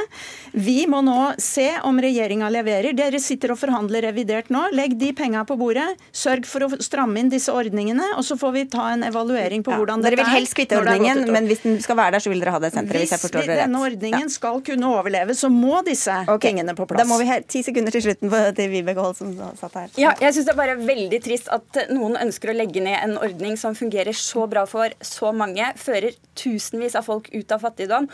Vi 0.54 0.86
må 0.90 1.00
nå 1.04 1.34
se 1.42 1.66
om 1.86 1.98
regjeringa 2.00 2.50
leverer. 2.52 2.94
Dere 2.96 3.20
sitter 3.22 3.52
og 3.54 3.60
forhandler 3.60 4.06
revidert 4.08 4.50
nå. 4.54 4.68
Legg 4.76 4.94
de 5.00 5.10
penga 5.16 5.44
på 5.48 5.58
bordet. 5.58 5.88
Sørg 6.14 6.46
for 6.48 6.66
å 6.66 6.70
stramme 6.82 7.20
inn 7.20 7.32
disse 7.32 7.52
ordningene, 7.54 8.12
og 8.16 8.26
så 8.26 8.38
får 8.38 8.54
vi 8.54 8.64
ta 8.70 8.90
en 8.92 9.04
evaluering 9.06 9.64
på 9.66 9.74
ja, 9.74 9.80
hvordan 9.80 10.04
dette 10.04 10.14
er. 10.14 10.18
Dere 10.18 10.28
vil 10.28 10.38
helst 10.38 10.56
kvitte 10.58 10.78
ordningen, 10.88 11.32
men 11.34 11.48
hvis 11.50 11.62
den 11.64 11.78
skal 11.84 11.98
være 11.98 12.16
der, 12.16 12.24
så 12.24 12.32
vil 12.32 12.42
dere 12.42 12.54
ha 12.56 12.60
det 12.62 12.72
senteret? 12.74 13.02
Hvis, 13.02 13.08
hvis 13.08 13.14
jeg 13.16 13.22
forstår 13.24 13.44
det 13.44 13.48
rett. 13.48 13.54
Hvis 13.54 13.64
denne 13.66 13.82
ordningen 13.88 14.26
ja. 14.26 14.34
skal 14.34 14.62
kunne 14.68 14.92
overleve, 14.98 15.36
så 15.38 15.50
må 15.52 15.82
disse 15.86 16.16
okay. 16.24 16.48
pengene 16.48 16.74
på 16.78 16.88
plass. 16.88 17.02
Da 17.02 17.08
må 17.10 17.20
vi 17.22 17.28
ha 17.30 17.38
ti 17.44 17.62
sekunder 17.66 17.94
til 17.94 18.06
slutten 18.08 18.32
på 18.32 18.42
til 18.58 18.72
Vibeke 18.72 19.04
Holt 19.04 19.20
som 19.20 19.34
satt 19.60 19.78
her. 19.78 19.94
Ja, 20.00 20.14
jeg 20.22 20.36
syns 20.36 20.48
det 20.48 20.54
er 20.54 20.60
bare 20.60 20.78
veldig 20.80 21.22
trist 21.24 21.52
at 21.54 21.82
noen 21.92 22.18
ønsker 22.20 22.52
å 22.52 22.56
legge 22.56 22.82
ned 22.84 22.98
en 22.98 23.16
ordning 23.20 23.58
som 23.60 23.76
fungerer 23.78 24.16
så 24.16 24.48
bra 24.50 24.64
for 24.68 24.94
så 25.04 25.32
mange, 25.36 25.72
fører 25.80 26.16
tusenvis 26.38 26.96
av 26.98 27.06
folk 27.08 27.30
ut 27.34 27.54
av 27.54 27.64
fattigdom. 27.64 28.08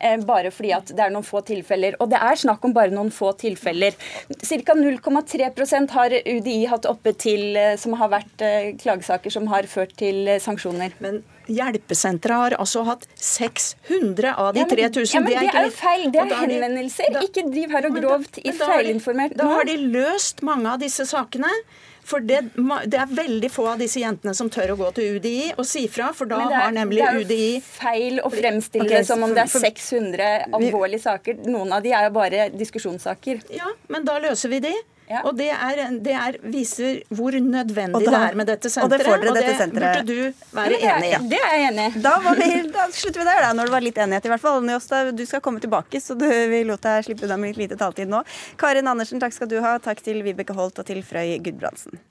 Eh, 0.00 0.16
bare 0.26 0.50
fordi 0.54 0.72
at 0.76 0.90
det 0.92 1.04
er 1.06 1.12
noen 1.14 1.26
få 1.26 1.42
tilfeller. 1.46 1.96
Og 2.00 2.10
det 2.12 2.20
er 2.20 2.40
snakk 2.40 2.64
om 2.66 2.74
bare 2.76 2.94
noen 2.94 3.12
få 3.14 3.32
tilfeller. 3.40 3.96
Ca. 4.42 4.76
0,3% 4.76 5.96
har 5.96 6.16
UDI 6.26 6.58
hatt 6.70 6.88
oppe 6.90 7.14
til 7.18 7.56
eh, 7.56 7.76
som 7.80 7.96
har 8.00 8.12
vært 8.12 8.44
eh, 8.44 8.74
klagesaker 8.80 9.32
som 9.32 9.48
har 9.52 9.68
ført 9.70 9.96
til 10.00 10.36
sanksjoner. 10.42 10.96
Men 11.04 11.22
Hjelpesenteret 11.46 12.34
har 12.34 12.54
altså 12.58 12.82
hatt 12.88 13.04
600 13.22 14.32
av 14.34 14.48
de 14.56 14.64
3000. 14.66 15.14
Ja, 15.14 15.20
men 15.22 15.30
det 15.30 15.52
er 15.52 15.68
jo 15.68 15.74
feil. 15.76 16.06
Det 16.10 16.22
er 16.24 16.32
henvendelser. 16.40 17.18
Ikke 17.22 17.44
driv 17.46 17.74
her 17.76 17.86
og 17.86 17.98
grovt 18.00 18.40
i 18.42 18.54
feilinformert 18.56 19.36
Da 19.38 19.46
har 19.52 19.68
de 19.68 19.76
løst 19.78 20.42
mange 20.46 20.72
av 20.72 20.82
disse 20.82 21.06
sakene. 21.06 21.52
For 22.06 22.22
det, 22.22 22.40
det, 22.54 22.98
er 23.02 23.10
veldig 23.10 23.48
få 23.50 23.64
av 23.72 23.80
disse 23.82 23.98
jentene 23.98 24.34
som 24.38 24.50
tør 24.52 24.76
å 24.76 24.78
gå 24.78 24.90
til 24.94 25.16
UDI 25.18 25.52
og 25.56 25.64
si 25.66 25.86
fra, 25.90 26.12
for 26.14 26.30
da 26.30 26.38
har 26.52 26.74
nemlig 26.74 27.02
UDI 27.02 27.26
Det 27.26 27.38
er 27.38 27.54
jo 27.56 27.62
feil 27.66 28.20
å 28.22 28.30
fremstille 28.30 28.86
okay, 28.86 29.00
det 29.02 29.08
som 29.08 29.24
om 29.26 29.34
det 29.34 29.42
er 29.42 29.50
600 29.50 30.28
alvorlige 30.54 31.02
saker. 31.02 31.40
Noen 31.50 31.74
av 31.74 31.82
de 31.82 31.94
er 31.96 32.06
jo 32.06 32.12
bare 32.14 32.50
diskusjonssaker. 32.54 33.42
Ja, 33.56 33.72
men 33.90 34.06
da 34.06 34.20
løser 34.22 34.54
vi 34.54 34.62
de. 34.68 34.74
Ja. 35.06 35.20
Og 35.22 35.36
det, 35.38 35.48
er, 35.54 35.82
det 36.02 36.14
er, 36.18 36.38
viser 36.50 36.98
hvor 37.14 37.36
nødvendig 37.38 38.06
da, 38.08 38.10
det 38.10 38.22
er 38.30 38.38
med 38.40 38.48
dette 38.50 38.70
senteret. 38.72 38.86
Og 38.86 39.04
det 39.04 39.06
får 39.06 39.22
dere 39.22 39.34
dette 39.36 39.54
senteret. 39.60 40.00
burde 40.00 40.16
du 40.16 40.56
være 40.58 40.80
ja, 40.82 40.96
enig 40.96 41.10
i. 41.10 41.12
Ja. 41.12 41.20
Det 41.34 41.40
er 41.42 41.54
jeg 41.54 41.68
enig 41.68 41.86
i. 41.86 42.02
Da, 42.06 42.14
vi, 42.26 42.50
da, 42.74 42.88
slutter 42.90 43.22
vi 43.22 43.28
der, 43.28 43.42
da, 43.44 43.52
når 43.54 43.70
det 43.70 43.76
var 43.76 43.86
litt 43.86 44.02
enighet 44.02 44.26
i 44.26 44.34
hvert 44.34 44.42
fall. 44.42 44.58
Njåstad, 44.66 45.12
du 45.16 45.24
skal 45.28 45.44
komme 45.44 45.62
tilbake, 45.62 46.02
så 46.02 46.18
du, 46.18 46.26
vi 46.26 46.64
lot 46.66 46.82
deg 46.86 47.06
slippe 47.06 47.28
unna 47.28 47.38
med 47.40 47.54
litt 47.54 47.66
lite 47.66 47.80
taletid 47.80 48.10
nå. 48.10 48.24
Karin 48.58 48.90
Andersen, 48.90 49.22
takk 49.22 49.36
skal 49.36 49.50
du 49.52 49.60
ha. 49.62 49.76
Takk 49.82 50.02
til 50.02 50.24
Vibeke 50.26 50.56
Holt 50.58 50.82
og 50.82 50.90
til 50.90 51.04
Frøy 51.06 51.38
Gudbrandsen. 51.44 52.02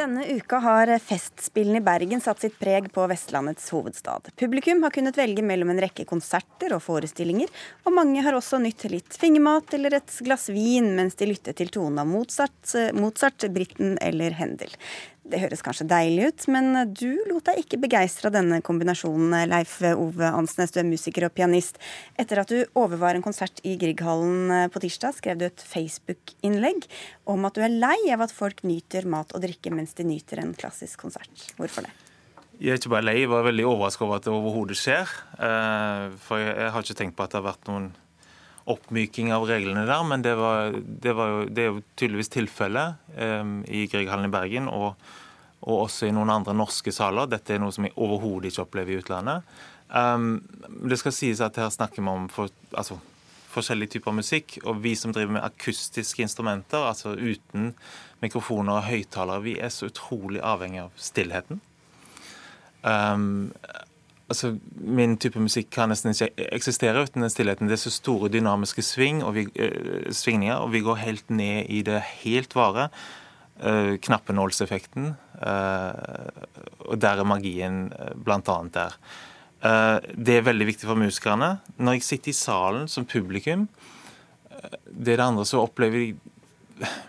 Denne 0.00 0.22
uka 0.32 0.56
har 0.64 0.88
Festspillene 0.98 1.76
i 1.76 1.84
Bergen 1.84 2.22
satt 2.24 2.40
sitt 2.40 2.54
preg 2.58 2.86
på 2.92 3.02
Vestlandets 3.10 3.66
hovedstad. 3.68 4.30
Publikum 4.40 4.80
har 4.86 4.94
kunnet 4.94 5.18
velge 5.20 5.44
mellom 5.44 5.74
en 5.74 5.80
rekke 5.84 6.06
konserter 6.08 6.72
og 6.72 6.80
forestillinger, 6.86 7.52
og 7.84 7.92
mange 7.98 8.22
har 8.24 8.32
også 8.38 8.62
nytt 8.64 8.86
litt 8.88 9.18
fingermat 9.20 9.76
eller 9.76 9.98
et 9.98 10.14
glass 10.24 10.48
vin 10.48 10.94
mens 10.96 11.20
de 11.20 11.28
lytter 11.28 11.58
til 11.58 11.68
tonen 11.74 12.00
av 12.00 12.08
Mozart, 12.08 12.72
Mozart 12.96 13.44
Britten 13.52 13.98
eller 14.00 14.40
Händel. 14.40 14.72
Det 15.30 15.38
høres 15.38 15.62
kanskje 15.62 15.86
deilig 15.90 16.30
ut, 16.30 16.44
men 16.50 16.72
du 16.90 17.20
lot 17.28 17.46
deg 17.46 17.60
ikke 17.62 17.78
begeistre 17.84 18.30
av 18.30 18.34
denne 18.34 18.58
kombinasjonen, 18.66 19.36
Leif 19.50 19.76
Ove 19.92 20.26
Ansnes, 20.26 20.72
du 20.74 20.80
er 20.82 20.88
musiker 20.88 21.28
og 21.28 21.34
pianist. 21.36 21.78
Etter 22.18 22.42
at 22.42 22.50
du 22.50 22.64
overvar 22.78 23.14
en 23.14 23.24
konsert 23.24 23.62
i 23.62 23.76
Grieghallen 23.78 24.50
eh, 24.56 24.66
på 24.72 24.82
tirsdag, 24.82 25.14
skrev 25.20 25.38
du 25.38 25.46
et 25.46 25.62
Facebook-innlegg 25.62 26.88
om 27.30 27.46
at 27.46 27.54
du 27.54 27.62
er 27.62 27.70
lei 27.70 27.98
av 28.10 28.26
at 28.26 28.34
folk 28.34 28.64
nyter 28.66 29.06
mat 29.10 29.30
og 29.36 29.44
drikke 29.44 29.70
mens 29.74 29.94
de 29.98 30.08
nyter 30.08 30.42
en 30.42 30.54
klassisk 30.58 31.06
konsert. 31.06 31.46
Hvorfor 31.60 31.86
det? 31.86 31.94
Jeg 32.60 32.74
er 32.74 32.82
ikke 32.82 32.92
bare 32.92 33.06
lei, 33.06 33.20
jeg 33.22 33.30
var 33.32 33.46
veldig 33.46 33.70
overrasket 33.70 34.04
over 34.04 34.18
at 34.18 34.26
det 34.26 34.34
overhodet 34.34 34.76
skjer. 34.76 35.14
Eh, 35.38 36.06
for 36.26 36.42
jeg 36.42 36.74
har 36.74 36.84
ikke 36.84 36.98
tenkt 36.98 37.16
på 37.16 37.24
at 37.24 37.32
det 37.32 37.40
har 37.40 37.52
vært 37.52 37.70
noen 37.70 37.92
oppmyking 38.70 39.32
av 39.34 39.46
reglene 39.48 39.86
der, 39.88 40.04
men 40.06 40.22
det, 40.24 40.36
var, 40.38 40.76
det, 40.76 41.14
var 41.16 41.32
jo, 41.32 41.42
det 41.48 41.64
er 41.64 41.68
jo 41.70 41.82
tydeligvis 41.98 42.32
tilfellet 42.32 43.12
um, 43.16 43.60
i 43.68 43.86
Grieghallen 43.90 44.28
i 44.28 44.32
Bergen 44.32 44.70
og, 44.70 44.94
og, 45.60 45.74
også 45.86 46.08
i 46.08 46.14
noen 46.14 46.32
andre 46.32 46.54
norske 46.56 46.94
saler. 46.94 47.30
Dette 47.30 47.56
er 47.56 47.62
noe 47.62 47.74
som 47.74 47.88
jeg 47.88 47.96
overhodet 47.96 48.52
ikke 48.52 48.64
opplever 48.66 48.94
i 48.94 49.00
utlandet. 49.02 49.54
Um, 49.90 50.40
det 50.86 51.00
skal 51.00 51.14
sies 51.16 51.42
at 51.42 51.58
her 51.58 51.72
snakker 51.74 52.02
vi 52.02 52.12
om 52.12 52.28
for, 52.32 52.52
altså, 52.70 53.00
forskjellige 53.50 53.96
typer 53.96 54.14
musikk, 54.14 54.58
og 54.64 54.82
vi 54.84 54.94
som 54.98 55.12
driver 55.14 55.34
med 55.38 55.46
akustiske 55.46 56.22
instrumenter, 56.22 56.84
altså 56.86 57.16
uten 57.18 57.72
mikrofoner 58.22 58.78
og 58.78 58.86
høyttalere, 58.86 59.44
vi 59.46 59.56
er 59.58 59.72
så 59.74 59.90
utrolig 59.90 60.42
avhengig 60.44 60.84
av 60.84 60.94
stillheten. 61.00 61.62
Um, 62.86 63.50
altså, 64.30 64.54
Min 64.80 65.16
type 65.20 65.40
musikk 65.42 65.70
kan 65.74 65.90
nesten 65.92 66.14
ikke 66.14 66.48
eksistere 66.54 67.02
uten 67.04 67.24
den 67.24 67.32
stillheten. 67.32 67.68
Det 67.68 67.76
er 67.76 67.82
så 67.84 67.92
store 67.94 68.30
dynamiske 68.32 68.84
sving 68.86 69.24
og 69.26 69.34
vi, 69.36 69.46
uh, 69.50 70.10
svingninger, 70.14 70.56
og 70.56 70.72
vi 70.74 70.84
går 70.86 71.02
helt 71.04 71.34
ned 71.34 71.68
i 71.68 71.82
det 71.86 72.00
helt 72.22 72.54
vare. 72.56 72.88
Uh, 73.60 73.98
knappenålseffekten. 74.00 75.12
Uh, 75.36 76.32
og 76.88 76.96
der 77.00 77.20
er 77.20 77.28
magien 77.28 77.90
uh, 77.92 78.14
blant 78.16 78.48
annet 78.48 78.76
der. 78.78 78.96
Uh, 79.60 79.98
det 80.16 80.38
er 80.38 80.46
veldig 80.46 80.70
viktig 80.70 80.88
for 80.88 80.96
musikerne. 80.96 81.58
Når 81.76 81.98
jeg 81.98 82.06
sitter 82.06 82.32
i 82.32 82.38
salen 82.38 82.88
som 82.88 83.04
publikum, 83.04 83.68
det 84.88 85.14
er 85.14 85.20
det 85.20 85.26
andre, 85.26 85.44
så 85.48 85.60
opplever 85.60 86.00
jeg 86.00 86.16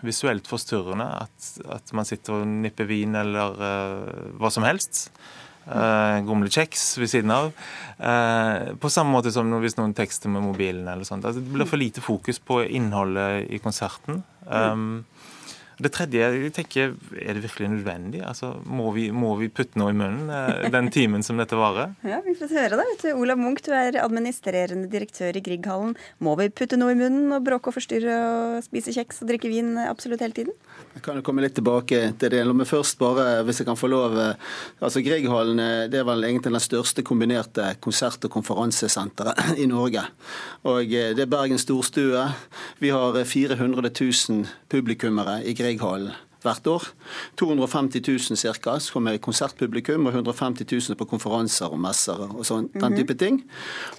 visuelt 0.04 0.48
forstyrrende 0.48 1.04
at, 1.24 1.48
at 1.72 1.92
man 1.96 2.04
sitter 2.08 2.38
og 2.38 2.48
nipper 2.48 2.88
vin 2.88 3.16
eller 3.16 3.56
hva 4.40 4.50
som 4.52 4.64
helst. 4.64 5.06
Uh, 5.62 6.18
gomle 6.26 6.50
kjeks 6.50 6.96
ved 6.98 7.10
siden 7.12 7.30
av. 7.30 7.52
Uh, 8.02 8.72
på 8.82 8.90
samme 8.90 9.14
måte 9.14 9.30
som 9.34 9.50
hvis 9.62 9.76
noen 9.78 9.94
tekster 9.94 10.32
med 10.32 10.42
mobilen. 10.46 10.88
eller 10.88 11.06
sånt. 11.06 11.24
Altså, 11.24 11.42
det 11.42 11.54
blir 11.54 11.70
for 11.70 11.82
lite 11.82 12.02
fokus 12.02 12.42
på 12.42 12.62
innholdet 12.66 13.46
i 13.52 13.60
konserten. 13.62 14.24
Um, 14.46 15.04
det 15.82 15.92
tredje 15.94 16.22
jeg 16.22 16.52
tenker, 16.56 16.94
Er 17.18 17.34
det 17.36 17.42
virkelig 17.44 17.68
nødvendig? 17.72 18.22
Altså, 18.26 18.54
må, 18.64 18.90
vi, 18.94 19.08
må 19.10 19.34
vi 19.40 19.48
putte 19.52 19.78
noe 19.80 19.92
i 19.92 19.96
munnen 19.96 20.30
uh, 20.30 20.68
den 20.72 20.90
timen 20.94 21.24
som 21.26 21.40
dette 21.40 21.58
varer? 21.58 21.94
Ja, 22.12 22.20
Vi 22.24 22.34
får 22.38 22.52
høre 22.52 22.78
det. 22.80 23.12
Olav 23.16 23.40
Munch, 23.40 23.62
du 23.66 23.72
er 23.74 23.96
administrerende 24.02 24.90
direktør 24.92 25.36
i 25.36 25.42
Grieghallen. 25.44 25.94
Må 26.22 26.36
vi 26.40 26.48
putte 26.52 26.78
noe 26.78 26.94
i 26.94 26.98
munnen 26.98 27.32
og 27.34 27.44
bråke 27.46 27.70
og 27.70 27.76
forstyrre 27.78 28.18
og 28.22 28.66
spise 28.66 28.94
kjeks 28.94 29.22
og 29.22 29.30
drikke 29.30 29.50
vin 29.50 29.74
absolutt 29.86 30.22
hele 30.24 30.36
tiden? 30.36 30.56
Jeg 30.92 31.04
kan 31.06 31.18
jo 31.18 31.24
komme 31.24 31.44
litt 31.44 31.56
tilbake 31.56 32.00
til 32.20 32.34
det. 32.34 32.42
Men 32.52 32.68
først 32.68 32.98
bare, 33.00 33.42
hvis 33.46 33.62
jeg 33.62 33.68
kan 33.68 33.78
få 33.80 33.90
lov 33.90 34.16
eh, 34.20 34.50
altså 34.84 35.02
Grieghallen 35.04 35.60
eh, 35.62 35.86
det 35.92 36.02
er 36.02 36.08
vel 36.08 36.26
egentlig 36.28 36.52
den 36.52 36.64
største 36.64 37.04
kombinerte 37.06 37.72
konsert- 37.82 38.24
og 38.28 38.34
konferansesenteret 38.36 39.56
i 39.62 39.68
Norge. 39.70 40.04
Og 40.68 40.84
eh, 40.84 41.12
Det 41.16 41.26
er 41.26 41.32
Bergen 41.32 41.60
storstue. 41.60 42.26
Vi 42.82 42.92
har 42.92 43.16
400 43.24 43.90
000 43.90 44.46
publikummere 44.72 45.40
i 45.48 45.56
Grieghallen 45.56 45.71
hvert 46.42 46.66
år. 46.66 46.86
250 47.38 48.02
000 48.30 48.54
ca. 48.62 48.78
som 48.80 49.06
er 49.06 49.20
konsertpublikum, 49.22 50.06
og 50.06 50.12
150 50.14 50.66
000 50.90 50.98
på 50.98 51.06
konferanser 51.10 51.72
og 51.72 51.80
messer 51.82 52.18
og 52.26 52.44
sånn, 52.46 52.68
den 52.74 52.84
mhm. 52.84 52.98
type 52.98 53.16
ting. 53.20 53.40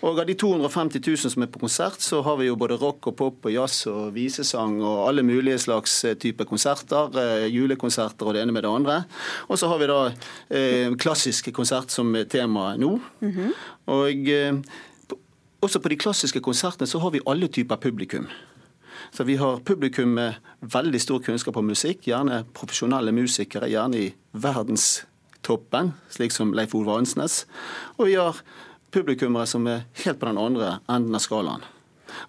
Og 0.03 0.19
av 0.21 0.28
de 0.30 0.36
250 0.39 1.03
000 1.07 1.34
som 1.36 1.45
er 1.45 1.51
på 1.53 1.61
konsert, 1.63 2.01
så 2.03 2.21
har 2.26 2.38
vi 2.41 2.49
jo 2.49 2.59
både 2.59 2.78
rock 2.82 3.09
og 3.11 3.17
pop 3.19 3.49
og 3.49 3.53
jazz 3.53 3.88
og 3.91 4.13
visesang 4.15 4.80
og 4.82 5.07
alle 5.07 5.26
mulige 5.26 5.61
slags 5.65 5.99
eh, 6.07 6.17
typer 6.19 6.47
konserter. 6.49 7.11
Eh, 7.19 7.49
julekonserter 7.53 8.30
og 8.30 8.36
det 8.36 8.43
ene 8.43 8.55
med 8.55 8.65
det 8.65 8.71
andre. 8.71 9.03
Og 9.49 9.59
så 9.59 9.69
har 9.71 9.82
vi 9.82 9.91
da 9.91 9.99
eh, 10.07 10.95
klassiske 10.99 11.53
konsert 11.55 11.93
som 11.93 12.11
er 12.15 12.30
tema 12.30 12.74
nå. 12.78 12.99
Mm 13.21 13.32
-hmm. 13.32 13.53
Og 13.86 14.30
eh, 14.30 14.53
også 15.61 15.80
på 15.80 15.89
de 15.89 15.95
klassiske 15.95 16.39
konsertene 16.39 16.88
så 16.88 16.99
har 16.99 17.09
vi 17.11 17.21
alle 17.28 17.47
typer 17.47 17.76
publikum. 17.76 18.28
Så 19.14 19.24
vi 19.24 19.36
har 19.38 19.59
publikum 19.61 20.16
med 20.18 20.34
veldig 20.59 20.97
stor 21.01 21.20
kunnskap 21.22 21.57
om 21.59 21.68
musikk, 21.70 22.07
gjerne 22.09 22.39
profesjonelle 22.57 23.11
musikere, 23.14 23.70
gjerne 23.70 23.99
i 23.99 24.07
verdenstoppen, 24.34 25.91
slik 26.09 26.34
som 26.34 26.55
Leif 26.57 26.74
Ove 26.74 26.95
Ansnes. 26.97 27.43
Og 27.99 28.09
vi 28.09 28.16
har 28.18 28.39
publikummere 28.89 29.45
som 29.49 29.70
er 29.70 29.86
helt 30.01 30.18
på 30.18 30.32
den 30.32 30.41
andre 30.41 30.80
enden 30.89 31.14
av 31.14 31.22
skalaen. 31.22 31.61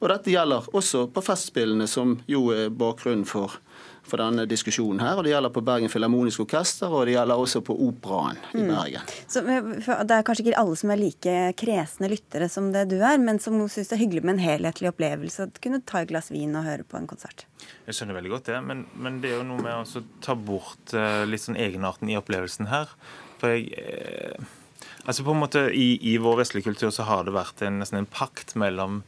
Og 0.02 0.10
dette 0.12 0.32
gjelder 0.34 0.68
også 0.76 1.06
på 1.12 1.24
Festspillene, 1.24 1.88
som 1.88 2.18
jo 2.28 2.50
er 2.52 2.68
bakgrunnen 2.68 3.24
for 3.28 3.56
for 4.04 4.20
denne 4.20 4.44
diskusjonen 4.48 5.02
her. 5.02 5.18
og 5.18 5.24
Det 5.26 5.32
gjelder 5.32 5.52
på 5.54 5.62
Bergen 5.64 5.92
Filharmoniske 5.92 6.44
Orkester, 6.44 6.92
og 6.92 7.06
det 7.08 7.16
gjelder 7.16 7.40
også 7.40 7.62
på 7.64 7.76
Operaen 7.86 8.40
i 8.52 8.62
mm. 8.62 8.70
Bergen. 8.70 9.12
Så 9.30 9.42
Det 9.44 10.16
er 10.16 10.26
kanskje 10.26 10.46
ikke 10.46 10.58
alle 10.60 10.78
som 10.80 10.92
er 10.92 11.00
like 11.00 11.36
kresne 11.60 12.10
lyttere 12.12 12.48
som 12.52 12.70
det 12.74 12.86
du 12.92 12.98
er, 13.00 13.18
men 13.22 13.40
som 13.42 13.56
syns 13.64 13.90
det 13.90 13.98
er 13.98 14.02
hyggelig 14.04 14.24
med 14.24 14.36
en 14.36 14.44
helhetlig 14.44 14.90
opplevelse. 14.92 15.48
Å 15.48 15.64
kunne 15.64 15.82
ta 15.86 16.02
et 16.02 16.10
glass 16.12 16.30
vin 16.34 16.54
og 16.58 16.66
høre 16.68 16.86
på 16.88 17.00
en 17.00 17.08
konsert. 17.10 17.46
Jeg 17.86 17.96
skjønner 17.96 18.18
veldig 18.18 18.34
godt 18.34 18.50
det, 18.52 18.60
men, 18.64 18.84
men 18.96 19.22
det 19.22 19.32
er 19.32 19.40
jo 19.40 19.48
noe 19.48 19.64
med 19.64 19.72
å 19.72 20.04
ta 20.24 20.36
bort 20.36 20.96
uh, 20.96 21.24
litt 21.28 21.44
sånn 21.44 21.60
egenarten 21.60 22.12
i 22.12 22.18
opplevelsen 22.20 22.70
her. 22.72 22.92
For 23.40 23.56
jeg... 23.56 23.72
Uh, 23.72 24.60
altså 25.04 25.24
på 25.24 25.34
en 25.34 25.42
måte 25.42 25.66
I, 25.76 25.94
i 26.12 26.16
vår 26.20 26.38
vestlige 26.42 26.70
kultur 26.70 26.92
så 26.94 27.06
har 27.08 27.26
det 27.26 27.34
vært 27.36 27.60
en, 27.64 27.80
nesten 27.82 28.00
en 28.00 28.08
pakt 28.08 28.54
mellom 28.60 29.02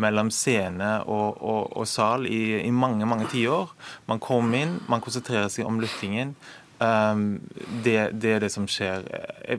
mellom 0.00 0.30
scene 0.34 0.90
og, 1.04 1.40
og, 1.40 1.70
og 1.76 1.88
sal 1.88 2.26
i, 2.28 2.60
i, 2.60 2.72
mange 2.74 3.08
mange 3.08 3.28
tiår. 3.32 3.72
Man 4.10 4.22
kommer 4.22 4.64
inn, 4.64 4.78
man 4.90 5.04
konsentrerer 5.04 5.50
seg 5.52 5.68
om 5.68 5.80
lyttingen. 5.82 6.34
Um, 6.80 7.40
det, 7.84 8.10
det, 8.12 8.30
er 8.32 8.40
det 8.40 8.48
som 8.54 8.64
skjer. 8.64 9.04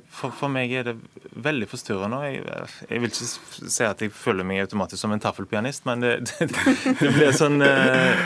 For, 0.10 0.34
for, 0.34 0.50
meg 0.50 0.72
er 0.74 0.88
det 0.88 0.96
veldig 1.38 1.68
forstyrrende. 1.70 2.18
Jeg, 2.26 2.70
jeg 2.90 3.02
vil 3.04 3.12
ikke 3.12 3.68
si 3.70 3.86
at 3.86 4.02
jeg 4.02 4.14
føler 4.18 4.48
meg 4.48 4.64
automatisk 4.64 5.04
som 5.04 5.14
en 5.14 5.22
taffelpianist, 5.22 5.86
men 5.86 6.02
det, 6.02 6.16
det, 6.32 6.48
det 6.98 7.12
blir 7.14 7.36
sånn 7.38 7.62
uh, 7.62 8.24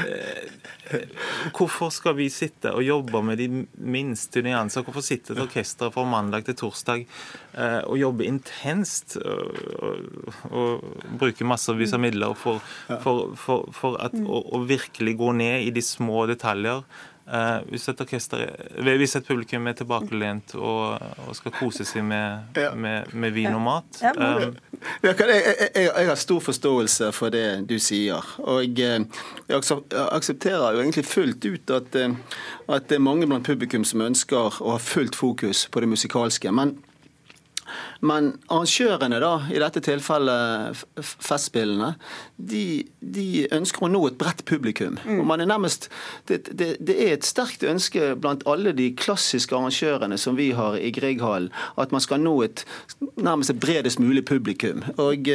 Hvorfor 1.58 1.90
skal 1.90 2.14
vi 2.16 2.28
sitte 2.30 2.70
og 2.78 2.86
jobbe 2.86 3.20
med 3.26 3.40
de 3.42 3.48
minste 3.74 4.44
nyanser? 4.46 4.86
Hvorfor 4.86 5.04
sitter 5.04 5.34
et 5.34 5.42
orkester 5.44 5.90
fra 5.92 6.06
mandag 6.08 6.46
til 6.48 6.56
torsdag 6.60 7.04
uh, 7.58 7.82
og 7.90 7.98
jobbe 8.00 8.28
intenst 8.30 9.18
og, 9.18 9.60
og, 9.82 10.46
og 10.54 11.18
bruke 11.20 11.48
massevis 11.48 11.96
av 11.98 12.04
midler 12.06 12.38
for, 12.40 12.64
for, 13.04 13.34
for, 13.42 13.68
for 13.76 14.00
at, 14.06 14.16
å, 14.16 14.40
å 14.56 14.64
virkelig 14.70 15.18
gå 15.20 15.34
ned 15.42 15.66
i 15.66 15.76
de 15.76 15.84
små 15.84 16.30
detaljer? 16.32 16.86
Uh, 17.26 17.64
hvis, 17.72 17.88
et 17.90 18.02
orkester, 18.02 18.44
hvis 18.86 19.16
et 19.18 19.26
publikum 19.26 19.66
er 19.66 19.74
tilbakelent 19.74 20.52
og, 20.60 21.02
og 21.26 21.32
skal 21.34 21.56
kose 21.58 21.82
seg 21.82 22.04
med, 22.06 22.52
ja. 22.54 22.70
med, 22.78 23.10
med 23.18 23.34
vin 23.34 23.50
og 23.50 23.64
mat 23.66 23.98
um, 24.14 24.54
jeg, 25.02 25.16
jeg, 25.18 25.72
jeg, 25.74 26.06
har 26.06 26.20
stor 26.22 26.44
forståelse 26.46 27.10
for 27.18 27.34
det 27.34 27.66
du 27.66 27.80
sier. 27.82 28.22
Og 28.46 28.78
jeg, 28.78 29.08
aksepterer 29.50 30.76
jo 30.76 30.84
egentlig 30.84 31.06
fullt 31.10 31.50
ut 31.50 31.74
at, 31.74 31.98
eh, 31.98 32.14
at 32.70 32.90
det 32.90 33.00
er 33.00 33.08
mange 33.08 33.26
blant 33.26 33.48
publikum 33.48 33.86
som 33.88 34.06
ønsker 34.06 34.62
å 34.62 34.76
ha 34.76 34.78
fullt 34.82 35.18
fokus 35.18 35.66
på 35.72 35.82
det 35.82 35.90
musikalske. 35.90 36.52
men 36.52 36.78
men 38.06 38.32
arrangørene, 38.48 39.20
da, 39.24 39.34
i 39.52 39.62
dette 39.62 39.82
tilfellet 39.86 40.84
Festspillene, 41.02 41.94
de, 42.38 42.86
de 43.00 43.46
ønsker 43.56 43.86
å 43.86 43.92
nå 43.92 44.02
et 44.10 44.18
bredt 44.20 44.44
publikum. 44.48 45.00
Mm. 45.04 45.22
Og 45.22 45.30
man 45.30 45.44
er 45.44 45.50
nærmest, 45.50 45.90
det, 46.30 46.44
det, 46.52 46.76
det, 46.86 46.96
er 46.96 47.16
et 47.16 47.28
sterkt 47.28 47.66
ønske 47.66 48.14
blant 48.22 48.46
alle 48.50 48.76
de 48.76 48.92
klassiske 48.98 49.56
arrangørene 49.56 50.20
som 50.22 50.38
vi 50.40 50.52
har 50.58 50.78
i 50.80 50.92
Grieghallen, 50.96 51.52
at 51.82 51.94
man 51.96 52.04
skal 52.04 52.22
nå 52.24 52.36
et 52.46 52.66
nærmest 53.16 53.54
et 53.54 53.60
bredest 53.62 54.00
mulig 54.00 54.26
publikum. 54.28 54.84
Og, 55.02 55.30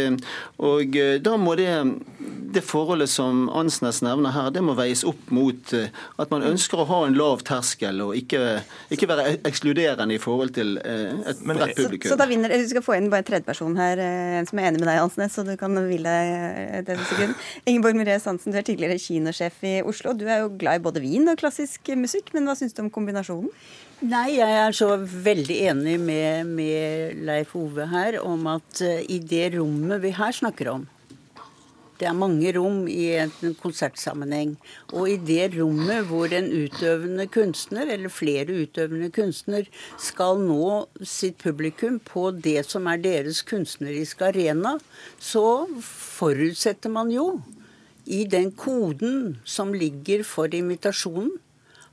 og 0.59 0.99
da 1.25 1.37
må 1.41 1.57
det, 1.59 1.71
det 2.55 2.65
forholdet 2.67 3.11
som 3.13 3.49
Ansnes 3.57 4.03
nevner 4.05 4.35
her, 4.35 4.51
det 4.55 4.63
må 4.65 4.77
veies 4.79 5.03
opp 5.09 5.31
mot 5.35 5.75
eh, 5.77 5.91
at 6.21 6.33
man 6.33 6.45
ønsker 6.47 6.83
å 6.83 6.89
ha 6.91 7.01
en 7.07 7.17
lav 7.19 7.45
terskel 7.47 8.03
og 8.05 8.15
ikke, 8.19 8.61
ikke 8.95 9.09
være 9.11 9.27
ekskluderende 9.49 10.17
i 10.17 10.23
forhold 10.23 10.55
til 10.57 10.77
eh, 10.83 11.15
et 11.31 11.43
bredt 11.45 11.77
publikum. 11.79 12.09
Så, 12.09 12.15
så 12.15 12.21
da 12.21 12.29
vinner 12.31 12.55
du 12.67 12.71
skal 12.73 12.85
få 12.85 12.97
inn 12.97 13.09
bare 13.13 13.25
en 13.25 13.29
tredjeperson 13.29 13.77
her, 13.81 14.01
eh, 14.03 14.39
en 14.39 14.49
som 14.49 14.61
er 14.61 14.71
enig 14.71 14.83
med 14.83 14.89
deg, 14.89 15.01
Hansnes, 15.01 15.35
så 15.35 15.45
du 15.47 15.53
kan 15.61 15.75
hvile 15.87 16.15
et 16.81 16.91
sekund. 17.11 17.37
Ingeborg 17.71 17.99
Mires 17.99 18.29
Hansen, 18.29 18.53
du 18.53 18.59
er 18.61 18.67
tidligere 18.67 19.01
kinosjef 19.01 19.61
i 19.67 19.75
Oslo. 19.87 20.15
Du 20.15 20.27
er 20.29 20.45
jo 20.45 20.53
glad 20.61 20.81
i 20.81 20.85
både 20.85 21.03
vin 21.05 21.29
og 21.31 21.41
klassisk 21.41 21.93
musikk, 21.99 22.35
men 22.37 22.49
hva 22.49 22.57
syns 22.59 22.77
du 22.77 22.85
om 22.85 22.93
kombinasjonen? 22.93 23.51
Nei, 24.01 24.39
jeg 24.39 24.55
er 24.57 24.73
så 24.73 24.95
veldig 24.97 25.57
enig 25.69 25.99
med, 26.01 26.49
med 26.49 27.19
Leif 27.29 27.53
Ove 27.59 27.85
her 27.91 28.17
om 28.25 28.47
at 28.49 28.81
uh, 28.81 29.03
i 29.13 29.19
det 29.21 29.51
rommet 29.59 30.01
vi 30.01 30.15
her 30.17 30.33
snakker 30.33 30.71
om, 30.73 30.87
det 32.01 32.09
er 32.09 32.17
mange 32.17 32.53
rom 32.57 32.87
i 32.89 33.11
en 33.21 33.55
konsertsammenheng. 33.61 34.55
Og 34.97 35.11
i 35.13 35.19
det 35.21 35.51
rommet 35.59 36.07
hvor 36.09 36.33
en 36.33 36.49
utøvende 36.49 37.27
kunstner, 37.33 37.91
eller 37.93 38.13
flere 38.13 38.63
utøvende 38.63 39.11
kunstner, 39.15 39.69
skal 40.01 40.41
nå 40.41 40.87
sitt 41.05 41.39
publikum 41.43 42.01
på 42.01 42.31
det 42.33 42.65
som 42.71 42.89
er 42.91 43.03
deres 43.05 43.43
kunstneriske 43.47 44.31
arena, 44.33 44.79
så 45.21 45.69
forutsetter 45.85 46.93
man 46.93 47.13
jo 47.13 47.29
i 48.11 48.25
den 48.25 48.51
koden 48.57 49.37
som 49.45 49.75
ligger 49.77 50.25
for 50.27 50.51
invitasjonen, 50.57 51.37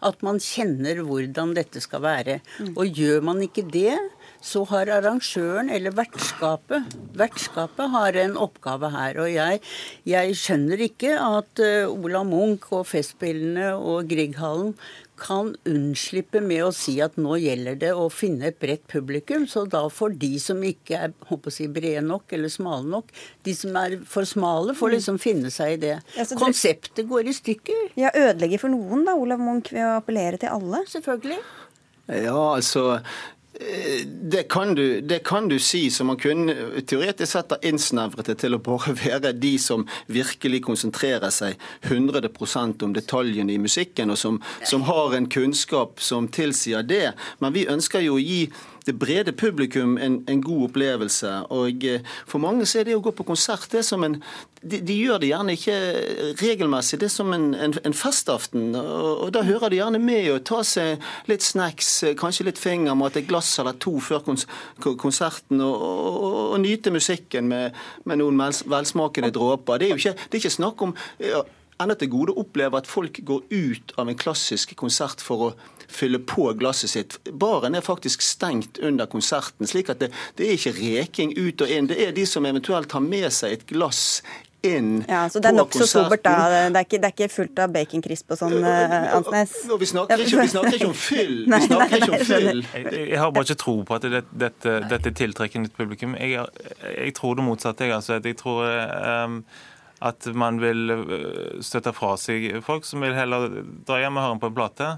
at 0.06 0.22
man 0.22 0.38
kjenner 0.42 1.02
hvordan 1.06 1.56
dette 1.58 1.82
skal 1.82 2.04
være. 2.04 2.40
Og 2.78 2.86
gjør 2.94 3.24
man 3.26 3.42
ikke 3.42 3.66
det, 3.74 3.96
så 4.44 4.64
har 4.72 4.92
arrangøren 4.98 5.72
eller 5.74 5.96
vertskapet 5.98 6.96
Vertskapet 7.18 7.90
har 7.94 8.18
en 8.22 8.36
oppgave 8.38 8.92
her. 8.94 9.18
Og 9.24 9.32
jeg, 9.34 9.62
jeg 10.06 10.38
skjønner 10.38 10.84
ikke 10.86 11.16
at 11.18 11.64
uh, 11.64 11.90
Ola 11.90 12.22
Munch 12.28 12.70
og 12.76 12.86
Festspillene 12.92 13.72
og 13.74 14.06
Grieghallen 14.12 14.76
kan 15.18 15.50
unnslippe 15.66 16.42
med 16.46 16.62
å 16.68 16.74
si 16.76 17.00
at 17.02 17.16
nå 17.18 17.40
gjelder 17.42 17.78
det 17.82 17.90
å 17.98 18.06
finne 18.14 18.52
et 18.52 18.60
bredt 18.62 18.86
publikum. 18.92 19.48
Så 19.50 19.66
da 19.70 19.82
får 19.90 20.18
de 20.22 20.32
som 20.42 20.62
ikke 20.62 21.00
er 21.08 21.16
håper 21.30 21.52
å 21.52 21.56
si, 21.56 21.66
brede 21.74 22.04
nok 22.06 22.36
eller 22.38 22.54
smale 22.54 22.86
nok, 22.92 23.10
de 23.48 23.56
som 23.58 23.76
er 23.82 23.98
for 24.08 24.30
smale, 24.30 24.78
får 24.78 24.94
liksom 24.98 25.18
finne 25.22 25.52
seg 25.54 25.78
i 25.78 25.80
det. 25.88 25.96
Ja, 26.18 26.28
Konseptet 26.38 27.10
går 27.10 27.32
i 27.32 27.36
stykker. 27.36 27.88
Ja, 27.98 28.14
Ødelegger 28.14 28.68
for 28.68 28.74
noen, 28.74 29.08
da, 29.10 29.18
Olav 29.18 29.42
Munch, 29.42 29.74
ved 29.74 29.88
å 29.88 29.98
appellere 29.98 30.38
til 30.42 30.54
alle? 30.54 30.86
Selvfølgelig. 30.92 31.42
Ja, 32.08 32.38
altså 32.54 33.02
det 34.22 34.44
kan, 34.50 34.76
du, 34.76 35.02
det 35.02 35.20
kan, 35.20 35.48
du, 35.48 35.60
si, 35.60 35.90
så 35.92 36.04
man 36.04 36.18
kunne 36.18 36.54
teoretisk 36.86 37.32
sett 37.32 37.54
ha 37.56 37.58
innsnevret 37.66 38.30
det 38.30 38.38
til 38.44 38.58
å 38.58 38.62
bare 38.62 38.94
være 39.04 39.34
de 39.34 39.56
som 39.62 39.88
virkelig 40.14 40.62
konsentrerer 40.68 41.34
seg 41.34 41.58
100% 41.90 42.86
om 42.86 42.94
detaljene 42.94 43.56
i 43.56 43.62
musikken, 43.62 44.14
og 44.14 44.22
som, 44.22 44.42
som 44.66 44.86
har 44.90 45.18
en 45.18 45.30
kunnskap 45.32 46.02
som 46.04 46.30
tilsier 46.30 46.86
det. 46.86 47.16
Men 47.42 47.56
vi 47.56 47.68
ønsker 47.72 48.06
jo 48.06 48.18
å 48.18 48.24
gi 48.24 48.44
det 48.88 48.96
brede 49.00 49.34
publikum 49.36 49.98
en, 50.02 50.22
en, 50.28 50.42
god 50.42 50.70
opplevelse. 50.70 51.32
Og 51.54 51.84
eh, 51.86 52.06
For 52.28 52.42
mange 52.42 52.66
så 52.66 52.82
er 52.82 52.88
det 52.88 52.96
å 52.98 53.04
gå 53.04 53.14
på 53.16 53.26
konsert 53.28 53.68
det 53.74 53.84
som 53.86 54.06
en 54.08 54.22
de, 54.62 54.80
de 54.82 54.96
gjør 54.98 55.20
det 55.22 55.30
gjerne 55.30 55.54
ikke 55.54 55.76
regelmessig, 56.40 56.98
det 57.00 57.08
er 57.08 57.14
som 57.14 57.30
en, 57.36 57.52
en, 57.54 57.76
en 57.86 57.96
festaften. 57.96 58.72
Og, 58.76 59.12
og, 59.28 59.30
Da 59.36 59.44
hører 59.46 59.70
de 59.70 59.80
gjerne 59.80 60.02
med 60.02 60.32
å 60.34 60.40
ta 60.44 60.64
seg 60.66 61.04
litt 61.30 61.46
snacks, 61.46 61.92
kanskje 62.20 62.48
litt 62.50 62.62
fingermat, 62.62 63.20
et 63.20 63.30
glass 63.30 63.52
eller 63.62 63.78
to 63.84 63.98
før 64.04 64.24
kons, 64.26 64.48
konserten, 64.82 65.62
og, 65.62 65.76
og, 65.78 66.40
og, 66.48 66.58
nyte 66.64 66.94
musikken 66.96 67.52
med, 67.52 67.78
med 68.10 68.22
noen 68.24 68.42
velsmakende 68.42 69.32
dråper. 69.36 69.78
Det 69.80 69.90
er 69.90 69.96
jo 69.96 70.02
ikke, 70.02 70.18
det 70.18 70.40
er 70.40 70.44
ikke 70.44 70.58
snakk 70.58 70.86
om 70.88 70.98
ja, 71.22 71.44
enda 71.84 71.98
til 71.98 72.12
gode 72.14 72.34
å 72.34 72.42
oppleve 72.44 72.82
at 72.82 72.90
folk 72.90 73.22
går 73.26 73.46
ut 73.54 73.98
av 74.02 74.10
en 74.10 74.20
klassisk 74.20 74.74
konsert 74.80 75.22
for 75.24 75.50
å 75.50 75.54
fylle 75.88 76.20
på 76.20 76.50
glasset 76.60 76.92
sitt. 76.92 77.20
Baren 77.32 77.76
er 77.78 77.86
faktisk 77.86 78.22
stengt 78.26 78.80
under 78.84 79.08
konserten, 79.12 79.68
slik 79.68 79.92
at 79.94 80.02
det, 80.04 80.12
det 80.38 80.48
er 80.48 80.58
ikke 80.58 80.76
reking 80.80 81.38
ut 81.38 81.64
og 81.64 81.72
inn. 81.72 81.88
Det 81.92 82.02
er 82.04 82.12
de 82.16 82.26
som 82.28 82.46
eventuelt 82.46 82.92
har 82.92 83.04
med 83.04 83.32
seg 83.34 83.58
et 83.58 83.66
glass 83.70 84.22
inn 84.66 85.04
ja, 85.08 85.30
så 85.30 85.40
Det 85.40 85.52
er 85.52 85.56
nokså 85.56 85.86
sobert, 85.86 86.24
da. 86.26 86.34
Det 86.50 86.80
er, 86.80 86.86
ikke, 86.86 86.98
det 86.98 87.10
er 87.10 87.14
ikke 87.14 87.30
fullt 87.30 87.62
av 87.62 87.72
bacon 87.76 88.04
crisp 88.04 88.34
og 88.34 88.40
sånn, 88.40 88.56
uh, 88.64 89.16
Ansnes? 89.18 89.54
Vi 89.70 89.90
snakker, 89.92 90.24
ikke, 90.26 90.42
vi 90.42 90.52
snakker 90.54 90.78
ikke 90.80 90.90
om 90.90 90.98
fyll. 90.98 91.38
Vi 91.54 91.62
snakker 91.68 92.02
ikke 92.02 92.12
om 92.18 92.26
fyll. 92.26 92.62
Jeg, 92.74 92.92
jeg, 92.98 93.22
har 93.22 93.32
bare 93.36 93.48
ikke 93.48 93.60
tro 93.62 93.76
på 93.88 93.98
at 93.98 94.08
dette, 94.08 94.42
dette, 94.46 94.76
dette 94.90 95.14
tiltrekker 95.22 95.64
nytt 95.64 95.78
publikum. 95.78 96.18
Jeg, 96.20 96.48
jeg, 96.84 97.16
tror 97.18 97.38
det 97.38 97.46
motsatte. 97.48 97.86
Jeg, 97.88 97.98
altså, 98.00 98.18
jeg 98.24 98.38
tror 98.42 98.66
um, 98.66 99.42
at 100.06 100.28
man 100.38 100.60
vil 100.62 100.94
eh, 100.94 101.62
støtte 101.66 101.94
fra 101.96 102.12
seg 102.22 102.52
folk 102.66 102.86
som 102.86 103.02
vil 103.02 103.16
heller 103.18 103.48
dra 103.88 103.98
hjem 104.04 104.20
og 104.20 104.28
høre 104.28 104.42
på 104.44 104.52
en 104.52 104.58
plate. 104.60 104.90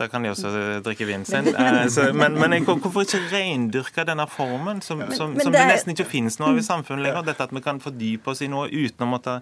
Da 0.00 0.06
kan 0.08 0.24
de 0.24 0.30
også 0.32 0.50
drikke 0.84 1.04
vinen 1.04 1.26
sin. 1.28 1.50
Eh, 1.52 2.14
men, 2.16 2.38
men 2.40 2.64
hvorfor 2.64 3.04
ikke 3.04 3.20
reindyrke 3.34 4.06
denne 4.08 4.24
formen, 4.32 4.80
som, 4.80 5.02
som, 5.12 5.34
som 5.36 5.52
det 5.52 5.66
nesten 5.68 5.92
ikke 5.92 6.08
finnes 6.08 6.38
noe 6.40 6.54
av 6.54 6.60
i 6.60 6.64
samfunnet 6.64 7.04
lenger? 7.04 7.26
Dette 7.26 7.44
at 7.44 7.52
vi 7.52 7.60
kan 7.64 7.82
fordype 7.84 8.32
oss 8.32 8.40
i 8.40 8.48
noe 8.48 8.70
uten 8.72 9.04
å 9.04 9.10
måtte 9.10 9.40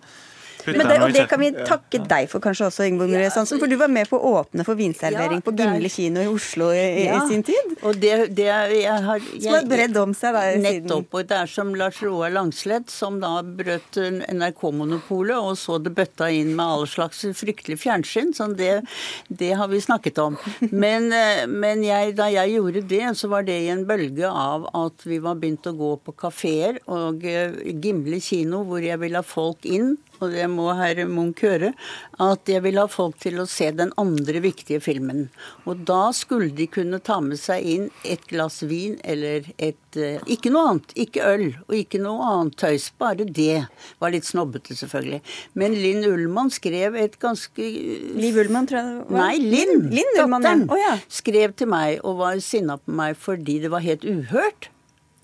men 0.66 0.88
det, 0.88 0.98
og 1.02 1.12
det 1.14 1.24
kan 1.30 1.40
vi 1.40 1.50
takke 1.56 2.00
deg 2.10 2.28
for 2.30 2.42
kanskje 2.44 2.68
også, 2.68 2.86
Ingeborg 2.88 3.12
Marie 3.12 3.30
Sansen, 3.32 3.60
for 3.60 3.70
du 3.70 3.76
var 3.80 3.90
med 3.92 4.08
på 4.10 4.18
å 4.18 4.34
åpne 4.40 4.66
for 4.66 4.78
vinservering 4.78 5.42
på 5.44 5.54
Gimle 5.58 5.90
kino 5.92 6.22
i 6.22 6.28
Oslo 6.30 6.70
i, 6.74 7.06
i 7.06 7.18
sin 7.30 7.44
tid. 7.46 7.76
Og 7.86 7.98
det, 8.00 8.14
det 8.36 8.48
jeg 8.48 9.04
har 9.06 9.22
jeg, 9.22 9.42
Som 9.44 9.56
har 9.56 9.68
bredd 9.70 9.98
om 10.00 10.14
seg 10.16 10.36
da 10.36 10.44
Nettopp. 10.62 11.14
Og 11.18 11.28
det 11.28 11.38
er 11.38 11.50
som 11.50 11.72
Lars 11.78 12.00
Roar 12.04 12.32
Langslett, 12.34 12.90
som 12.92 13.20
da 13.22 13.38
brøt 13.42 13.98
NRK-monopolet 13.98 15.36
og 15.38 15.54
så 15.60 15.78
det 15.82 15.94
bøtta 15.96 16.30
inn 16.34 16.54
med 16.56 16.64
all 16.64 16.86
slags 16.90 17.24
fryktelig 17.38 17.78
fjernsyn. 17.84 18.34
Sånn 18.36 18.56
det, 18.58 18.82
det 19.28 19.52
har 19.58 19.70
vi 19.72 19.82
snakket 19.84 20.20
om. 20.22 20.38
Men, 20.84 21.10
eh, 21.14 21.44
men 21.48 21.82
jeg, 21.84 22.14
da 22.18 22.28
jeg 22.30 22.56
gjorde 22.56 22.82
det, 22.90 23.04
så 23.18 23.30
var 23.30 23.46
det 23.46 23.56
i 23.64 23.70
en 23.72 23.84
bølge 23.88 24.28
av 24.28 24.66
at 24.76 25.04
vi 25.08 25.18
var 25.22 25.38
begynt 25.40 25.66
å 25.68 25.74
gå 25.76 25.92
på 26.04 26.14
kafeer 26.18 26.80
og 26.90 27.24
eh, 27.26 27.56
Gimle 27.82 28.20
kino, 28.22 28.62
hvor 28.68 28.84
jeg 28.84 29.00
ville 29.00 29.20
ha 29.20 29.26
folk 29.26 29.66
inn 29.68 29.96
og 30.18 30.32
det 30.34 30.46
må 30.50 30.68
herr 30.78 31.00
Munch 31.08 31.42
høre, 31.46 31.72
at 32.22 32.50
jeg 32.50 32.62
vil 32.64 32.78
ha 32.80 32.86
folk 32.90 33.18
til 33.22 33.38
å 33.40 33.46
se 33.48 33.70
den 33.74 33.92
andre 34.00 34.42
viktige 34.44 34.80
filmen. 34.82 35.26
Og 35.68 35.84
da 35.88 36.08
skulle 36.16 36.50
de 36.56 36.68
kunne 36.70 37.00
ta 37.04 37.18
med 37.24 37.40
seg 37.40 37.66
inn 37.66 37.88
et 38.08 38.24
glass 38.30 38.60
vin 38.68 38.96
eller 39.04 39.48
et 39.56 39.98
eh, 39.98 40.22
Ikke 40.30 40.52
noe 40.54 40.72
annet. 40.72 40.94
Ikke 40.98 41.26
øl 41.26 41.46
og 41.66 41.76
ikke 41.78 42.00
noe 42.02 42.30
annet 42.32 42.58
tøys. 42.60 42.88
Bare 42.98 43.26
det. 43.26 43.66
Var 44.02 44.14
litt 44.14 44.28
snobbete, 44.28 44.76
selvfølgelig. 44.78 45.20
Men 45.58 45.76
Linn 45.78 46.06
Ullmann 46.08 46.52
skrev 46.54 46.98
et 46.98 47.18
ganske 47.22 47.68
Liv 48.18 48.40
Ullmann, 48.42 48.68
tror 48.68 48.80
jeg 48.80 48.88
det 48.88 49.12
var? 49.12 49.20
Nei, 49.20 49.36
Linn. 49.42 49.86
Linn 49.94 50.16
Ullmann, 50.16 50.48
ja. 50.48 50.56
Oh, 50.68 50.80
ja. 50.80 50.96
Skrev 51.12 51.54
til 51.58 51.70
meg 51.70 52.02
og 52.02 52.18
var 52.22 52.42
sinna 52.44 52.78
på 52.80 52.94
meg 52.98 53.16
fordi 53.18 53.60
det 53.64 53.72
var 53.72 53.84
helt 53.84 54.06
uhørt 54.08 54.72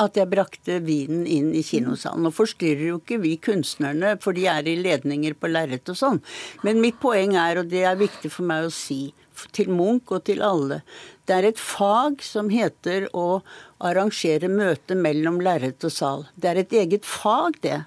at 0.03 0.17
jeg 0.19 0.31
brakte 0.31 0.81
vinen 0.83 1.27
inn 1.31 1.53
i 1.55 1.63
kinosalen. 1.67 2.25
Nå 2.27 2.33
forstyrrer 2.35 2.89
jo 2.89 3.01
ikke 3.01 3.21
vi 3.23 3.37
kunstnerne, 3.43 4.17
for 4.23 4.37
de 4.37 4.49
er 4.51 4.67
i 4.67 4.77
ledninger 4.81 5.37
på 5.39 5.51
lerret 5.53 5.91
og 5.93 5.99
sånn. 5.99 6.23
Men 6.67 6.83
mitt 6.83 6.99
poeng 7.03 7.37
er, 7.39 7.63
og 7.63 7.71
det 7.71 7.85
er 7.87 8.01
viktig 8.01 8.33
for 8.35 8.49
meg 8.49 8.67
å 8.67 8.75
si 8.75 9.13
til 9.55 9.71
Munch 9.75 10.13
og 10.15 10.25
til 10.29 10.43
alle, 10.47 10.83
det 11.27 11.35
er 11.35 11.49
et 11.49 11.61
fag 11.61 12.21
som 12.23 12.51
heter 12.53 13.09
å 13.17 13.41
arrangere 13.85 14.51
møte 14.51 14.97
mellom 14.99 15.41
lerret 15.43 15.85
og 15.87 15.93
sal. 15.93 16.27
Det 16.37 16.51
er 16.51 16.61
et 16.63 16.77
eget 16.85 17.09
fag, 17.09 17.59
det. 17.65 17.81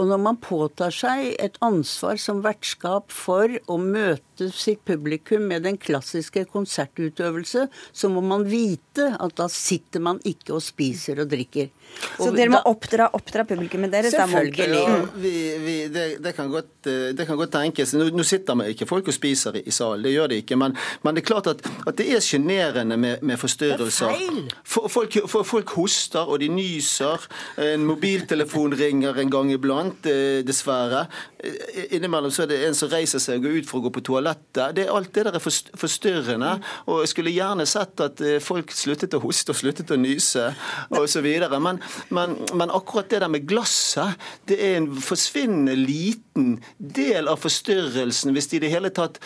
Og 0.00 0.08
når 0.08 0.20
man 0.24 0.38
påtar 0.40 0.94
seg 0.94 1.34
et 1.42 1.58
ansvar 1.64 2.16
som 2.20 2.40
vertskap 2.44 3.12
for 3.12 3.52
å 3.68 3.76
møte 3.76 4.48
sitt 4.56 4.80
publikum 4.88 5.44
med 5.50 5.66
den 5.66 5.76
klassiske 5.76 6.46
konsertutøvelse, 6.48 7.66
så 7.68 8.08
må 8.08 8.22
man 8.24 8.46
vite 8.48 9.10
at 9.20 9.36
da 9.36 9.50
sitter 9.52 10.00
man 10.00 10.20
ikke 10.24 10.56
og 10.56 10.64
spiser 10.64 11.20
og 11.20 11.28
drikker. 11.28 11.68
Så 12.16 12.30
dere 12.32 12.52
må 12.52 12.60
oppdra, 12.70 13.10
oppdra 13.16 13.44
publikummet 13.48 13.92
deres? 13.92 14.14
Selvfølgelig. 14.14 14.80
Ja, 14.80 14.96
vi, 15.20 15.32
vi, 15.60 15.74
det, 15.92 16.06
det, 16.24 16.32
kan 16.36 16.48
godt, 16.52 16.72
eh, 16.88 17.10
det, 17.16 17.26
kan 17.28 17.36
godt, 17.36 17.52
tenkes. 17.52 17.92
Nå, 17.98 18.08
nå 18.14 18.24
sitter 18.26 18.56
vi 18.60 18.70
ikke 18.74 18.88
folk 18.88 19.10
og 19.10 19.16
spiser 19.16 19.58
i, 19.60 19.64
i 19.68 19.74
salen, 19.74 20.04
det 20.06 20.14
gjør 20.14 20.32
de 20.32 20.40
ikke. 20.40 20.58
Men, 20.60 20.76
men, 21.02 21.16
det 21.16 21.24
er 21.24 21.28
klart 21.32 21.50
at, 21.52 21.64
at 21.84 21.98
det 21.98 22.08
er 22.14 22.24
sjenerende 22.24 22.96
med, 23.00 23.24
med 23.26 23.40
forstyrrelser. 23.40 24.14
Det 24.14 24.16
er 24.16 24.30
feil. 24.30 24.54
For, 24.64 24.88
folk, 24.92 25.18
for, 25.28 25.48
folk 25.48 25.74
hoster, 25.76 26.24
og 26.24 26.40
de 26.40 26.48
nyser. 26.52 27.26
En 27.60 27.84
mobiltelefon 27.88 28.76
ringer 28.78 29.20
en 29.20 29.32
gang 29.32 29.52
iblant, 29.52 29.89
eh, 30.06 30.40
dessverre. 30.46 31.06
Eh, 31.38 31.96
innimellom 31.96 32.32
så 32.34 32.44
er 32.44 32.50
det 32.52 32.60
en 32.66 32.76
som 32.76 32.90
reiser 32.92 33.22
seg 33.22 33.40
og 33.40 33.48
går 33.48 33.60
ut 33.60 33.68
for 33.68 33.80
å 33.80 33.84
gå 33.86 33.92
på 33.96 34.04
toalettet. 34.10 34.76
Det 34.76 34.86
er 34.86 34.94
Alt 34.94 35.12
det 35.16 35.24
der 35.26 35.38
er 35.38 35.42
forstyrrende. 35.42 36.52
Og 36.86 37.02
jeg 37.02 37.12
skulle 37.12 37.34
gjerne 37.34 37.66
sett 37.68 38.00
at 38.04 38.22
folk 38.44 38.72
sluttet 38.74 39.16
å 39.16 39.22
hoste 39.22 39.54
og 39.54 39.60
sluttet 39.60 39.92
å 39.94 39.98
nyse 40.00 40.50
osv. 40.98 41.28
Men, 41.60 41.80
men, 42.10 42.36
men, 42.54 42.74
akkurat 42.74 43.10
det 43.10 43.22
der 43.24 43.32
med 43.32 43.46
glasset, 43.48 44.18
det 44.48 44.60
er 44.60 44.78
en 44.80 44.90
forsvinnende 45.00 45.76
liten 45.78 46.58
del 46.78 47.30
av 47.30 47.40
forstyrrelsen, 47.42 48.34
hvis 48.34 48.50
de 48.50 48.60
i 48.60 48.64
det 48.64 48.72
hele 48.72 48.92
tatt 48.94 49.20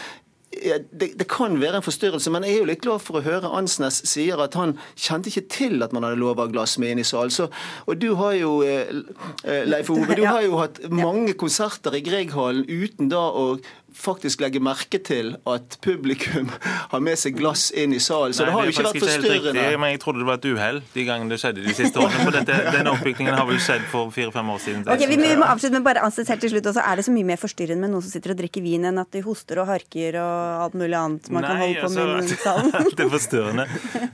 det, 0.55 1.09
det, 1.19 1.27
kan 1.31 1.57
være 1.61 1.81
en 1.81 1.85
forstyrrelse, 1.85 2.31
men 2.33 2.47
jeg 2.47 2.57
er 2.57 2.63
jo 2.63 2.69
litt 2.71 2.83
glad 2.85 3.03
for 3.05 3.19
å 3.19 3.25
høre 3.25 3.53
Ansnes 3.57 4.01
sier 4.09 4.41
at 4.43 4.57
han 4.59 4.77
kjente 4.95 5.31
ikke 5.31 5.47
til 5.53 5.85
at 5.85 5.95
man 5.95 6.07
hadde 6.07 6.21
lova 6.21 6.47
glass 6.51 6.77
med 6.83 6.95
inn 6.95 7.03
i 7.03 7.07
salen. 7.07 7.53
Og 7.89 8.01
du 8.01 8.13
har 8.21 8.37
jo, 8.39 8.53
eh, 8.63 9.65
Leif 9.67 9.91
Ove, 9.91 10.15
du 10.15 10.27
har 10.27 10.43
jo 10.45 10.61
hatt 10.61 10.83
mange 10.93 11.35
konserter 11.39 11.97
i 11.97 12.05
Grieghallen 12.05 12.67
uten 12.69 13.11
da 13.13 13.27
å 13.31 13.47
faktisk 13.95 14.43
legge 14.43 14.61
merke 14.63 14.99
til 15.05 15.35
at 15.49 15.79
publikum 15.85 16.51
har 16.93 17.03
med 17.05 17.19
seg 17.21 17.37
glass 17.39 17.69
inn 17.71 17.95
i 17.95 18.01
salen. 18.03 18.35
Så 18.35 18.45
Nei, 18.45 18.51
det 18.51 18.57
har 18.57 18.67
jo 18.69 18.75
ikke 18.75 18.87
vært 18.89 19.01
forstyrrende. 19.05 19.53
Riktig, 19.55 19.81
men 19.81 19.95
jeg 19.95 20.01
trodde 20.03 20.23
det 20.23 20.29
var 20.29 20.41
et 20.41 20.49
uhell 20.51 20.81
de 20.95 21.07
gangene 21.07 21.35
det 21.35 21.41
skjedde 21.43 21.65
de 21.65 21.75
siste 21.77 22.01
årene. 22.03 22.25
For 22.27 22.35
dette, 22.35 22.59
denne 22.77 22.95
oppbyggingen 22.95 23.37
har 23.39 23.49
vel 23.49 23.61
skjedd 23.63 23.87
for 23.93 24.13
fire-fem 24.15 24.53
år 24.55 24.63
siden. 24.65 24.85
Ok, 24.95 25.05
Vi 25.11 25.19
må 25.21 25.49
avslutte 25.49 25.79
men 25.79 25.87
bare 25.87 26.05
ansett 26.07 26.31
helt 26.33 26.45
til 26.45 26.55
slutt. 26.55 26.71
Også. 26.73 26.85
Er 26.85 27.01
det 27.01 27.07
så 27.07 27.15
mye 27.15 27.29
mer 27.29 27.41
forstyrrende 27.41 27.87
med 27.87 27.95
noen 27.95 28.05
som 28.05 28.13
sitter 28.13 28.35
og 28.35 28.41
drikker 28.41 28.65
vin, 28.65 28.89
enn 28.91 29.01
at 29.03 29.11
de 29.15 29.23
hoster 29.25 29.63
og 29.63 29.71
harker 29.71 30.19
og 30.23 30.65
alt 30.67 30.79
mulig 30.79 30.99
annet 30.99 31.31
man 31.35 31.47
Nei, 31.47 31.51
kan 31.51 31.63
holde 31.63 31.81
på 31.81 31.89
altså, 31.89 32.09
med 32.11 32.33
i 32.37 32.41
salen? 32.45 32.91
det 32.95 33.07
er 33.07 33.13
forstyrrende. 33.15 33.67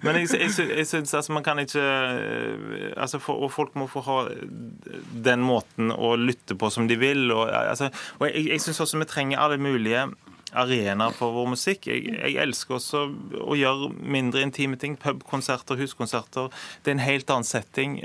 Men 0.05 0.21
jeg, 0.21 0.31
jeg, 0.37 0.53
jeg, 0.59 0.71
jeg 0.83 0.91
syns 0.91 1.17
altså 1.19 1.37
man 1.37 1.47
kan 1.47 1.61
ikke 1.63 1.87
altså 3.01 3.21
for, 3.23 3.41
Og 3.45 3.53
folk 3.53 3.77
må 3.79 3.87
få 3.91 4.03
ha 4.07 4.19
den 5.25 5.45
måten 5.45 5.93
å 5.93 6.15
lytte 6.21 6.57
på 6.59 6.71
som 6.73 6.89
de 6.91 6.97
vil. 7.01 7.27
Og, 7.35 7.49
altså, 7.49 7.91
og 8.19 8.29
jeg, 8.29 8.47
jeg 8.55 8.65
syns 8.65 8.83
også 8.85 9.01
vi 9.01 9.09
trenger 9.09 9.41
alle 9.41 9.57
mulige 9.61 9.70
mulige 9.71 10.09
arenaer 10.53 11.15
for 11.15 11.35
vår 11.35 11.51
musikk. 11.53 11.87
Jeg, 11.91 12.11
jeg, 12.17 12.37
elsker 12.43 12.77
også 12.77 13.05
å 13.41 13.57
gjøre 13.59 13.91
mindre 14.03 14.43
intime 14.45 14.79
ting. 14.81 14.97
Pubkonserter, 15.01 15.79
huskonserter. 15.81 16.51
Det 16.83 16.93
er 16.93 16.99
en 16.99 17.05
helt 17.05 17.31
annen 17.31 17.47
setting. 17.47 18.01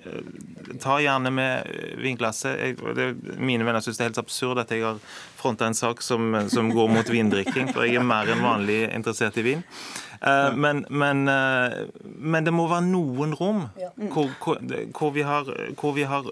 ta 0.84 1.00
gjerne 1.02 1.32
med 1.34 1.70
vinglasset. 2.02 2.60
Jeg, 2.60 2.96
det, 2.98 3.10
mine 3.38 3.66
venner 3.66 3.84
syns 3.84 4.00
det 4.00 4.06
er 4.06 4.12
helt 4.12 4.24
absurd 4.26 4.62
at 4.62 4.74
jeg 4.74 4.86
har 4.86 5.02
fronta 5.40 5.70
en 5.70 5.78
sak 5.78 6.02
som, 6.06 6.36
som, 6.50 6.72
går 6.74 6.90
mot 6.92 7.10
vindrikking, 7.10 7.70
for 7.74 7.86
jeg 7.86 8.00
er 8.00 8.08
mer 8.08 8.30
enn 8.34 8.46
vanlig 8.46 8.86
interessert 8.92 9.38
i 9.42 9.46
vin. 9.46 9.64
Uh, 10.26 10.56
men, 10.58 10.86
men, 10.90 11.28
uh, 11.30 11.86
men, 12.02 12.46
det 12.46 12.54
må 12.56 12.70
være 12.72 12.88
noen 12.88 13.36
rom 13.38 13.66
hvor, 14.14 14.32
hvor, 14.40 15.12
vi 15.14 15.26
har, 15.28 15.50
hvor 15.78 15.94
vi 15.98 16.06
har 16.08 16.30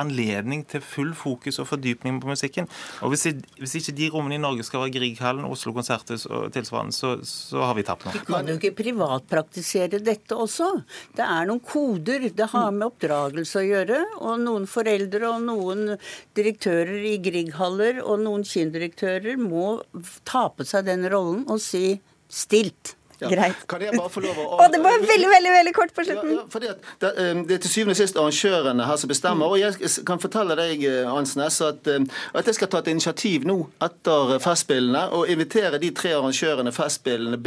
anledning 0.00 0.64
til 0.68 0.82
full 0.84 1.12
fokus 1.16 1.60
og 1.62 1.68
fordypning 1.70 2.20
på 2.22 2.30
musikken. 2.30 2.68
Og 3.02 3.12
Hvis, 3.14 3.26
hvis 3.60 3.76
ikke 3.80 3.96
de 3.98 4.08
rommene 4.14 4.38
i 4.38 4.42
Norge 4.42 4.66
skal 4.66 4.84
være 4.84 4.94
Grieghallen, 4.96 5.46
Oslo 5.48 5.74
Konserthus 5.76 6.26
og 6.26 6.50
tilsvarende, 6.54 6.94
så, 6.96 7.14
så 7.26 7.64
har 7.64 7.76
vi 7.78 7.86
tapt 7.86 8.06
noe. 8.06 8.14
Vi 8.16 8.24
kan 8.28 8.50
jo 8.50 8.56
ikke 8.58 8.74
privatpraktisere 8.82 10.02
dette 10.02 10.38
også. 10.38 10.70
Det 11.16 11.24
er 11.26 11.48
noen 11.50 11.62
koder. 11.64 12.28
Det 12.34 12.50
har 12.54 12.72
med 12.74 12.88
oppdragelse 12.88 13.62
å 13.62 13.66
gjøre. 13.66 14.00
Og 14.24 14.42
noen 14.42 14.66
foreldre 14.70 15.30
og 15.34 15.46
noen 15.46 15.94
direktører 16.36 17.06
i 17.14 17.16
Grieghaller 17.24 18.02
og 18.04 18.24
noen 18.24 18.44
kindirektører 18.48 19.38
må 19.40 19.78
ta 20.26 20.48
på 20.50 20.66
seg 20.68 20.88
den 20.90 21.06
rollen 21.12 21.46
og 21.50 21.62
si 21.62 22.00
stilt. 22.30 22.96
Ja. 23.24 23.30
Greit. 23.32 23.64
Kan 23.70 23.82
jeg 23.82 23.96
bare 23.96 24.10
få 24.12 24.22
lov 24.24 24.38
å... 24.38 24.46
og 24.58 24.72
det 24.72 24.80
var 24.84 24.98
veldig 25.00 25.30
veldig, 25.32 25.52
veldig 25.56 25.74
kort 25.76 25.94
på 25.96 26.04
slutten. 26.06 26.30
Ja, 26.30 26.42
ja, 26.42 26.44
fordi 26.52 26.70
at 26.72 26.90
det, 27.00 27.12
um, 27.16 27.42
det, 27.48 27.56
er 27.56 27.62
til 27.64 27.72
syvende 27.72 27.96
og 27.96 28.00
sist 28.00 28.20
arrangørene 28.20 28.88
her 28.88 29.00
som 29.00 29.12
bestemmer. 29.12 29.54
Og 29.54 29.60
jeg 29.60 29.92
kan 30.08 30.22
fortelle 30.22 30.56
deg, 30.58 30.84
eh, 30.88 31.10
Ansnes, 31.10 31.60
at, 31.64 31.90
um, 31.96 32.08
at 32.34 32.50
jeg 32.50 32.58
skal 32.58 32.72
ta 32.72 32.82
et 32.84 32.92
initiativ 32.92 33.48
nå 33.48 33.58
etter 33.84 34.36
Festspillene 34.44 35.06
og 35.16 35.32
invitere 35.32 35.80
de 35.82 35.90
tre 35.96 36.14
arrangørene, 36.18 36.74
Festspillene, 36.74 37.40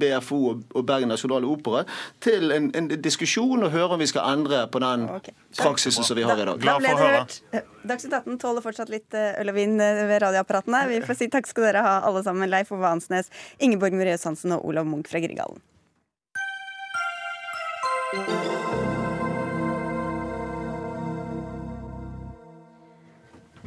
BFO 0.00 0.40
og 0.54 0.86
Bergen 0.86 1.12
Nasjonale 1.12 1.48
Opera, 1.50 1.84
til 2.24 2.54
en, 2.54 2.70
en, 2.76 2.90
diskusjon 3.04 3.66
og 3.66 3.72
høre 3.74 3.96
om 3.96 4.02
vi 4.02 4.10
skal 4.10 4.34
endre 4.36 4.66
på 4.70 4.82
den 4.84 5.08
okay. 5.10 5.36
praksisen 5.58 6.06
som 6.06 6.18
vi 6.18 6.26
har 6.26 6.38
i 6.38 6.48
dag. 6.48 6.60
Glad 6.62 6.84
for 6.86 7.06
å 7.06 7.14
hørt. 7.18 7.72
Dagsnytt 7.84 8.14
18 8.16 8.38
tåler 8.40 8.64
fortsatt 8.64 8.88
litt 8.88 9.12
eh, 9.12 9.34
øl 9.42 9.52
og 9.52 9.58
vin 9.58 9.76
eh, 9.76 10.06
ved 10.08 10.22
radioapparatene. 10.24 10.86
Vi 10.88 11.02
får 11.04 11.18
si 11.18 11.28
takk 11.32 11.48
skal 11.50 11.66
dere 11.68 11.82
ha, 11.84 11.98
alle 12.08 12.22
sammen. 12.24 12.48
Leif 12.48 12.72
Ove 12.72 12.88
Ansnes, 12.88 13.28
Ingeborg 13.60 13.92
Muriøs 13.98 14.24
Hansen 14.24 14.56
og 14.56 14.64
Olav 14.64 14.88
Munch 14.88 15.12
fra 15.12 15.20
Grieghallen. 15.20 15.60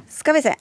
Skal 0.10 0.40
vi 0.40 0.42
se. 0.50 0.58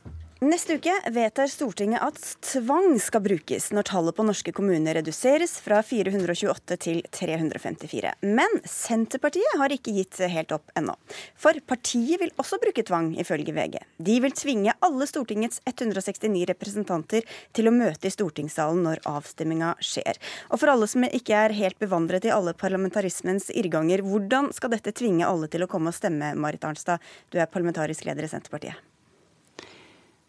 Neste 0.47 0.77
uke 0.79 0.93
vedtar 1.11 1.49
Stortinget 1.51 2.05
at 2.07 2.19
tvang 2.45 3.01
skal 3.03 3.23
brukes 3.25 3.65
når 3.75 3.87
tallet 3.89 4.15
på 4.15 4.23
norske 4.29 4.53
kommuner 4.55 4.95
reduseres 4.95 5.57
fra 5.65 5.81
428 5.83 6.77
til 6.85 7.01
354. 7.11 8.13
Men 8.23 8.55
Senterpartiet 8.63 9.59
har 9.59 9.75
ikke 9.75 9.97
gitt 9.97 10.21
helt 10.31 10.55
opp 10.55 10.71
ennå. 10.79 10.95
For 11.35 11.59
partiet 11.67 12.23
vil 12.23 12.31
også 12.39 12.61
bruke 12.63 12.87
tvang, 12.87 13.11
ifølge 13.19 13.57
VG. 13.59 13.83
De 13.99 14.21
vil 14.23 14.39
tvinge 14.39 14.79
alle 14.87 15.11
Stortingets 15.11 15.65
169 15.67 16.47
representanter 16.53 17.27
til 17.51 17.67
å 17.67 17.75
møte 17.75 18.07
i 18.07 18.15
stortingssalen 18.15 18.87
når 18.87 19.03
avstemminga 19.17 19.75
skjer. 19.83 20.23
Og 20.53 20.63
for 20.63 20.77
alle 20.77 20.87
som 20.87 21.11
ikke 21.11 21.43
er 21.43 21.59
helt 21.59 21.83
bevandret 21.83 22.29
i 22.29 22.37
alle 22.37 22.55
parlamentarismens 22.55 23.51
irrganger, 23.51 24.07
hvordan 24.07 24.55
skal 24.55 24.79
dette 24.79 24.95
tvinge 24.95 25.27
alle 25.27 25.51
til 25.51 25.67
å 25.67 25.75
komme 25.75 25.91
og 25.91 25.99
stemme, 25.99 26.37
Marit 26.39 26.71
Arnstad? 26.71 27.03
Du 27.35 27.43
er 27.43 27.51
parlamentarisk 27.51 28.07
leder 28.07 28.29
i 28.29 28.31
Senterpartiet. 28.31 28.93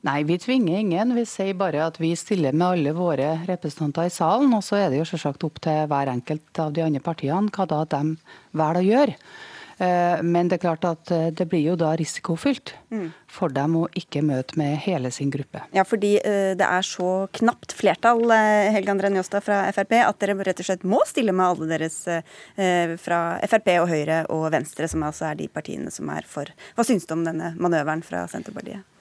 Nei, 0.06 0.22
vi 0.30 0.38
tvinger 0.40 0.78
ingen. 0.80 1.16
Vi 1.18 1.26
sier 1.26 1.58
bare 1.58 1.88
at 1.88 1.98
vi 2.00 2.14
stiller 2.16 2.54
med 2.54 2.68
alle 2.68 2.94
våre 2.96 3.34
representanter 3.48 4.08
i 4.08 4.14
salen. 4.14 4.54
Og 4.54 4.64
så 4.64 4.78
er 4.80 4.90
det 4.92 5.02
jo 5.02 5.10
selvsagt 5.10 5.46
opp 5.48 5.62
til 5.64 5.88
hver 5.90 6.14
enkelt 6.14 6.62
av 6.62 6.74
de 6.76 6.86
andre 6.86 7.04
partiene 7.04 7.50
hva 7.54 7.66
da 7.70 7.84
de 7.98 8.04
velger 8.58 8.84
å 8.84 8.88
gjøre. 8.92 9.16
Eh, 9.78 10.24
men 10.26 10.50
det 10.50 10.58
er 10.58 10.64
klart 10.64 10.86
at 10.90 11.12
eh, 11.14 11.28
det 11.38 11.46
blir 11.52 11.62
jo 11.62 11.76
da 11.78 11.92
risikofylt 12.00 12.74
mm. 12.90 13.12
for 13.30 13.54
dem 13.54 13.76
å 13.78 13.84
ikke 14.00 14.24
møte 14.26 14.58
med 14.58 14.74
hele 14.82 15.12
sin 15.14 15.30
gruppe. 15.34 15.62
Ja, 15.76 15.86
fordi 15.86 16.16
eh, 16.18 16.56
det 16.58 16.66
er 16.66 16.88
så 16.88 17.28
knapt 17.38 17.76
flertall 17.78 18.26
Helge 18.74 18.96
André 18.96 19.12
Njåstad 19.14 19.46
fra 19.46 19.62
Frp, 19.76 19.94
at 20.02 20.20
dere 20.24 20.38
rett 20.42 20.64
og 20.64 20.70
slett 20.72 20.88
må 20.88 21.04
stille 21.10 21.36
med 21.36 21.46
alle 21.46 21.70
deres 21.76 22.00
fra 23.04 23.22
Frp 23.46 23.70
og 23.84 23.90
Høyre 23.92 24.24
og 24.34 24.48
Venstre, 24.54 24.90
som 24.90 25.06
altså 25.06 25.30
er 25.30 25.42
de 25.44 25.50
partiene 25.52 25.94
som 25.94 26.10
er 26.14 26.26
for. 26.28 26.50
Hva 26.76 26.86
syns 26.88 27.06
du 27.06 27.14
om 27.14 27.26
denne 27.28 27.54
manøveren 27.62 28.06
fra 28.06 28.26
Senterpartiet? 28.32 28.97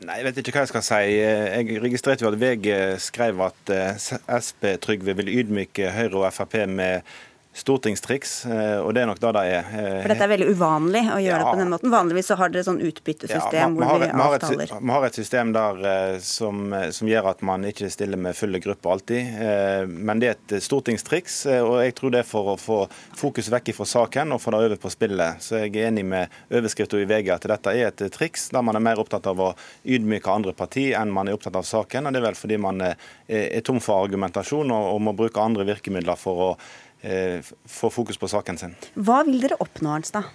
Nei, 0.00 0.14
Jeg 0.16 0.24
vet 0.24 0.38
ikke 0.40 0.54
hva 0.54 0.62
jeg 0.64 0.70
skal 0.70 0.84
si. 0.86 1.00
Jeg 1.12 1.82
registrerte 1.82 2.24
jo 2.24 2.30
at 2.30 2.38
VG 2.40 2.68
skrev 3.04 3.42
at 3.44 3.72
Sp 4.00 4.70
Trygve 4.80 5.12
vil 5.18 5.28
ydmyke 5.42 5.90
Høyre 5.92 6.22
og 6.22 6.32
Frp 6.32 6.56
med 6.72 7.04
stortingstriks, 7.52 8.46
eh, 8.46 8.78
og 8.78 8.92
det 8.94 9.02
er 9.02 9.08
nok 9.10 9.18
det 9.18 9.30
det 9.34 9.42
er. 9.50 9.70
Eh, 9.74 9.94
For 10.04 10.12
dette 10.12 10.22
er 10.22 10.30
veldig 10.30 10.46
uvanlig 10.54 11.00
å 11.10 11.16
gjøre 11.18 11.34
ja. 11.34 11.38
det 11.42 11.50
på 11.50 11.58
den 11.58 11.72
måten? 11.72 11.90
Vanligvis 11.90 12.28
så 12.30 12.36
har 12.38 12.52
dere 12.54 12.62
sånn 12.66 12.78
utbyttesystem 12.86 13.74
ja, 13.74 13.88
hvor 13.88 13.98
vi 13.98 14.10
avtaler 14.10 14.74
Vi 14.76 14.94
har 14.94 15.06
et 15.08 15.18
system 15.18 15.50
der 15.56 15.80
eh, 15.90 16.18
som, 16.22 16.70
som, 16.94 17.10
gjør 17.10 17.30
at 17.32 17.42
man 17.46 17.66
ikke 17.66 17.90
stiller 17.90 18.20
med 18.22 18.38
fulle 18.38 18.60
grupper 18.62 18.94
alltid, 18.94 19.40
men 19.90 20.20
det 20.22 20.28
er 20.28 20.36
et 20.36 20.62
stortingstriks, 20.62 21.40
og 21.64 21.80
jeg 21.82 21.94
tror 21.98 22.12
det 22.14 22.20
er 22.22 22.28
for 22.28 22.52
å 22.52 22.56
få 22.60 22.78
fokus 23.18 23.48
vekk 23.50 23.72
fra 23.74 23.86
saken 23.88 24.36
og 24.36 24.42
få 24.42 24.54
det 24.54 24.60
over 24.66 24.80
på 24.84 24.92
spillet. 24.92 25.42
Så 25.42 25.58
jeg 25.64 25.72
er 25.74 25.88
enig 25.88 26.04
med 26.06 26.36
overskriften 26.54 27.02
i 27.02 27.08
VG 27.10 27.32
at 27.34 27.48
dette 27.50 27.74
er 27.74 27.90
et 27.90 28.04
triks 28.14 28.48
der 28.54 28.62
man 28.66 28.78
er 28.78 28.84
mer 28.84 29.00
opptatt 29.02 29.26
av 29.30 29.42
å 29.42 29.50
ydmyke 29.82 30.30
andre 30.30 30.54
parti 30.56 30.90
enn 30.96 31.10
man 31.14 31.28
er 31.28 31.38
opptatt 31.38 31.58
av 31.58 31.66
saken. 31.66 32.06
og 32.06 32.14
Det 32.14 32.22
er 32.22 32.28
vel 32.28 32.38
fordi 32.38 32.60
man 32.62 32.84
er, 32.92 33.10
er 33.26 33.64
tom 33.66 33.82
for 33.82 34.04
argumentasjon 34.04 34.70
og, 34.70 34.92
og 34.94 35.02
må 35.08 35.16
bruke 35.18 35.42
andre 35.42 35.66
virkemidler 35.68 36.20
for 36.20 36.46
å 36.46 36.52
Eh, 37.00 37.40
få 37.64 37.90
fokus 37.90 38.18
på 38.20 38.28
saken 38.28 38.58
sin. 38.60 38.76
Hva 38.94 39.22
vil 39.24 39.40
dere 39.40 39.56
oppnå, 39.62 39.94
Arnstad? 39.96 40.28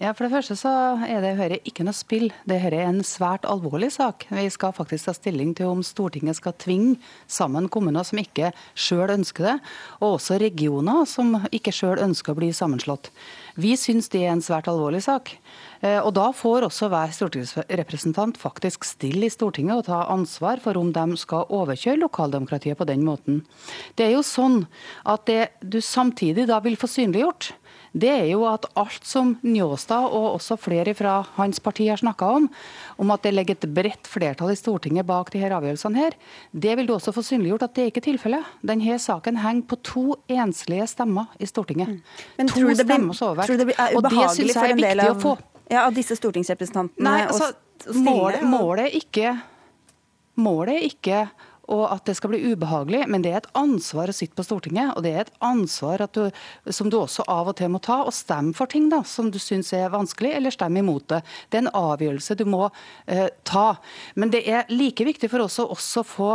Ja, 0.00 0.14
For 0.16 0.24
det 0.24 0.32
første 0.32 0.54
så 0.56 0.70
er 1.04 1.20
det 1.20 1.34
dette 1.36 1.58
ikke 1.68 1.84
noe 1.84 1.96
spill. 1.96 2.30
Det 2.48 2.56
er 2.64 2.74
en 2.80 3.02
svært 3.04 3.44
alvorlig 3.44 3.90
sak. 3.92 4.24
Vi 4.32 4.46
skal 4.50 4.72
faktisk 4.72 5.08
ta 5.08 5.12
stilling 5.12 5.52
til 5.54 5.68
om 5.68 5.82
Stortinget 5.84 6.38
skal 6.38 6.56
tvinge 6.56 6.96
sammen 7.28 7.68
kommuner 7.68 8.04
som 8.08 8.20
ikke 8.22 8.54
sjøl 8.72 9.12
ønsker 9.12 9.50
det, 9.50 9.54
og 10.00 10.16
også 10.16 10.40
regioner 10.40 11.04
som 11.08 11.36
ikke 11.52 11.74
sjøl 11.76 12.00
ønsker 12.00 12.32
å 12.32 12.40
bli 12.40 12.50
sammenslått. 12.56 13.12
Vi 13.60 13.76
syns 13.76 14.08
det 14.08 14.24
er 14.24 14.32
en 14.32 14.44
svært 14.44 14.70
alvorlig 14.72 15.04
sak. 15.04 15.36
Eh, 15.82 15.98
og 15.98 16.12
Da 16.14 16.30
får 16.30 16.68
også 16.68 16.88
hver 16.92 17.14
stortingsrepresentant 17.14 18.38
faktisk 18.38 18.86
stille 18.86 19.26
i 19.26 19.32
Stortinget 19.32 19.82
og 19.82 19.86
ta 19.90 20.04
ansvar 20.12 20.62
for 20.62 20.78
om 20.78 20.92
de 20.94 21.16
skal 21.18 21.48
overkjøre 21.50 22.04
lokaldemokratiet 22.04 22.78
på 22.78 22.86
den 22.86 23.02
måten. 23.06 23.42
Det 23.98 24.06
er 24.06 24.14
jo 24.14 24.22
sånn 24.22 24.66
at 25.04 25.26
det 25.26 25.50
du 25.60 25.80
samtidig 25.82 26.46
da 26.46 26.60
vil 26.62 26.78
få 26.78 26.86
synliggjort, 26.86 27.52
det 27.92 28.08
er 28.08 28.28
jo 28.30 28.46
at 28.48 28.64
alt 28.78 29.04
som 29.04 29.34
Njåstad 29.44 30.06
og 30.16 30.38
også 30.38 30.56
flere 30.56 30.94
fra 30.96 31.18
hans 31.36 31.60
parti 31.60 31.90
har 31.90 32.00
snakka 32.00 32.30
om, 32.38 32.48
om 32.96 33.12
at 33.12 33.24
det 33.26 33.34
ligger 33.34 33.58
et 33.58 33.68
bredt 33.74 34.08
flertall 34.08 34.54
i 34.54 34.56
Stortinget 34.56 35.04
bak 35.08 35.28
de 35.32 35.42
her 35.42 35.52
avgjørelsene 35.58 36.00
her, 36.00 36.16
det 36.52 36.76
vil 36.78 36.88
du 36.88 36.94
også 36.96 37.12
få 37.12 37.24
synliggjort 37.26 37.66
at 37.66 37.74
det 37.76 37.84
er 37.84 37.92
ikke 37.92 38.04
tilfellet. 38.06 38.48
Denne 38.64 38.96
saken 39.02 39.42
henger 39.42 39.68
på 39.68 39.80
to 39.84 40.06
enslige 40.30 40.88
stemmer 40.88 41.28
i 41.38 41.48
Stortinget. 41.48 41.92
Mm. 41.92 42.28
Men 42.38 42.52
to 42.52 42.60
tror 42.60 42.72
du 42.72 42.80
det 42.80 42.88
blir, 42.88 43.08
tror 43.18 43.52
du 43.52 43.64
det 43.64 43.76
er 43.76 43.98
ubehagelig 43.98 44.56
for 44.56 44.72
en 44.72 44.86
del 44.86 45.04
av, 45.04 45.42
ja, 45.72 45.86
av 45.86 45.96
disse 45.96 46.16
stortingsrepresentantene 46.18 47.08
Nei, 47.08 47.22
altså, 47.26 47.52
målet. 47.96 48.44
Målet, 48.46 48.86
er 48.88 48.98
ikke, 49.00 49.32
målet 50.40 50.76
er 50.76 50.86
ikke 50.90 51.24
og 51.70 51.84
at 51.92 52.06
det 52.08 52.16
skal 52.18 52.32
bli 52.32 52.40
ubehagelig. 52.52 53.04
Men 53.10 53.24
det 53.24 53.32
er 53.32 53.40
et 53.40 53.50
ansvar 53.58 54.10
å 54.10 54.16
sitte 54.16 54.36
på 54.38 54.44
Stortinget, 54.46 54.94
og 54.96 55.04
det 55.06 55.12
er 55.14 55.24
et 55.24 55.34
ansvar 55.44 56.04
du, 56.14 56.24
som 56.74 56.90
du 56.90 56.98
også 56.98 57.26
av 57.30 57.52
og 57.52 57.58
til 57.58 57.70
må 57.72 57.80
ta. 57.82 58.02
Og 58.06 58.14
stemme 58.16 58.54
for 58.56 58.70
ting 58.70 58.88
da, 58.92 59.02
som 59.08 59.30
du 59.32 59.38
syns 59.42 59.72
er 59.76 59.92
vanskelig, 59.92 60.34
eller 60.38 60.54
stemme 60.54 60.82
imot 60.82 61.08
det. 61.12 61.22
Det 61.48 61.60
er 61.60 61.66
en 61.66 61.76
avgjørelse 61.82 62.38
du 62.40 62.44
må 62.50 62.66
eh, 63.06 63.28
ta. 63.48 63.68
Men 64.18 64.34
det 64.34 64.44
er 64.48 64.72
like 64.72 65.06
viktig 65.06 65.30
for 65.32 65.46
oss 65.46 65.60
å 65.62 65.70
også 65.74 66.04
få 66.06 66.32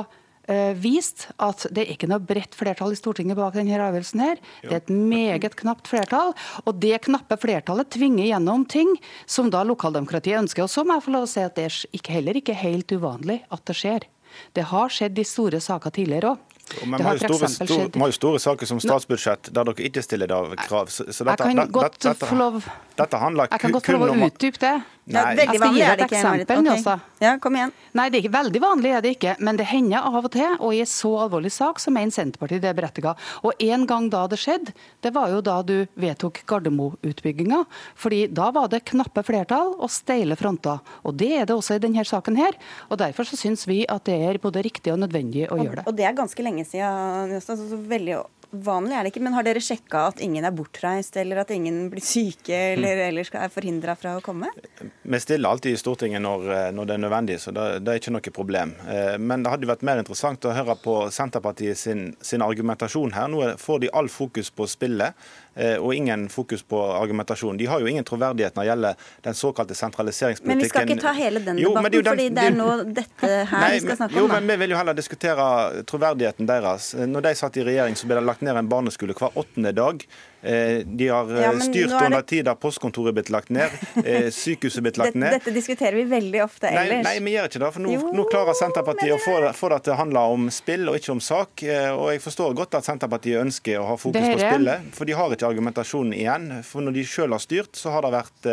vist 0.79 1.27
at 1.43 1.65
det 1.75 1.83
er 1.83 1.93
ikke 1.93 2.07
noe 2.07 2.23
bredt 2.23 2.55
flertall 2.55 2.93
i 2.95 2.99
Stortinget 2.99 3.35
bak 3.39 3.57
denne 3.57 3.75
avgjørelsen. 3.83 4.23
her. 4.23 4.41
Det 4.63 4.71
er 4.71 4.81
et 4.81 4.89
meget 4.93 5.55
knapt 5.59 5.87
flertall, 5.91 6.33
og 6.65 6.79
det 6.79 7.01
knappe 7.03 7.37
flertallet 7.37 7.89
tvinger 7.91 8.29
gjennom 8.29 8.65
ting 8.65 8.95
som 9.25 9.51
da 9.51 9.63
lokaldemokratiet 9.67 10.39
ønsker. 10.39 10.63
Og 10.63 10.71
så 10.71 10.85
må 10.87 10.97
jeg 10.97 11.07
få 11.07 11.15
lov 11.17 11.27
å 11.27 11.31
si 11.31 11.43
at 11.43 11.55
det 11.55 11.67
er 11.67 12.11
heller 12.13 12.39
ikke 12.39 12.55
helt 12.55 12.91
uvanlig 12.91 13.41
at 13.51 13.65
det 13.67 13.75
skjer. 13.75 14.07
Det 14.53 14.67
har 14.71 14.91
skjedd 14.93 15.19
i 15.19 15.25
store 15.27 15.59
saker 15.63 15.93
tidligere 15.93 16.35
òg. 16.35 16.43
Vi 16.67 16.99
har, 16.99 17.17
store, 17.21 17.47
store, 17.47 17.87
jo 17.95 18.11
store 18.11 18.39
saker 18.43 18.67
som 18.67 18.79
statsbudsjett 18.83 19.53
der 19.55 19.69
dere 19.69 19.85
ikke 19.87 20.03
stiller 20.03 20.33
krav. 20.59 20.91
Så, 20.91 21.05
så 21.15 21.23
dette, 21.23 21.47
jeg 21.47 21.55
kan 21.55 21.71
godt 21.71 21.99
dette, 22.03 22.31
lov, 22.35 22.59
dette 22.99 23.21
handler 23.21 23.47
jeg 23.47 23.63
kan 23.63 23.75
godt 23.77 23.87
få 23.87 23.95
lov 23.95 24.11
å 24.11 24.27
utdype 24.27 24.63
det. 24.65 24.75
Nei. 25.07 25.21
Ja, 25.23 25.35
veldig 25.39 25.59
vanlig 25.61 25.83
er 25.87 25.99
det 25.99 26.05
ikke. 26.09 26.19
Eksempel, 26.19 26.67
okay. 26.67 27.03
Ja, 27.23 27.29
kom 27.39 27.55
igjen. 27.55 27.71
Nei, 27.95 28.07
det 28.11 28.17
er 28.17 28.25
ikke 28.25 28.33
veldig 28.33 28.61
vanlig, 28.61 28.91
er 28.91 29.03
det 29.05 29.13
ikke. 29.15 29.35
Men 29.39 29.59
det 29.59 29.67
hender 29.69 30.03
av 30.09 30.17
og 30.19 30.31
til, 30.33 30.57
og 30.59 30.75
i 30.75 30.81
en 30.83 30.89
så 30.91 31.11
alvorlig 31.23 31.51
sak 31.55 31.79
så 31.79 31.93
mener 31.95 32.11
Senterpartiet 32.11 32.65
det 32.65 32.71
er 32.73 32.77
berettiget. 32.77 33.23
Og 33.47 33.63
en 33.63 33.85
gang 33.87 34.09
da 34.11 34.25
det 34.27 34.39
skjedde, 34.41 34.75
det 35.05 35.13
var 35.15 35.31
jo 35.31 35.39
da 35.45 35.61
du 35.63 35.75
vedtok 35.95 36.41
Gardermo-utbygginga. 36.49 37.63
fordi 37.95 38.27
da 38.27 38.49
var 38.51 38.67
det 38.67 38.83
knappe 38.91 39.23
flertall 39.23 39.75
og 39.79 39.89
steile 39.91 40.35
fronter. 40.35 40.83
Og 41.03 41.15
det 41.15 41.31
er 41.39 41.45
det 41.47 41.55
også 41.55 41.77
i 41.77 41.83
denne 41.83 42.03
saken 42.03 42.35
her. 42.35 42.59
Og 42.91 42.99
derfor 42.99 43.23
så 43.23 43.39
syns 43.39 43.67
vi 43.67 43.85
at 43.87 44.03
det 44.05 44.19
er 44.27 44.41
både 44.43 44.63
riktig 44.65 44.91
og 44.91 44.99
nødvendig 44.99 45.47
å 45.47 45.55
gjøre 45.55 45.81
det. 45.81 45.87
Og 45.87 45.95
det 45.95 46.05
er 46.07 46.17
ganske 46.17 46.43
lenge 46.43 46.67
siden, 46.67 47.39
så 47.39 47.55
veldig 47.87 48.19
vanlig 48.51 48.95
er 48.95 49.05
det 49.05 49.11
ikke, 49.11 49.23
men 49.25 49.35
har 49.35 49.45
dere 49.45 49.61
sjekka 49.63 50.03
at 50.11 50.21
ingen 50.23 50.45
er 50.47 50.53
bortreist, 50.55 51.17
eller 51.19 51.41
at 51.41 51.51
ingen 51.53 51.87
blir 51.91 52.03
syke 52.03 52.55
eller 52.73 53.01
ellers 53.07 53.31
er 53.35 53.51
forhindra 53.53 53.95
fra 53.99 54.15
å 54.17 54.23
komme? 54.23 54.49
Vi 54.79 55.19
stiller 55.23 55.49
alltid 55.49 55.75
i 55.75 55.79
Stortinget 55.79 56.23
når, 56.23 56.47
eh, 56.55 56.69
når 56.75 56.89
det 56.89 56.95
er 56.95 57.03
nødvendig, 57.03 57.39
så 57.43 57.53
det, 57.55 57.67
det, 57.83 57.93
er 57.93 58.01
ikke 58.01 58.15
noe 58.15 58.35
problem. 58.35 58.75
Eh, 58.87 59.17
men 59.19 59.43
det 59.43 59.53
hadde 59.53 59.71
vært 59.71 59.85
mer 59.87 60.01
interessant 60.01 60.47
å 60.47 60.55
høre 60.55 60.77
på 60.83 60.97
Senterpartiet 61.13 61.79
sin, 61.79 62.09
sin 62.21 62.45
argumentasjon 62.45 63.15
her. 63.17 63.27
Nå 63.31 63.43
får 63.61 63.83
de 63.83 63.91
all 63.93 64.11
fokus 64.11 64.51
på 64.53 64.67
spillet. 64.69 65.27
Eh, 65.57 65.75
og 65.81 65.95
ingen 65.95 66.27
fokus 66.29 66.61
på 66.63 66.77
argumentasjon. 66.93 67.57
De 67.57 67.65
har 67.65 67.81
jo 67.81 67.89
ingen 67.89 68.05
troverdighet 68.05 68.53
når 68.55 68.63
det 68.63 68.69
gjelder 68.69 69.07
den 69.25 69.37
såkalte 69.37 69.75
sentraliseringspolitikken. 69.75 70.57
Men 70.57 70.63
vi 70.63 70.69
skal 70.69 70.91
ikke 70.91 71.01
ta 71.01 71.13
hele 71.17 71.41
den 71.41 71.61
jo, 71.61 71.71
debatten, 71.73 71.97
den, 71.97 72.05
fordi 72.11 72.27
det 72.35 72.43
er 72.45 72.57
nå 72.57 72.69
dette 72.99 73.31
her 73.49 73.63
nei, 73.63 73.71
vi 73.73 73.81
skal 73.87 73.99
snakke 74.03 74.19
jo, 74.19 74.27
om. 74.27 74.29
Jo, 74.29 74.35
men 74.35 74.51
Vi 74.53 74.59
vil 74.61 74.75
jo 74.75 74.77
heller 74.77 74.97
diskutere 74.97 75.47
troverdigheten 75.89 76.49
deres. 76.49 76.91
Når 76.93 77.25
de 77.25 77.35
satt 77.41 77.57
i 77.57 77.65
regjering, 77.65 77.97
så 77.97 78.09
ble 78.09 78.19
det 78.19 78.27
lagt 78.29 78.45
ned 78.45 78.59
en 78.61 78.69
barneskole 78.69 79.17
hver 79.17 79.33
åttende 79.33 79.73
dag. 79.73 80.05
Eh, 80.47 80.85
de 80.85 81.07
har 81.07 81.31
ja, 81.41 81.53
eh, 81.53 81.59
styrt 81.59 81.89
det... 81.89 82.05
under 82.05 82.21
tid 82.21 82.45
da 82.45 82.53
postkontoret 82.55 83.15
blitt 83.17 83.29
lagt 83.33 83.49
ned, 83.49 83.73
sykehuset 83.95 84.33
sykehuset 84.33 84.83
blitt 84.85 84.99
lagt 85.01 85.17
ned. 85.19 85.33
Dette 85.35 85.51
diskuterer 85.51 85.97
vi 85.99 86.05
veldig 86.07 86.43
ofte 86.45 86.69
ellers. 86.69 87.03
Nei, 87.03 87.17
nei 87.17 87.25
vi 87.25 87.33
gjør 87.35 87.49
ikke 87.49 87.61
det. 87.65 87.71
For 87.75 87.83
nå, 87.83 87.91
jo, 87.97 88.13
nå 88.15 88.27
klarer 88.31 88.55
Senterpartiet 88.55 89.17
å 89.17 89.19
få 89.25 89.35
det, 89.43 89.51
få 89.57 89.71
det, 89.73 89.81
til 89.83 89.95
å 89.97 89.99
handle 89.99 90.23
om 90.37 90.47
spill 90.53 90.87
og 90.87 90.99
ikke 91.01 91.11
om 91.17 91.21
sak. 91.23 91.65
Og 91.97 92.07
jeg 92.13 92.23
forstår 92.23 92.55
godt 92.61 92.79
at 92.79 92.87
Senterpartiet 92.87 93.41
ønsker 93.41 93.81
å 93.81 93.89
ha 93.91 93.99
fokus 93.99 94.21
Dere... 94.21 94.37
på 94.37 94.45
spillet, 94.45 94.89
for 94.95 95.09
de 95.09 95.17
har 95.19 95.35
ikke 95.35 95.51
argumentasjonen 95.51 96.15
igjen. 96.15 96.49
For 96.67 96.85
når 96.85 96.99
de 97.01 97.07
selv 97.11 97.35
har 97.35 97.43
styrt, 97.43 97.75
så 97.75 97.97
har 97.97 98.07
det 98.07 98.15
vært 98.15 98.51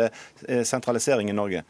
sentralisering 0.67 1.31
i 1.31 1.37
Norge. 1.37 1.63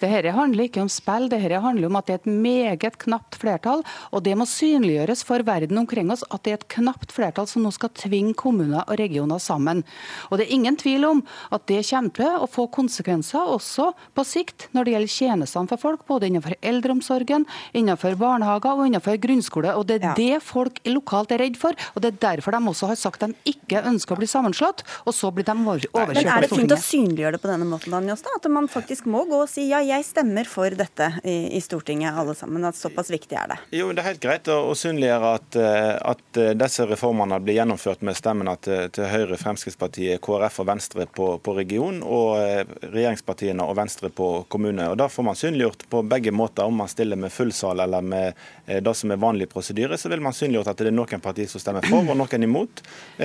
Dette 0.00 0.32
handler 0.34 0.66
ikke 0.66 0.82
om 0.82 0.90
spill, 0.90 1.28
dette 1.30 1.60
handler 1.62 1.88
om 1.90 1.98
at 1.98 2.08
det 2.08 2.14
er 2.14 2.20
et 2.20 2.30
meget 2.44 2.96
knapt 3.02 3.36
flertall. 3.40 3.82
Og 4.14 4.24
det 4.26 4.34
må 4.38 4.46
synliggjøres 4.48 5.22
for 5.26 5.44
verden 5.46 5.78
omkring 5.80 6.10
oss 6.12 6.24
at 6.30 6.44
det 6.44 6.52
er 6.52 6.58
et 6.60 6.68
knapt 6.74 7.12
flertall 7.14 7.48
som 7.50 7.64
nå 7.64 7.72
skal 7.74 7.92
tvinge 7.96 8.34
kommuner 8.38 8.82
og 8.82 8.98
regioner 9.00 9.40
sammen. 9.42 9.82
Og 10.30 10.40
det 10.40 10.46
er 10.46 10.56
ingen 10.56 10.78
tvil 10.80 11.06
om 11.08 11.22
at 11.54 11.66
det 11.70 11.82
kommer 11.90 12.14
til 12.16 12.44
å 12.44 12.48
få 12.50 12.66
konsekvenser 12.72 13.52
også 13.54 13.90
på 14.16 14.24
sikt 14.26 14.68
når 14.76 14.86
det 14.86 14.94
gjelder 14.94 15.14
tjenestene 15.14 15.70
for 15.70 15.82
folk, 15.82 16.04
både 16.08 16.30
innenfor 16.30 16.56
eldreomsorgen, 16.60 17.46
innenfor 17.76 18.18
barnehager 18.20 18.76
og 18.80 18.88
innenfor 18.88 19.20
grunnskole. 19.22 19.74
Og 19.78 19.86
det 19.90 20.00
er 20.00 20.10
ja. 20.10 20.16
det 20.18 20.42
folk 20.44 20.80
lokalt 20.88 21.34
er 21.34 21.44
redd 21.44 21.58
for, 21.60 21.76
og 21.94 22.04
det 22.04 22.14
er 22.14 22.22
derfor 22.30 22.56
de 22.56 22.62
også 22.72 22.90
har 22.90 23.00
sagt 23.00 23.24
de 23.24 23.32
ikke 23.48 23.84
ønsker 23.86 24.16
å 24.16 24.20
bli 24.20 24.28
sammenslått, 24.30 24.84
og 25.04 25.14
så 25.16 25.30
blir 25.34 25.46
de 25.46 25.54
overkjørt 25.54 25.92
av 25.92 26.10
Stortinget. 26.10 26.26
Men 26.26 26.36
er 26.36 26.46
det 26.46 26.52
fint 26.54 26.74
å 26.74 26.80
synliggjøre 26.80 27.36
det 27.36 27.42
på 27.42 27.50
denne 27.52 27.68
måten, 27.68 27.96
Anjos, 27.96 28.24
At 28.34 28.48
man 28.52 28.68
faktisk 28.70 29.08
må 29.10 29.26
gå 29.28 29.42
og 29.44 29.50
si 29.50 29.59
ja, 29.68 29.80
jeg 29.84 30.04
stemmer 30.06 30.48
for 30.48 30.72
dette 30.76 31.06
i, 31.24 31.56
i, 31.56 31.60
Stortinget, 31.60 32.16
alle 32.16 32.34
sammen. 32.34 32.64
At 32.64 32.78
såpass 32.78 33.10
viktig 33.10 33.36
er 33.36 33.52
det. 33.52 33.58
Jo, 33.78 33.90
Det 33.92 34.02
er 34.02 34.08
helt 34.08 34.22
greit 34.22 34.50
å, 34.52 34.56
å 34.70 34.76
synliggjøre 34.78 35.32
at, 35.36 35.58
eh, 35.58 35.94
at, 36.12 36.22
eh, 36.40 36.52
disse 36.58 36.86
reformene 36.88 37.40
blir 37.44 37.58
gjennomført 37.58 38.04
med 38.06 38.16
stemmene 38.18 38.54
til, 38.64 38.88
til 38.94 39.08
Høyre, 39.10 39.38
Fremskrittspartiet, 39.40 40.20
KrF 40.24 40.60
og 40.62 40.68
Venstre 40.70 41.06
på, 41.06 41.26
på, 41.44 41.54
region, 41.58 42.00
og 42.06 42.38
eh, 42.40 42.62
regjeringspartiene 42.86 43.66
og 43.66 43.76
Venstre 43.80 44.12
på 44.14 44.30
kommune. 44.52 44.88
Og 44.92 44.98
Da 45.00 45.10
får 45.12 45.28
man 45.28 45.38
synliggjort 45.38 45.86
på 45.92 46.04
begge 46.08 46.34
måter, 46.34 46.64
om 46.64 46.80
man 46.80 46.90
stiller 46.92 47.20
med 47.20 47.34
full 47.34 47.52
sal 47.56 47.82
eller 47.84 48.04
med 48.04 48.38
det 48.70 48.92
som 48.94 49.10
er 49.10 49.18
vanlig 49.18 49.48
prosedyre, 49.50 49.98
så 49.98 50.08
vil 50.12 50.22
man 50.22 50.34
synliggjort 50.36 50.70
at 50.70 50.78
det 50.80 50.92
er 50.92 50.94
noen 50.94 51.22
partier 51.22 51.48
som 51.50 51.62
stemmer 51.62 51.84
for 51.90 52.06
og 52.06 52.16
noen 52.16 52.46
imot. 52.46 52.82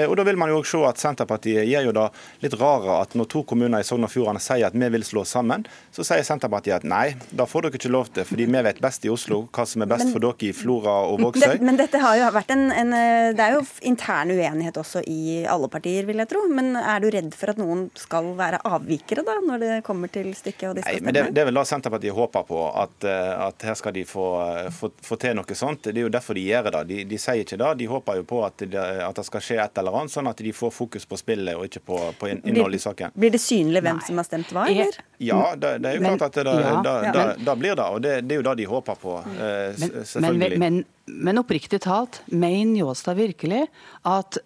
Og 0.08 0.16
Da 0.18 0.24
vil 0.26 0.40
man 0.40 0.50
jo 0.50 0.58
også 0.64 0.82
se 0.82 0.90
at 0.90 1.02
Senterpartiet 1.02 1.68
gjør 1.70 1.90
jo 1.90 1.94
det 1.96 2.06
litt 2.42 2.56
rare 2.60 2.98
at 3.04 3.14
når 3.16 3.30
to 3.30 3.44
kommuner 3.48 3.84
i 3.84 3.86
Sogn 3.88 4.08
og 4.08 4.12
Fjordane 4.12 4.42
sier 4.42 4.66
at 4.68 4.76
vi 4.76 4.90
vil 4.96 5.06
slå 5.06 5.26
sammen, 5.28 5.66
så 5.94 6.06
sier 6.08 6.25
Senterpartiet 6.26 6.56
Senterpartiet 6.56 6.76
at 6.76 6.86
nei, 6.88 7.16
da 7.36 7.46
får 7.48 7.68
dere 7.68 7.80
ikke 7.80 7.92
lov 7.92 8.10
til, 8.14 8.26
fordi 8.28 8.46
vi 8.50 8.62
vet 8.68 8.80
best 8.84 9.06
i 9.06 9.12
Oslo 9.12 9.46
hva 9.54 9.66
som 9.68 9.84
er 9.84 9.90
best 9.90 10.08
men, 10.08 10.14
for 10.14 10.24
dere 10.24 10.48
i 10.50 10.54
Flora 10.56 10.96
og 11.10 11.22
Vågsøy. 11.24 11.62
Men 11.66 11.80
dette 11.80 12.00
har 12.02 12.18
jo 12.20 12.30
vært 12.36 12.52
en, 12.56 12.66
en, 12.72 12.92
Det 13.36 13.44
er 13.44 13.56
jo 13.56 13.64
intern 13.90 14.32
uenighet 14.32 14.78
også 14.78 15.04
i 15.10 15.44
alle 15.50 15.70
partier, 15.72 16.06
vil 16.08 16.22
jeg 16.22 16.30
tro. 16.32 16.44
Men 16.52 16.76
er 16.80 17.02
du 17.02 17.10
redd 17.14 17.34
for 17.36 17.54
at 17.54 17.62
noen 17.62 17.88
skal 17.98 18.32
være 18.38 18.62
avvikere 18.68 19.26
da, 19.26 19.38
når 19.46 19.64
det 19.64 19.72
kommer 19.88 20.12
til 20.12 20.32
stykket 20.38 20.70
og 20.70 20.78
de 20.78 20.86
skal 20.86 21.00
nei, 21.00 21.06
men 21.06 21.18
det, 21.18 21.26
det 21.36 21.44
er 21.44 21.50
vel 21.50 21.60
da 21.60 21.66
Senterpartiet 21.68 22.16
håper 22.16 22.46
på, 22.48 22.62
at, 22.84 23.08
eh, 23.10 23.34
at 23.48 23.68
her 23.70 23.80
skal 23.80 23.96
de 23.96 24.06
få, 24.08 24.28
få, 24.76 24.92
få, 25.06 25.20
til 25.22 25.38
noe 25.38 25.58
sånt. 25.58 25.90
Det 25.90 25.96
er 25.96 26.08
jo 26.08 26.14
derfor 26.14 26.38
de 26.38 26.46
gjør 26.46 26.72
det. 26.72 26.84
De, 26.92 27.02
de 27.10 27.22
sier 27.22 27.44
ikke 27.46 27.60
det. 27.62 27.72
De 27.82 27.90
håper 27.92 28.22
jo 28.22 28.28
på 28.30 28.42
at 28.46 28.66
det, 28.66 28.86
at 29.06 29.20
det, 29.20 29.28
skal 29.28 29.44
skje 29.44 29.60
et 29.64 29.82
eller 29.82 30.00
annet, 30.02 30.14
sånn 30.14 30.30
at 30.30 30.46
de 30.46 30.54
får 30.56 30.74
fokus 30.76 31.08
på 31.10 31.20
spillet 31.20 31.58
og 31.58 31.68
ikke 31.68 31.84
på, 31.86 32.02
på 32.20 32.32
innholdet 32.36 32.82
i 32.82 32.86
saken. 32.86 33.16
Blir 33.16 33.34
det 33.34 33.42
synlig 33.44 33.84
hvem 33.86 34.02
nei. 34.02 34.08
som 34.08 34.22
har 34.22 34.28
stemt 34.28 34.54
hva, 34.56 34.68
eller? 34.70 35.00
Ja, 35.22 35.56
det, 35.56 35.78
det 35.84 35.92
er 35.92 35.98
jo 35.98 36.04
men, 36.04 36.15
klart 36.18 36.38
at 36.38 36.48
det, 36.48 36.56
ja, 36.66 36.74
da, 36.86 36.96
da, 37.14 37.26
da, 37.38 37.56
blir 37.60 37.78
det. 37.78 37.86
Og 37.86 38.02
det, 38.04 38.16
det, 38.26 38.36
er 38.36 38.42
jo 38.42 38.48
det 38.50 38.56
de 38.62 38.68
håper 38.70 39.00
på, 39.02 39.16
eh, 39.36 39.86
selvfølgelig. 40.04 40.60
Men, 40.62 40.82
men, 40.82 41.22
men 41.30 41.42
oppriktig 41.42 41.82
talt, 41.86 42.22
mener 42.32 42.74
Njåstad 42.74 43.20
virkelig 43.20 43.66
at 44.08 44.40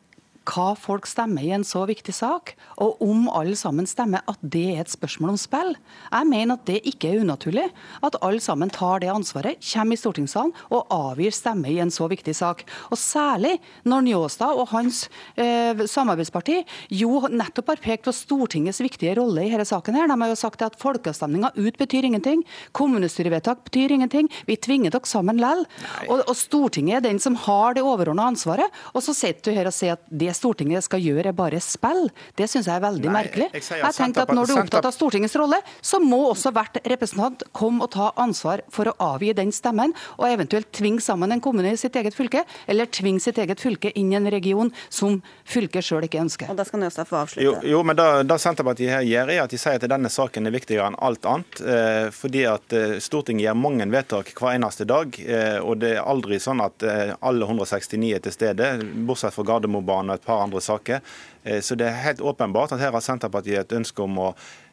hva 0.49 0.73
folk 0.77 1.07
stemmer 1.09 1.43
i 1.45 1.51
en 1.53 1.65
så 1.67 1.83
viktig 1.89 2.13
sak, 2.15 2.53
og 2.81 3.01
om 3.03 3.27
alle 3.35 3.57
sammen 3.59 3.87
stemmer 3.89 4.23
at 4.29 4.39
det 4.41 4.65
er 4.73 4.83
et 4.83 4.91
spørsmål 4.91 5.33
om 5.33 5.39
spill. 5.39 5.75
Jeg 6.09 6.29
mener 6.29 6.57
at 6.57 6.65
det 6.69 6.79
ikke 6.89 7.11
er 7.11 7.23
unaturlig 7.23 7.67
at 8.05 8.17
alle 8.25 8.41
sammen 8.43 8.71
tar 8.73 9.03
det 9.03 9.11
ansvaret, 9.13 9.59
kommer 9.71 9.95
i 9.95 9.99
stortingssalen 9.99 10.53
og 10.73 10.93
avgir 10.93 11.35
stemme 11.35 11.69
i 11.69 11.79
en 11.83 11.93
så 11.93 12.07
viktig 12.11 12.35
sak. 12.37 12.65
Og 12.89 12.99
Særlig 13.09 13.55
når 13.89 14.03
Njåstad 14.05 14.57
og 14.59 14.69
hans 14.73 15.05
eh, 15.39 15.77
samarbeidsparti 15.89 16.59
jo 16.99 17.23
nettopp 17.31 17.73
har 17.73 17.81
pekt 17.83 18.05
på 18.05 18.13
Stortingets 18.15 18.81
viktige 18.83 19.15
rolle 19.17 19.45
i 19.47 19.51
denne 19.51 19.65
saken. 19.65 19.97
her. 19.97 20.09
De 20.09 20.17
har 20.21 20.31
jo 20.31 20.37
sagt 20.37 20.61
at 20.65 20.77
folkeavstemninga 20.79 21.51
ut 21.57 21.79
betyr 21.79 22.05
ingenting, 22.05 22.43
kommunestyrevedtak 22.77 23.63
betyr 23.65 23.95
ingenting, 23.95 24.29
vi 24.45 24.57
tvinger 24.57 24.93
dere 24.93 25.09
sammen 25.09 25.39
likevel. 25.39 25.65
Og, 26.09 26.23
og 26.27 26.35
Stortinget 26.37 26.99
er 26.99 27.07
den 27.09 27.19
som 27.21 27.37
har 27.47 27.75
det 27.77 27.85
overordna 27.85 28.29
ansvaret. 28.29 28.69
Og 28.93 29.03
så 29.05 29.15
sitter 29.17 29.49
du 29.49 29.57
her 29.57 29.69
og 29.69 29.75
sier 29.75 29.97
at 29.97 30.05
det 30.09 30.33
Stortinget 30.39 30.87
skal 30.87 31.03
gjøre, 31.03 31.29
er 31.29 31.37
bare 31.37 31.59
spill. 31.63 32.07
Det 32.39 32.47
syns 32.49 32.69
jeg 32.69 32.79
er 32.79 32.83
veldig 32.83 33.09
Nei, 33.09 33.15
merkelig. 33.19 33.49
Jeg, 33.53 33.65
jeg, 33.67 33.83
jeg 33.83 33.97
tenker 33.99 34.25
at 34.25 34.33
Når 34.35 34.49
du 34.49 34.55
er 34.55 34.63
opptatt 34.63 34.87
av 34.89 34.95
Stortingets 34.95 35.35
rolle, 35.39 35.59
så 35.81 35.99
må 36.03 36.21
også 36.31 36.53
hvert 36.55 36.79
representant 36.87 37.45
komme 37.55 37.85
og 37.85 37.93
ta 37.95 38.11
ansvar 38.19 38.63
for 38.73 38.91
å 38.91 38.95
avgi 39.13 39.33
den 39.37 39.51
stemmen, 39.55 39.93
og 40.17 40.27
eventuelt 40.29 40.71
tvinge 40.75 41.03
sammen 41.03 41.33
en 41.35 41.43
kommune 41.43 41.73
i 41.75 41.79
sitt 41.79 41.95
eget 41.99 42.15
fylke, 42.15 42.45
eller 42.69 42.89
tvinge 42.93 43.23
sitt 43.23 43.39
eget 43.41 43.61
fylke 43.61 43.91
inn 43.99 44.13
i 44.13 44.17
en 44.19 44.29
region 44.31 44.71
som 44.89 45.19
fylket 45.47 45.85
sjøl 45.85 46.07
ikke 46.07 46.21
ønsker. 46.23 46.51
Og 46.51 46.59
da 46.59 46.65
skal 46.67 46.83
Nøstad 46.83 47.09
få 47.09 47.19
avslutte. 47.23 47.45
Jo, 47.45 47.55
jo 47.67 47.83
men 47.85 47.97
da, 47.99 48.21
da, 48.23 48.39
Senterpartiet 48.39 48.93
her 48.93 49.05
gjør, 49.07 49.33
er 49.35 49.43
at 49.43 49.53
de 49.53 49.59
sier 49.59 49.79
at 49.79 49.87
denne 49.91 50.11
saken 50.13 50.47
er 50.47 50.55
viktigere 50.55 50.87
enn 50.89 50.99
alt 51.03 51.27
annet. 51.29 51.61
Eh, 51.61 52.07
fordi 52.15 52.45
at 52.49 52.75
eh, 52.75 52.97
Stortinget 53.03 53.47
gjør 53.47 53.59
mange 53.59 53.87
vedtak 53.91 54.31
hver 54.37 54.55
eneste 54.55 54.87
dag. 54.89 55.19
Eh, 55.19 55.57
og 55.59 55.81
det 55.83 55.95
er 55.97 56.05
aldri 56.05 56.39
sånn 56.41 56.63
at 56.63 56.85
eh, 56.85 57.15
alle 57.19 57.47
169 57.49 58.13
er 58.15 58.23
til 58.23 58.35
stede, 58.35 58.69
bortsett 59.07 59.35
fra 59.35 59.47
Gardermobanen 59.51 60.13
og 60.13 60.19
et 60.19 60.25
par 60.25 60.28
andre 60.37 60.61
saker. 60.61 60.99
Eh, 61.43 61.61
så 61.61 61.75
det 61.75 61.87
er 61.87 62.03
helt 62.05 62.21
åpenbart 62.21 62.71
at 62.75 62.79
her 62.83 62.91
har 62.95 63.03
Senterpartiet 63.03 63.63
et 63.63 63.77
ønske 63.79 64.03
om 64.03 64.19
å 64.19 64.29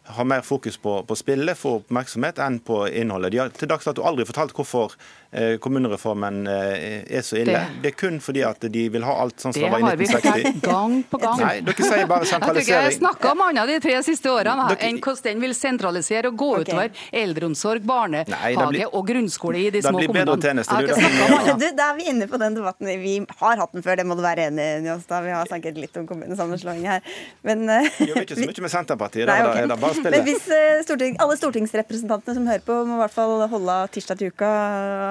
har 0.06 0.24
mer 0.24 0.40
fokus 0.40 0.76
på, 0.76 1.02
på 1.02 1.16
spillet, 1.16 1.58
få 1.58 1.76
oppmerksomhet, 1.80 2.38
enn 2.38 2.58
på 2.58 2.88
innholdet. 2.88 3.32
De 3.32 3.38
har 3.42 3.52
til 3.54 3.68
dags 3.70 3.86
dato 3.86 4.04
aldri 4.06 4.26
fortalt 4.28 4.54
hvorfor 4.54 4.94
eh, 5.30 5.56
kommunereformen 5.62 6.46
eh, 6.46 7.02
er 7.18 7.24
så 7.26 7.40
ille. 7.40 7.52
Det. 7.56 7.80
det. 7.82 7.92
er 7.92 7.96
kun 7.98 8.20
fordi 8.22 8.44
at 8.46 8.62
de 8.72 8.84
vil 8.92 9.06
ha 9.06 9.16
alt 9.24 9.42
sånn 9.42 9.56
som 9.56 9.64
det 9.64 9.72
var 9.72 9.82
i 9.82 9.88
1960. 9.88 10.22
Det 10.22 10.30
har 10.30 10.38
vi 10.38 10.44
fortalt 10.46 10.68
gang 10.70 10.96
på 11.10 11.20
gang. 11.24 11.42
Nei, 11.42 11.54
dere 11.66 11.88
sier 11.90 12.10
bare 12.10 12.28
sentralisering. 12.30 12.86
Jeg 12.86 12.98
snakka 13.00 13.32
om 13.32 13.44
annet 13.48 13.72
de 13.72 13.78
tre 13.88 13.96
siste 14.06 14.32
årene 14.32 14.68
dere... 14.70 14.80
enn 14.88 15.00
hvordan 15.02 15.26
den 15.26 15.42
vil 15.42 15.56
sentralisere 15.58 16.30
og 16.30 16.38
gå 16.38 16.50
okay. 16.54 16.66
utover 16.68 17.04
eldreomsorg, 17.24 17.86
barnehage 17.88 18.68
blir... 18.70 18.86
og 18.92 19.06
grunnskole 19.10 19.64
i 19.64 19.70
de 19.74 19.82
små 19.82 19.96
kommunene. 19.98 20.06
Det 20.06 20.14
blir 20.14 20.22
bedre 20.22 20.38
tjenester, 20.46 21.56
du. 21.56 21.66
Da 21.76 21.90
er 21.90 21.98
vi 21.98 22.08
inne 22.12 22.30
på 22.30 22.38
den 22.40 22.56
debatten. 22.56 22.92
Vi 23.02 23.16
har 23.42 23.62
hatt 23.62 23.74
den 23.74 23.84
før, 23.84 23.98
det 23.98 24.06
må 24.06 24.16
du 24.18 24.22
være 24.24 24.48
enig 24.50 24.70
i, 24.76 24.78
Njåstad. 24.86 25.24
Vi 25.26 25.34
har 25.34 25.50
snakket 25.50 25.80
litt 25.80 25.98
om 25.98 26.06
kommunesammenslåing 26.08 26.86
her. 26.86 27.04
Men, 27.46 27.66
Gjør 27.66 28.22
ikke 28.22 28.38
så 28.38 28.46
mye 28.46 28.66
med 28.66 28.72
Senterpartiet. 28.72 29.26
Da, 29.26 29.34
Nei, 29.34 29.50
okay. 29.50 29.68
da, 29.70 29.78
men 30.04 30.24
hvis 30.26 30.46
uh, 30.50 30.82
storting, 30.84 31.16
alle 31.22 31.36
stortingsrepresentantene 31.40 32.36
som 32.38 32.48
hører 32.50 32.64
på, 32.66 32.76
må 32.88 32.98
i 32.98 33.02
hvert 33.04 33.14
fall 33.14 33.46
holde 33.50 33.78
av 33.82 33.90
tirsdag 33.94 34.20
til 34.20 34.32
uka, 34.34 34.50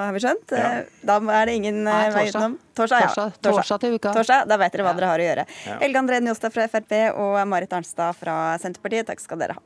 har 0.06 0.16
vi 0.16 0.22
skjønt. 0.24 0.54
Ja. 0.54 0.70
Uh, 0.80 1.04
da 1.10 1.18
er 1.40 1.50
det 1.50 1.58
ingen 1.60 1.82
Nei, 1.86 2.00
vei 2.14 2.26
utenom. 2.30 2.58
Torsdag, 2.76 3.06
ja. 3.06 3.12
Torsdag, 3.12 3.50
torsdag, 3.50 3.84
til 3.84 3.98
uka. 3.98 4.14
Torsdag, 4.16 4.48
Da 4.50 4.60
vet 4.60 4.76
dere 4.76 4.86
hva 4.86 4.94
ja. 4.94 5.00
dere 5.00 5.12
har 5.12 5.24
å 5.24 5.28
gjøre. 5.28 5.46
Ja. 5.66 5.78
Helge 5.84 6.02
André 6.04 6.22
Njåstad 6.24 6.54
fra 6.54 6.68
Frp 6.72 6.96
og 7.14 7.38
Marit 7.50 7.76
Arnstad 7.76 8.18
fra 8.18 8.56
Senterpartiet, 8.62 9.08
takk 9.10 9.22
skal 9.24 9.42
dere 9.42 9.58
ha. 9.58 9.64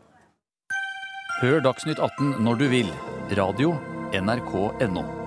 Hør 1.40 1.62
Dagsnytt 1.64 2.02
18 2.02 2.36
når 2.44 2.60
du 2.60 2.68
vil. 2.72 2.92
Radio 3.38 3.72
NRK.no. 4.12 5.19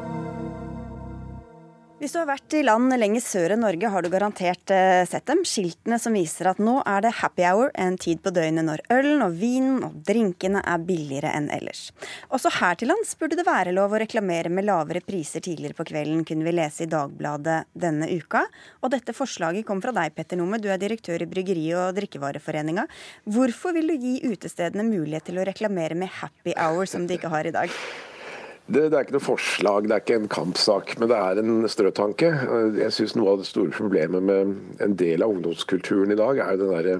Hvis 2.03 2.11
du 2.11 2.17
har 2.19 2.27
vært 2.27 2.51
i 2.59 2.65
land 2.67 2.91
lenger 2.99 3.21
sør 3.23 3.53
enn 3.53 3.61
Norge, 3.63 3.87
har 3.87 4.03
du 4.03 4.09
garantert 4.11 4.71
eh, 4.75 5.05
sett 5.07 5.23
dem. 5.29 5.45
Skiltene 5.47 5.95
som 6.03 6.11
viser 6.17 6.49
at 6.51 6.59
nå 6.59 6.81
er 6.83 7.05
det 7.05 7.13
happy 7.21 7.45
hour, 7.47 7.71
en 7.79 7.95
tid 7.95 8.19
på 8.19 8.33
døgnet 8.35 8.67
når 8.67 8.83
ølen 8.91 9.23
og 9.23 9.37
vinen 9.39 9.77
og 9.87 9.95
drinkene 10.03 10.59
er 10.67 10.83
billigere 10.83 11.31
enn 11.31 11.47
ellers. 11.55 11.85
Også 12.27 12.51
her 12.57 12.75
til 12.75 12.91
lands 12.91 13.15
burde 13.15 13.39
det 13.39 13.47
være 13.47 13.71
lov 13.71 13.95
å 13.95 14.03
reklamere 14.03 14.51
med 14.51 14.67
lavere 14.67 14.99
priser 14.99 15.47
tidligere 15.47 15.79
på 15.79 15.87
kvelden, 15.93 16.27
kunne 16.27 16.43
vi 16.43 16.57
lese 16.59 16.83
i 16.83 16.91
Dagbladet 16.91 17.61
denne 17.71 18.11
uka. 18.11 18.43
Og 18.83 18.91
dette 18.91 19.15
forslaget 19.15 19.63
kom 19.63 19.79
fra 19.79 19.95
deg, 19.95 20.11
Petter 20.11 20.43
Nome, 20.43 20.59
du 20.59 20.67
er 20.75 20.83
direktør 20.83 21.23
i 21.23 21.33
Bryggeri- 21.37 21.69
og 21.71 21.93
drikkevareforeninga. 22.01 22.83
Hvorfor 23.31 23.79
vil 23.79 23.93
du 23.95 23.95
gi 23.95 24.17
utestedene 24.27 24.91
mulighet 24.91 25.31
til 25.31 25.39
å 25.39 25.47
reklamere 25.47 25.95
med 25.95 26.11
happy 26.19 26.59
hour, 26.59 26.83
som 26.83 27.07
de 27.07 27.15
ikke 27.15 27.31
har 27.31 27.47
i 27.47 27.61
dag? 27.63 27.83
Det, 28.64 28.86
det, 28.88 28.95
er 28.95 29.03
ikke 29.03 29.18
noe 29.18 29.26
forslag, 29.26 29.88
det 29.89 29.95
er 29.95 30.03
ikke 30.05 30.20
en 30.22 30.30
kampsak, 30.32 30.93
men 30.99 31.09
det 31.11 31.18
er 31.20 31.41
en 31.41 31.66
strøtanke. 31.68 32.30
Jeg 32.80 32.95
synes 32.95 33.18
Noe 33.18 33.34
av 33.34 33.41
det 33.41 33.49
store 33.49 33.76
problemet 33.76 34.24
med 34.24 34.53
en 34.84 34.95
del 34.99 35.26
av 35.26 35.34
ungdomskulturen 35.36 36.14
i 36.16 36.20
dag, 36.20 36.39
er 36.39 36.61
den 36.61 36.72
derre 36.72 36.95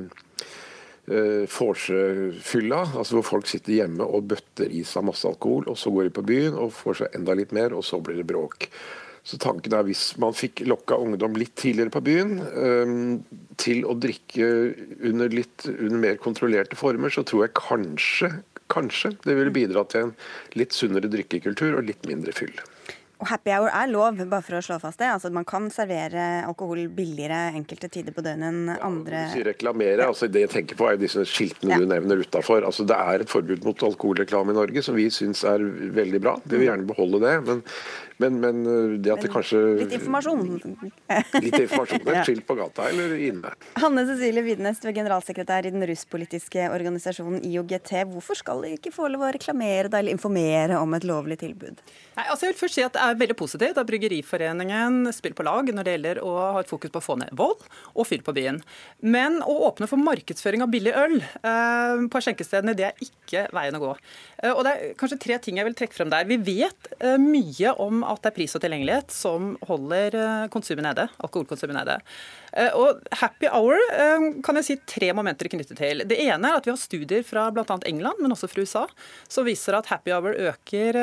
uh. 1.08 1.48
Altså 1.48 3.16
hvor 3.18 3.26
folk 3.28 3.48
sitter 3.48 3.78
hjemme 3.78 4.04
og 4.04 4.28
bøtter 4.34 4.72
i 4.72 4.84
seg 4.88 5.08
masse 5.08 5.28
alkohol, 5.28 5.70
og 5.72 5.80
så 5.80 5.92
går 5.92 6.10
de 6.10 6.18
på 6.20 6.28
byen 6.28 6.60
og 6.60 6.76
får 6.76 7.02
seg 7.02 7.18
enda 7.20 7.36
litt 7.40 7.56
mer, 7.56 7.76
og 7.76 7.88
så 7.88 8.00
blir 8.04 8.20
det 8.20 8.28
bråk. 8.28 8.68
Så 9.24 9.40
tanken 9.40 9.72
er 9.72 9.86
Hvis 9.88 10.18
man 10.20 10.36
fikk 10.36 10.66
lokka 10.68 10.98
ungdom 11.00 11.38
litt 11.40 11.56
tidligere 11.56 11.94
på 11.96 12.04
byen 12.04 12.42
um, 12.44 13.22
til 13.56 13.86
å 13.88 13.96
drikke 13.96 14.50
under 15.08 15.32
litt 15.32 15.64
under 15.70 16.00
mer 16.00 16.20
kontrollerte 16.20 16.76
former, 16.76 17.08
så 17.08 17.24
tror 17.24 17.46
jeg 17.46 17.56
kanskje 17.56 18.34
Kanskje 18.72 19.16
det 19.26 19.36
ville 19.38 19.54
bidra 19.54 19.84
til 19.90 20.08
en 20.08 20.14
litt 20.60 20.76
sunnere 20.76 21.12
drikkekultur 21.12 21.80
og 21.80 21.90
litt 21.90 22.08
mindre 22.10 22.36
fyll. 22.36 22.56
Og 23.24 23.30
happy 23.32 23.54
hour 23.56 23.72
er 23.72 23.88
lov, 23.88 24.18
bare 24.28 24.44
for 24.44 24.58
å 24.58 24.64
slå 24.66 24.76
fast 24.84 25.00
det. 25.00 25.08
Altså, 25.08 25.30
man 25.32 25.46
kan 25.48 25.70
servere 25.72 26.44
alkohol 26.44 26.90
billigere 26.92 27.54
enkelte 27.56 27.88
tider 27.94 28.12
på 28.12 28.24
døgnet 28.26 28.50
enn 28.50 28.74
andre 28.84 29.22
ja, 29.32 29.44
reklamere, 29.48 30.10
altså 30.12 30.28
Det 30.28 30.44
jeg 30.44 30.52
tenker 30.52 30.80
på, 30.80 30.90
er 30.92 31.00
disse 31.00 31.24
skiltene 31.30 31.78
ja. 31.78 31.80
du 31.80 31.88
nevner 31.88 32.20
utafor. 32.20 32.68
Altså, 32.68 32.84
det 32.84 32.98
er 33.00 33.24
et 33.24 33.32
forbud 33.32 33.64
mot 33.64 33.86
alkoholreklame 33.88 34.52
i 34.52 34.58
Norge 34.60 34.84
som 34.84 35.00
vi 35.00 35.08
syns 35.14 35.46
er 35.48 35.64
veldig 35.96 36.20
bra. 36.20 36.36
Vi 36.44 36.58
vil 36.58 36.68
gjerne 36.68 36.90
beholde 36.90 37.24
det. 37.24 37.36
Men, 37.48 37.64
men, 38.22 38.42
men 38.44 38.60
uh, 38.68 38.98
det 39.00 39.14
at 39.16 39.24
det 39.24 39.32
kanskje 39.32 39.62
Litt 39.80 39.96
informasjon. 39.98 40.44
litt 40.44 41.58
informasjon. 41.64 42.04
Et 42.14 42.28
skilt 42.28 42.46
på 42.48 42.58
gata 42.60 42.90
eller 42.92 43.16
inne. 43.18 43.54
Hanne 43.80 44.04
Cecilie 44.10 44.44
Widnes, 44.46 44.84
du 44.84 44.90
er 44.92 44.98
generalsekretær 45.00 45.70
i 45.70 45.74
den 45.74 45.88
russpolitiske 45.90 46.68
organisasjonen 46.76 47.40
IOGT. 47.48 47.96
Hvorfor 48.12 48.40
skal 48.40 48.68
de 48.68 48.76
ikke 48.78 48.94
få 48.94 49.08
lov 49.14 49.30
å 49.30 49.32
reklamere 49.34 49.88
eller 49.94 50.12
informere 50.14 50.78
om 50.84 51.00
et 51.00 51.08
lovlig 51.08 51.40
tilbud? 51.42 51.80
Nei, 52.18 52.28
altså 52.28 52.48
jeg 52.48 52.54
vil 52.54 52.62
først 52.66 52.78
si 52.78 52.86
at 52.86 52.94
Det 52.94 53.02
er 53.02 53.13
veldig 53.20 53.38
positivt 53.40 53.80
at 53.80 53.88
Bryggeriforeningen 53.90 55.08
spiller 55.16 55.38
på 55.38 55.46
lag 55.48 55.70
når 55.74 55.88
det 55.88 55.96
gjelder 55.96 56.22
å 56.26 56.34
ha 56.40 56.62
et 56.62 56.70
fokus 56.70 56.94
på 56.94 57.02
å 57.02 57.06
få 57.06 57.18
ned 57.22 57.34
vold 57.38 57.64
og 57.94 58.08
fyll 58.10 58.24
på 58.26 58.36
byen. 58.36 58.62
Men 59.02 59.40
å 59.46 59.56
åpne 59.70 59.90
for 59.92 60.02
markedsføring 60.02 60.66
av 60.66 60.72
billig 60.74 60.96
øl 60.98 61.20
eh, 61.22 62.06
på 62.12 62.24
skjenkestedene, 62.24 62.76
det 62.78 62.90
er 62.90 63.06
ikke 63.06 63.48
veien 63.56 63.80
å 63.80 63.84
gå. 63.84 63.94
Eh, 64.44 64.52
og 64.52 64.64
Det 64.66 64.74
er 64.74 64.96
kanskje 65.00 65.20
tre 65.24 65.38
ting 65.42 65.60
jeg 65.60 65.68
vil 65.70 65.76
trekke 65.78 65.96
frem 65.96 66.12
der. 66.12 66.28
Vi 66.28 66.38
vet 66.44 66.90
eh, 67.00 67.16
mye 67.22 67.74
om 67.82 68.04
at 68.08 68.24
det 68.24 68.32
er 68.32 68.38
pris 68.38 68.56
og 68.58 68.64
tilgjengelighet 68.64 69.14
som 69.16 69.54
holder 69.70 70.18
eh, 70.20 70.48
konsumet 70.54 70.86
nede, 70.86 71.08
alkoholkonsumet 71.24 71.80
nede. 71.80 72.00
Og 72.78 73.00
Happy 73.18 73.48
hour 73.50 73.80
kan 74.46 74.60
jeg 74.60 74.66
si 74.68 74.76
tre 74.86 75.08
momenter 75.18 75.48
knyttet 75.50 75.80
til. 75.80 76.04
Det 76.06 76.20
ene 76.22 76.52
er 76.52 76.60
at 76.60 76.68
vi 76.68 76.70
har 76.70 76.78
studier 76.78 77.24
fra 77.26 77.48
bl.a. 77.50 77.66
England, 77.90 78.22
men 78.22 78.36
også 78.36 78.46
fra 78.52 78.62
USA, 78.62 78.84
som 79.26 79.48
viser 79.48 79.74
at 79.74 79.90
happy 79.90 80.14
hour 80.14 80.38
øker 80.38 81.00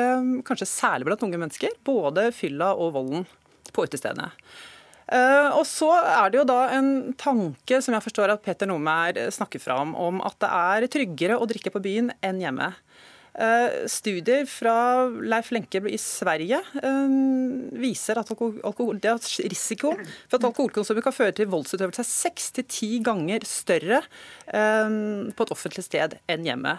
kanskje 0.47 0.69
særlig 0.71 1.09
blant 1.09 1.25
unge 1.27 1.41
mennesker, 1.41 1.75
både 1.83 2.29
fylla 2.31 2.69
og 2.71 2.93
volden 2.95 3.27
på 3.75 3.83
utestedene. 3.83 4.29
Og 5.57 5.65
så 5.67 5.91
er 5.91 6.31
det 6.31 6.39
jo 6.39 6.47
da 6.47 6.61
en 6.77 7.11
tanke 7.19 7.81
som 7.83 7.97
jeg 7.97 8.05
forstår 8.07 8.31
at 8.31 8.45
Peter 8.47 8.71
Nomær 8.71 9.19
snakker 9.35 9.59
fra 9.59 9.81
om, 9.83 9.91
om 9.91 10.23
at 10.23 10.39
det 10.39 10.53
er 10.61 10.87
tryggere 10.95 11.35
å 11.35 11.51
drikke 11.51 11.75
på 11.75 11.83
byen 11.83 12.13
enn 12.23 12.39
hjemme. 12.39 12.71
Eh, 13.31 13.87
studier 13.87 14.43
fra 14.43 15.07
Leif 15.07 15.53
Lenke 15.55 15.79
i 15.87 15.95
Sverige 16.01 16.57
eh, 16.83 17.13
viser 17.79 18.19
at, 18.19 18.27
alkohol, 18.27 18.99
risiko 19.47 19.93
for 20.27 20.35
at 20.35 20.47
alkoholkonsumet 20.49 21.05
kan 21.05 21.15
føre 21.15 21.35
til 21.37 21.47
voldsutøvelse 21.53 22.03
er 22.03 22.09
seks 22.09 22.49
til 22.57 22.67
ti 22.67 22.89
ganger 23.05 23.47
større 23.47 24.01
eh, 24.51 24.97
på 25.31 25.47
et 25.47 25.55
offentlig 25.55 25.87
sted 25.87 26.17
enn 26.27 26.43
hjemme. 26.49 26.75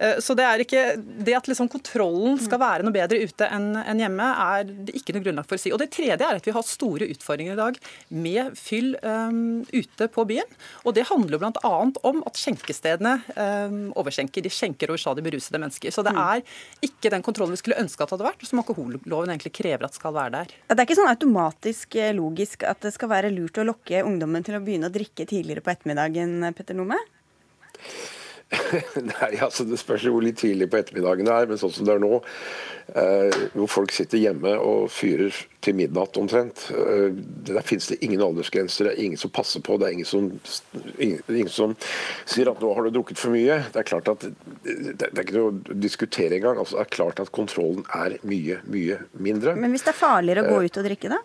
Eh, 0.00 0.18
så 0.24 0.34
det, 0.34 0.44
er 0.46 0.62
ikke, 0.64 0.82
det 0.96 1.34
at 1.36 1.48
liksom 1.50 1.68
kontrollen 1.72 2.38
skal 2.40 2.60
være 2.62 2.86
noe 2.86 2.94
bedre 2.94 3.20
ute 3.20 3.48
enn 3.52 4.00
hjemme, 4.00 4.28
er 4.44 4.64
det 4.88 4.96
ikke 4.98 5.16
noe 5.16 5.24
grunnlag 5.26 5.48
for 5.48 5.58
å 5.58 5.62
si. 5.62 5.72
Og 5.74 5.80
Det 5.82 5.90
tredje 5.92 6.16
er 6.16 6.38
at 6.38 6.48
vi 6.48 6.54
har 6.54 6.66
store 6.66 7.08
utfordringer 7.12 7.56
i 7.56 7.60
dag 7.60 7.78
med 8.24 8.56
fyll 8.58 8.94
um, 9.02 9.62
ute 9.72 10.08
på 10.12 10.26
byen. 10.28 10.56
Og 10.86 10.96
Det 10.96 11.06
handler 11.10 11.42
bl.a. 11.42 11.74
om 12.08 12.22
at 12.28 12.40
skjenkestedene 12.40 13.14
um, 13.36 13.82
overskjenker. 14.00 14.44
De 14.44 14.52
skjenker 14.52 14.92
over 14.92 15.02
stadig 15.02 15.24
berusede 15.26 15.60
mennesker. 15.60 15.94
Så 15.94 16.04
det 16.06 16.14
mm. 16.16 16.22
er 16.22 16.88
ikke 16.88 17.12
den 17.12 17.26
kontrollen 17.26 17.56
vi 17.56 17.60
skulle 17.60 17.80
ønske 17.82 18.02
at 18.02 18.10
det 18.10 18.18
hadde 18.18 18.30
vært, 18.30 18.46
som 18.48 18.62
alkoholloven 18.62 19.34
egentlig 19.34 19.54
krever 19.60 19.88
at 19.88 19.98
skal 19.98 20.16
være 20.16 20.34
der. 20.38 20.56
Det 20.72 20.78
er 20.78 20.86
ikke 20.86 20.98
sånn 20.98 21.12
automatisk 21.12 21.98
eh, 22.00 22.14
logisk 22.16 22.64
at 22.68 22.80
det 22.86 22.94
skal 22.96 23.12
være 23.12 23.32
lurt 23.34 23.60
å 23.60 23.68
lokke 23.68 24.02
ungdommen 24.06 24.44
til 24.46 24.56
å 24.56 24.64
begynne 24.64 24.88
å 24.88 24.94
drikke 24.94 25.28
tidligere 25.28 25.64
på 25.64 25.74
ettermiddagen, 25.74 26.40
Petter 26.56 26.78
Nome? 26.78 26.98
Nei, 29.12 29.30
altså 29.40 29.64
Det 29.68 29.78
spørs 29.80 30.04
jo 30.06 30.14
hvor 30.16 30.24
litt 30.24 30.40
tidlig 30.42 30.68
på 30.72 30.80
ettermiddagen 30.80 31.28
det 31.28 31.34
er, 31.34 31.48
men 31.48 31.60
sånn 31.60 31.72
som 31.72 31.88
det 31.88 31.94
er 31.94 32.02
nå, 32.02 32.18
eh, 32.98 33.38
hvor 33.54 33.70
folk 33.70 33.94
sitter 33.94 34.20
hjemme 34.20 34.52
og 34.60 34.90
fyrer 34.92 35.36
til 35.62 35.76
midnatt 35.78 36.18
omtrent, 36.20 36.66
eh, 36.74 37.08
der 37.48 37.64
finnes 37.66 37.88
det 37.88 38.00
ingen 38.04 38.22
aldersgrenser. 38.24 38.88
Det 38.88 38.94
er 38.94 39.04
ingen 39.04 39.20
som 39.20 39.32
passer 39.32 39.64
på, 39.64 39.78
det 39.80 39.88
er 39.88 39.96
ingen 39.96 40.08
som, 40.08 40.28
ingen, 40.98 41.22
ingen 41.28 41.52
som 41.52 41.76
sier 42.28 42.50
at 42.52 42.62
nå 42.62 42.72
har 42.76 42.86
du 42.88 42.92
drukket 42.98 43.20
for 43.22 43.34
mye. 43.34 43.60
Det 43.72 43.84
er 43.84 43.88
klart 43.88 44.10
at 44.12 44.26
det, 44.26 45.08
er 45.08 45.24
ikke 45.24 45.38
noe 45.38 45.52
å 45.52 45.78
diskutere 45.86 46.38
engang. 46.38 46.60
Altså, 46.60 46.78
det 46.78 46.86
er 46.86 46.96
klart 46.98 47.22
at 47.22 47.32
kontrollen 47.34 47.86
er 47.96 48.18
mye, 48.26 48.60
mye 48.68 49.00
mindre. 49.16 49.56
Men 49.56 49.72
hvis 49.74 49.86
det 49.86 49.94
er 49.94 50.02
farligere 50.02 50.44
å 50.44 50.56
gå 50.56 50.66
ut 50.66 50.82
og 50.82 50.90
drikke, 50.90 51.12
da? 51.14 51.22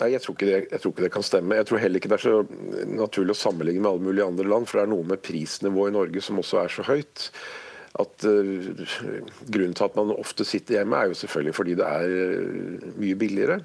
Nei, 0.00 0.12
jeg 0.14 0.24
tror, 0.24 0.36
det, 0.40 0.52
jeg 0.70 0.80
tror, 0.80 0.92
ikke 0.94 1.04
det, 1.04 1.12
kan 1.12 1.26
stemme. 1.26 1.56
Jeg 1.58 1.68
tror 1.68 1.82
heller 1.82 2.00
ikke 2.00 2.10
det 2.12 2.18
er 2.18 2.24
så 2.24 2.36
naturlig 2.88 3.34
å 3.34 3.40
sammenligne 3.40 3.82
med 3.84 3.90
alle 3.90 4.06
mulige 4.08 4.28
andre 4.32 4.46
land. 4.48 4.68
For 4.68 4.80
det 4.80 4.86
er 4.86 4.92
noe 4.94 5.08
med 5.10 5.22
prisnivået 5.24 5.92
i 5.92 5.96
Norge 5.98 6.22
som 6.24 6.40
også 6.40 6.62
er 6.62 6.72
så 6.72 6.86
høyt. 6.88 7.26
At 8.00 8.24
uh, 8.24 8.84
Grunnen 9.50 9.74
til 9.76 9.88
at 9.88 9.98
man 9.98 10.14
ofte 10.14 10.46
sitter 10.46 10.78
hjemme, 10.78 10.96
er 10.96 11.10
jo 11.10 11.18
selvfølgelig 11.20 11.56
fordi 11.56 11.76
det 11.80 11.88
er 11.88 12.14
uh, 12.14 12.86
mye 13.02 13.18
billigere. 13.18 13.60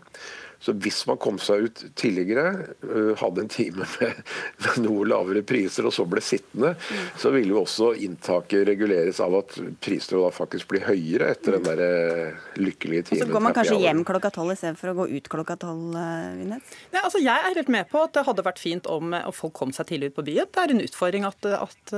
Så 0.60 0.74
hvis 0.82 1.01
man 1.10 1.20
kom 1.22 1.38
seg 1.41 1.68
ut 1.68 1.82
tidligere, 1.97 2.76
øh, 2.86 3.12
hadde 3.20 3.43
en 3.43 3.51
time 3.51 3.86
med, 3.99 4.22
med 4.64 4.80
noe 4.86 5.06
lavere 5.10 5.43
priser 5.45 5.88
og 5.88 5.93
så 5.95 6.06
ble 6.10 6.24
sittende, 6.24 6.74
mm. 6.76 7.03
så 7.22 7.32
ville 7.36 7.53
jo 7.53 7.62
også 7.64 7.91
inntaket 8.06 8.66
reguleres 8.70 9.22
av 9.24 9.36
at 9.41 9.58
prisene 9.84 10.22
da 10.24 10.32
faktisk 10.34 10.72
blir 10.72 10.86
høyere 10.88 11.32
etter 11.36 11.58
den 11.58 11.68
der 11.68 11.84
øh, 11.86 12.39
lykkelige 12.62 13.10
timen. 13.12 13.26
Og 13.26 13.28
så 13.28 13.36
går 13.36 13.45
man 13.47 13.58
kanskje 13.58 13.82
hjem 13.84 14.03
klokka 14.08 14.32
tolv 14.36 14.56
istedenfor 14.56 14.93
å 14.93 14.97
gå 15.01 15.10
ut 15.16 15.30
klokka 15.36 15.58
tolv, 15.66 15.97
øh, 15.99 16.32
Vinnes? 16.39 16.74
Ja, 16.91 17.03
altså 17.03 17.22
jeg 17.22 17.36
er 17.36 17.60
helt 17.60 17.74
med 17.74 17.91
på 17.91 18.06
at 18.06 18.16
det 18.16 18.26
hadde 18.28 18.47
vært 18.47 18.64
fint 18.64 18.89
om 18.91 19.16
folk 19.36 19.56
kom 19.58 19.74
seg 19.76 19.89
tidlig 19.91 20.12
ut 20.12 20.20
på 20.20 20.28
byen. 20.30 20.49
Det 20.51 20.64
er 20.64 20.74
en 20.74 20.84
utfordring 20.86 21.28
at, 21.28 21.49
at 21.58 21.95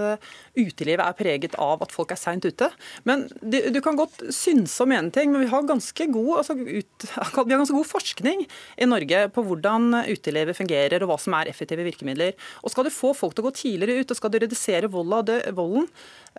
utelivet 0.57 1.03
er 1.03 1.17
preget 1.17 1.57
av 1.61 1.83
at 1.85 1.93
folk 1.93 2.11
er 2.13 2.19
seint 2.19 2.45
ute. 2.45 2.69
Men 3.07 3.27
du, 3.41 3.59
du, 3.73 3.79
kan 3.83 3.97
godt 3.99 4.23
synse 4.33 4.81
om 4.83 4.93
en 4.95 5.11
ting, 5.13 5.31
men 5.31 5.45
vi 5.45 5.51
har 5.51 5.65
ganske 5.67 6.07
god, 6.11 6.31
altså, 6.41 6.57
ut, 6.57 7.07
vi 7.07 7.53
har 7.53 7.61
ganske 7.61 7.75
god 7.75 7.89
forskning 7.89 8.46
i 8.77 8.87
Norge 8.89 9.23
på 9.33 9.43
hvordan 9.45 9.89
utelivet 10.07 10.57
fungerer 10.57 11.03
og 11.03 11.11
hva 11.11 11.19
som 11.21 11.35
er 11.37 11.51
effektive 11.51 11.85
virkemidler. 11.87 12.37
Og 12.63 12.73
Skal 12.73 12.87
du 12.87 12.93
få 12.93 13.13
folk 13.17 13.35
til 13.35 13.45
å 13.45 13.49
gå 13.49 13.55
tidligere 13.57 14.03
ut 14.03 14.13
og 14.13 14.19
skal 14.19 14.33
du 14.33 14.39
redusere 14.43 14.91
volden, 14.91 15.89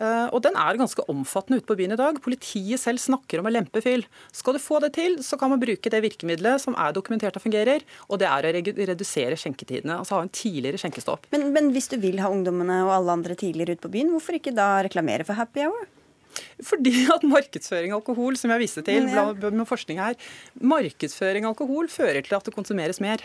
eh, 0.00 0.26
og 0.32 0.40
den 0.44 0.56
er 0.58 0.80
ganske 0.80 1.04
omfattende 1.10 1.60
ute 1.60 1.68
på 1.68 1.76
byen 1.78 1.96
i 1.96 2.00
dag. 2.00 2.20
Politiet 2.24 2.80
selv 2.82 3.02
snakker 3.02 3.40
om 3.40 3.50
å 3.50 3.54
lempe 3.54 3.82
fyll. 3.84 4.06
Skal 4.32 4.56
du 4.56 4.62
få 4.62 4.80
det 4.84 4.94
til, 4.98 5.18
så 5.24 5.38
kan 5.40 5.52
man 5.52 5.62
bruke 5.62 5.92
det 5.92 6.02
virkemidlet 6.04 6.62
som 6.62 6.76
er 6.78 6.94
dokumentert 6.96 7.36
og 7.38 7.44
fungerer, 7.44 7.84
og 8.08 8.22
det 8.22 8.30
er 8.30 8.48
å 8.48 8.54
redusere 8.92 9.38
skjenketidene. 9.38 10.00
Altså 10.00 10.18
ha 10.18 10.24
en 10.24 10.32
tidligere 10.32 10.80
skjenkestopp. 10.80 11.28
Men, 11.34 11.50
men 11.54 11.72
hvis 11.74 11.90
du 11.92 11.98
vil 12.02 12.20
ha 12.22 12.32
ungdommene 12.32 12.82
og 12.86 12.94
alle 12.96 13.20
andre 13.20 13.38
tidligere 13.38 13.76
ut 13.76 13.84
på 13.84 13.92
byen, 13.94 14.12
hvorfor 14.14 14.38
ikke 14.38 14.56
da 14.56 14.76
reklamere 14.86 15.26
for 15.28 15.38
happy 15.38 15.66
hour? 15.66 15.86
Fordi 16.64 16.94
at 17.14 17.26
markedsføring 17.26 17.94
av 17.94 18.02
alkohol, 18.02 18.38
som 18.40 18.52
jeg 18.54 18.64
viste 18.66 18.84
til 18.86 19.08
med 19.08 19.66
forskning 19.68 20.00
her, 20.02 20.16
markedsføring 20.60 21.46
av 21.46 21.54
alkohol 21.54 21.90
fører 21.92 22.22
til 22.24 22.38
at 22.38 22.48
det 22.48 22.54
konsumeres 22.56 23.02
mer. 23.04 23.22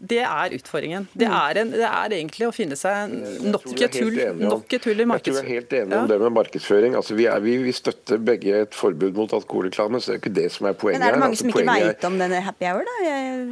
Det 0.00 0.22
er 0.24 0.54
utfordringen. 0.56 1.04
Det 1.12 1.26
mm. 1.28 1.34
er, 1.36 1.58
en, 1.60 1.72
det 1.74 1.84
er, 1.84 2.12
egentlig 2.16 2.46
å 2.48 2.52
finne 2.56 2.76
seg 2.78 3.10
nok 3.44 3.66
et 3.68 3.98
tull 3.98 4.14
i 4.16 4.30
markedsføring. 4.32 4.70
Jeg 4.72 4.80
tror 4.80 4.96
vi 4.96 5.40
er 5.42 5.50
helt 5.50 5.74
enige 5.76 5.98
om 5.98 6.08
det 6.08 6.16
med 6.22 6.32
markedsføring. 6.38 6.96
Altså, 6.96 7.16
vi, 7.18 7.26
er, 7.28 7.42
vi, 7.44 7.58
vi, 7.60 7.74
støtter 7.76 8.22
begge 8.30 8.62
et 8.64 8.76
forbud 8.76 9.12
mot 9.20 9.34
alkoholreklame, 9.36 10.00
så 10.00 10.14
det 10.14 10.16
er 10.16 10.22
ikke 10.22 10.32
det 10.40 10.46
som 10.56 10.70
er 10.70 10.78
poenget. 10.80 11.02
Men 11.02 11.10
er 11.10 11.18
det 11.18 11.24
mange 11.26 11.40
som 11.42 11.52
ikke 11.52 11.66
veit 11.68 12.08
om 12.08 12.16
denne 12.22 12.40
happy 12.46 12.70
hour, 12.70 12.88
da? 12.88 12.96
Jeg 13.04 13.44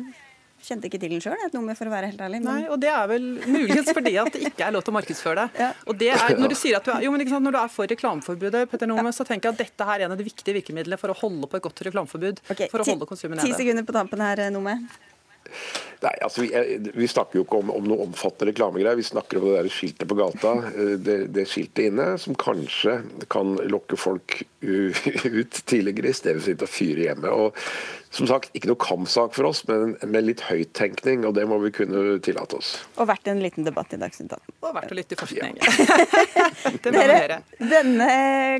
kjente 0.68 0.88
ikke 0.88 1.00
til 1.00 1.14
den 1.14 1.22
sjøl, 1.24 1.36
et 1.46 1.56
nummer, 1.56 1.76
for 1.78 1.88
å 1.88 1.92
være 1.92 2.10
helt 2.12 2.22
ærlig. 2.24 2.40
Men... 2.44 2.48
Nei, 2.50 2.68
og 2.72 2.78
det 2.82 2.90
er 2.92 3.08
vel 3.10 3.26
muligens 3.48 3.90
fordi 3.96 4.14
at 4.20 4.30
det 4.34 4.44
ikke 4.50 4.66
er 4.68 4.74
lov 4.76 4.84
til 4.86 4.94
å 4.94 4.98
markedsføre 4.98 5.44
det. 5.44 5.46
Ja. 5.58 5.72
Og 5.90 5.96
det 5.98 6.08
er, 6.14 6.36
når 6.38 6.52
du 6.52 6.56
sier 6.58 6.76
at 6.78 6.86
du 6.86 6.92
er, 6.92 7.02
jo, 7.02 7.10
men 7.10 7.24
sant, 7.26 7.42
når 7.44 7.56
du 7.56 7.58
er 7.60 7.70
for 7.72 7.90
reklameforbudet, 7.90 8.62
Petter 8.70 8.88
Nome, 8.90 9.10
så 9.16 9.26
tenker 9.26 9.50
jeg 9.50 9.56
at 9.56 9.62
dette 9.64 9.90
er 9.94 10.06
en 10.06 10.14
av 10.14 10.20
de 10.20 10.26
viktige 10.26 10.54
virkemidlene 10.54 10.98
for 11.00 11.12
å 11.12 11.16
holde 11.18 11.50
på 11.50 11.58
et 11.58 11.64
godt 11.64 11.82
reklameforbud. 11.88 12.42
Okay, 12.54 12.70
for 12.70 12.84
å 12.84 12.86
holde 12.86 13.08
konsumet 13.10 13.40
nede. 13.40 13.48
Ti 13.48 13.58
sekunder 13.58 13.86
på 13.88 13.96
tampen 13.96 14.22
her, 14.22 14.44
Nome. 14.54 14.78
Nei, 15.98 16.12
altså 16.22 16.44
vi, 16.44 16.50
vi, 16.94 17.08
snakker 17.10 17.40
jo 17.40 17.44
ikke 17.44 17.58
om, 17.58 17.72
om 17.74 17.86
noe 17.90 18.04
omfattende 18.04 18.52
reklamegreier. 18.52 18.98
Vi 19.00 19.06
snakker 19.08 19.40
om 19.40 19.48
det 19.48 19.56
der 19.56 19.70
skiltet 19.72 20.06
på 20.10 20.18
gata. 20.18 20.52
Eh, 20.70 20.94
det, 21.02 21.16
det 21.34 21.46
skiltet 21.50 21.88
inne 21.90 22.12
som 22.22 22.36
kanskje 22.38 23.00
kan 23.32 23.56
lokke 23.66 23.98
folk 23.98 24.38
ut 25.40 25.62
tidligere, 25.64 26.12
i 26.12 26.18
stedet 26.18 26.38
for 26.38 26.44
å 26.44 26.50
sitte 26.52 26.68
og 26.68 26.74
fyre 26.74 27.08
hjemme. 27.08 27.32
Og 27.34 27.58
som 28.14 28.28
sagt, 28.28 28.52
ikke 28.56 28.70
noe 28.70 28.80
kampsak 28.80 29.34
for 29.36 29.48
oss, 29.50 29.60
men 29.68 29.94
med 30.08 30.24
litt 30.24 30.40
høyttenkning, 30.48 31.26
og 31.28 31.34
det 31.36 31.44
må 31.48 31.58
vi 31.60 31.70
kunne 31.74 32.16
tillate 32.24 32.56
oss. 32.58 32.70
Og 32.96 33.08
verdt 33.10 33.28
en 33.28 33.42
liten 33.42 33.66
debatt 33.66 33.92
i 33.92 33.98
Dagsnytt 34.00 34.32
18. 34.32 34.54
Og 34.64 34.72
verdt 34.76 34.94
å 34.94 34.96
lytte 34.96 35.12
til 35.12 35.20
forskning. 35.20 35.58
Ja. 35.60 36.94
dere, 36.98 37.40
denne 37.60 38.08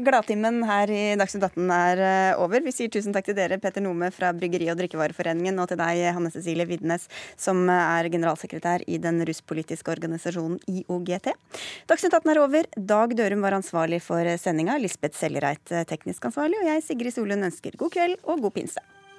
gladtimen 0.05 0.61
her 0.69 0.93
i 0.93 1.03
Dagsnytt 1.21 1.47
18 1.49 1.73
er 1.79 2.03
eh, 2.09 2.43
over. 2.43 2.63
Vi 2.67 2.75
sier 2.77 2.93
tusen 2.93 3.17
takk 3.17 3.31
til 3.31 3.39
dere, 3.39 3.61
Petter 3.63 3.85
Nome 3.85 4.11
fra 4.15 4.35
Bryggeri- 4.37 4.69
og 4.73 4.79
drikkevareforeningen, 4.83 5.63
og 5.63 5.73
til 5.73 5.81
deg, 5.81 6.05
Hanne 6.19 6.33
Cecilie 6.35 6.69
Vidnes, 6.69 7.09
som 7.41 7.65
er 7.73 8.11
generalsekretær 8.13 8.85
i 8.87 9.01
den 9.03 9.23
russpolitiske 9.29 9.93
organisasjonen 9.97 10.61
IOGT. 10.69 11.33
Dagsnytt 11.89 12.21
18 12.21 12.35
er 12.35 12.43
over. 12.45 12.69
Dag 12.77 13.17
Dørum 13.17 13.49
var 13.49 13.57
ansvarlig 13.57 14.03
for 14.05 14.29
sendinga, 14.41 14.77
Lisbeth 14.83 15.17
Sellereit 15.19 15.77
teknisk 15.89 16.29
ansvarlig, 16.29 16.61
og 16.61 16.73
jeg, 16.75 16.87
Sigrid 16.91 17.17
Solund, 17.17 17.49
ønsker 17.49 17.81
god 17.81 17.97
kveld 17.97 18.21
og 18.29 18.45
god 18.45 18.57
pinse. 18.61 18.85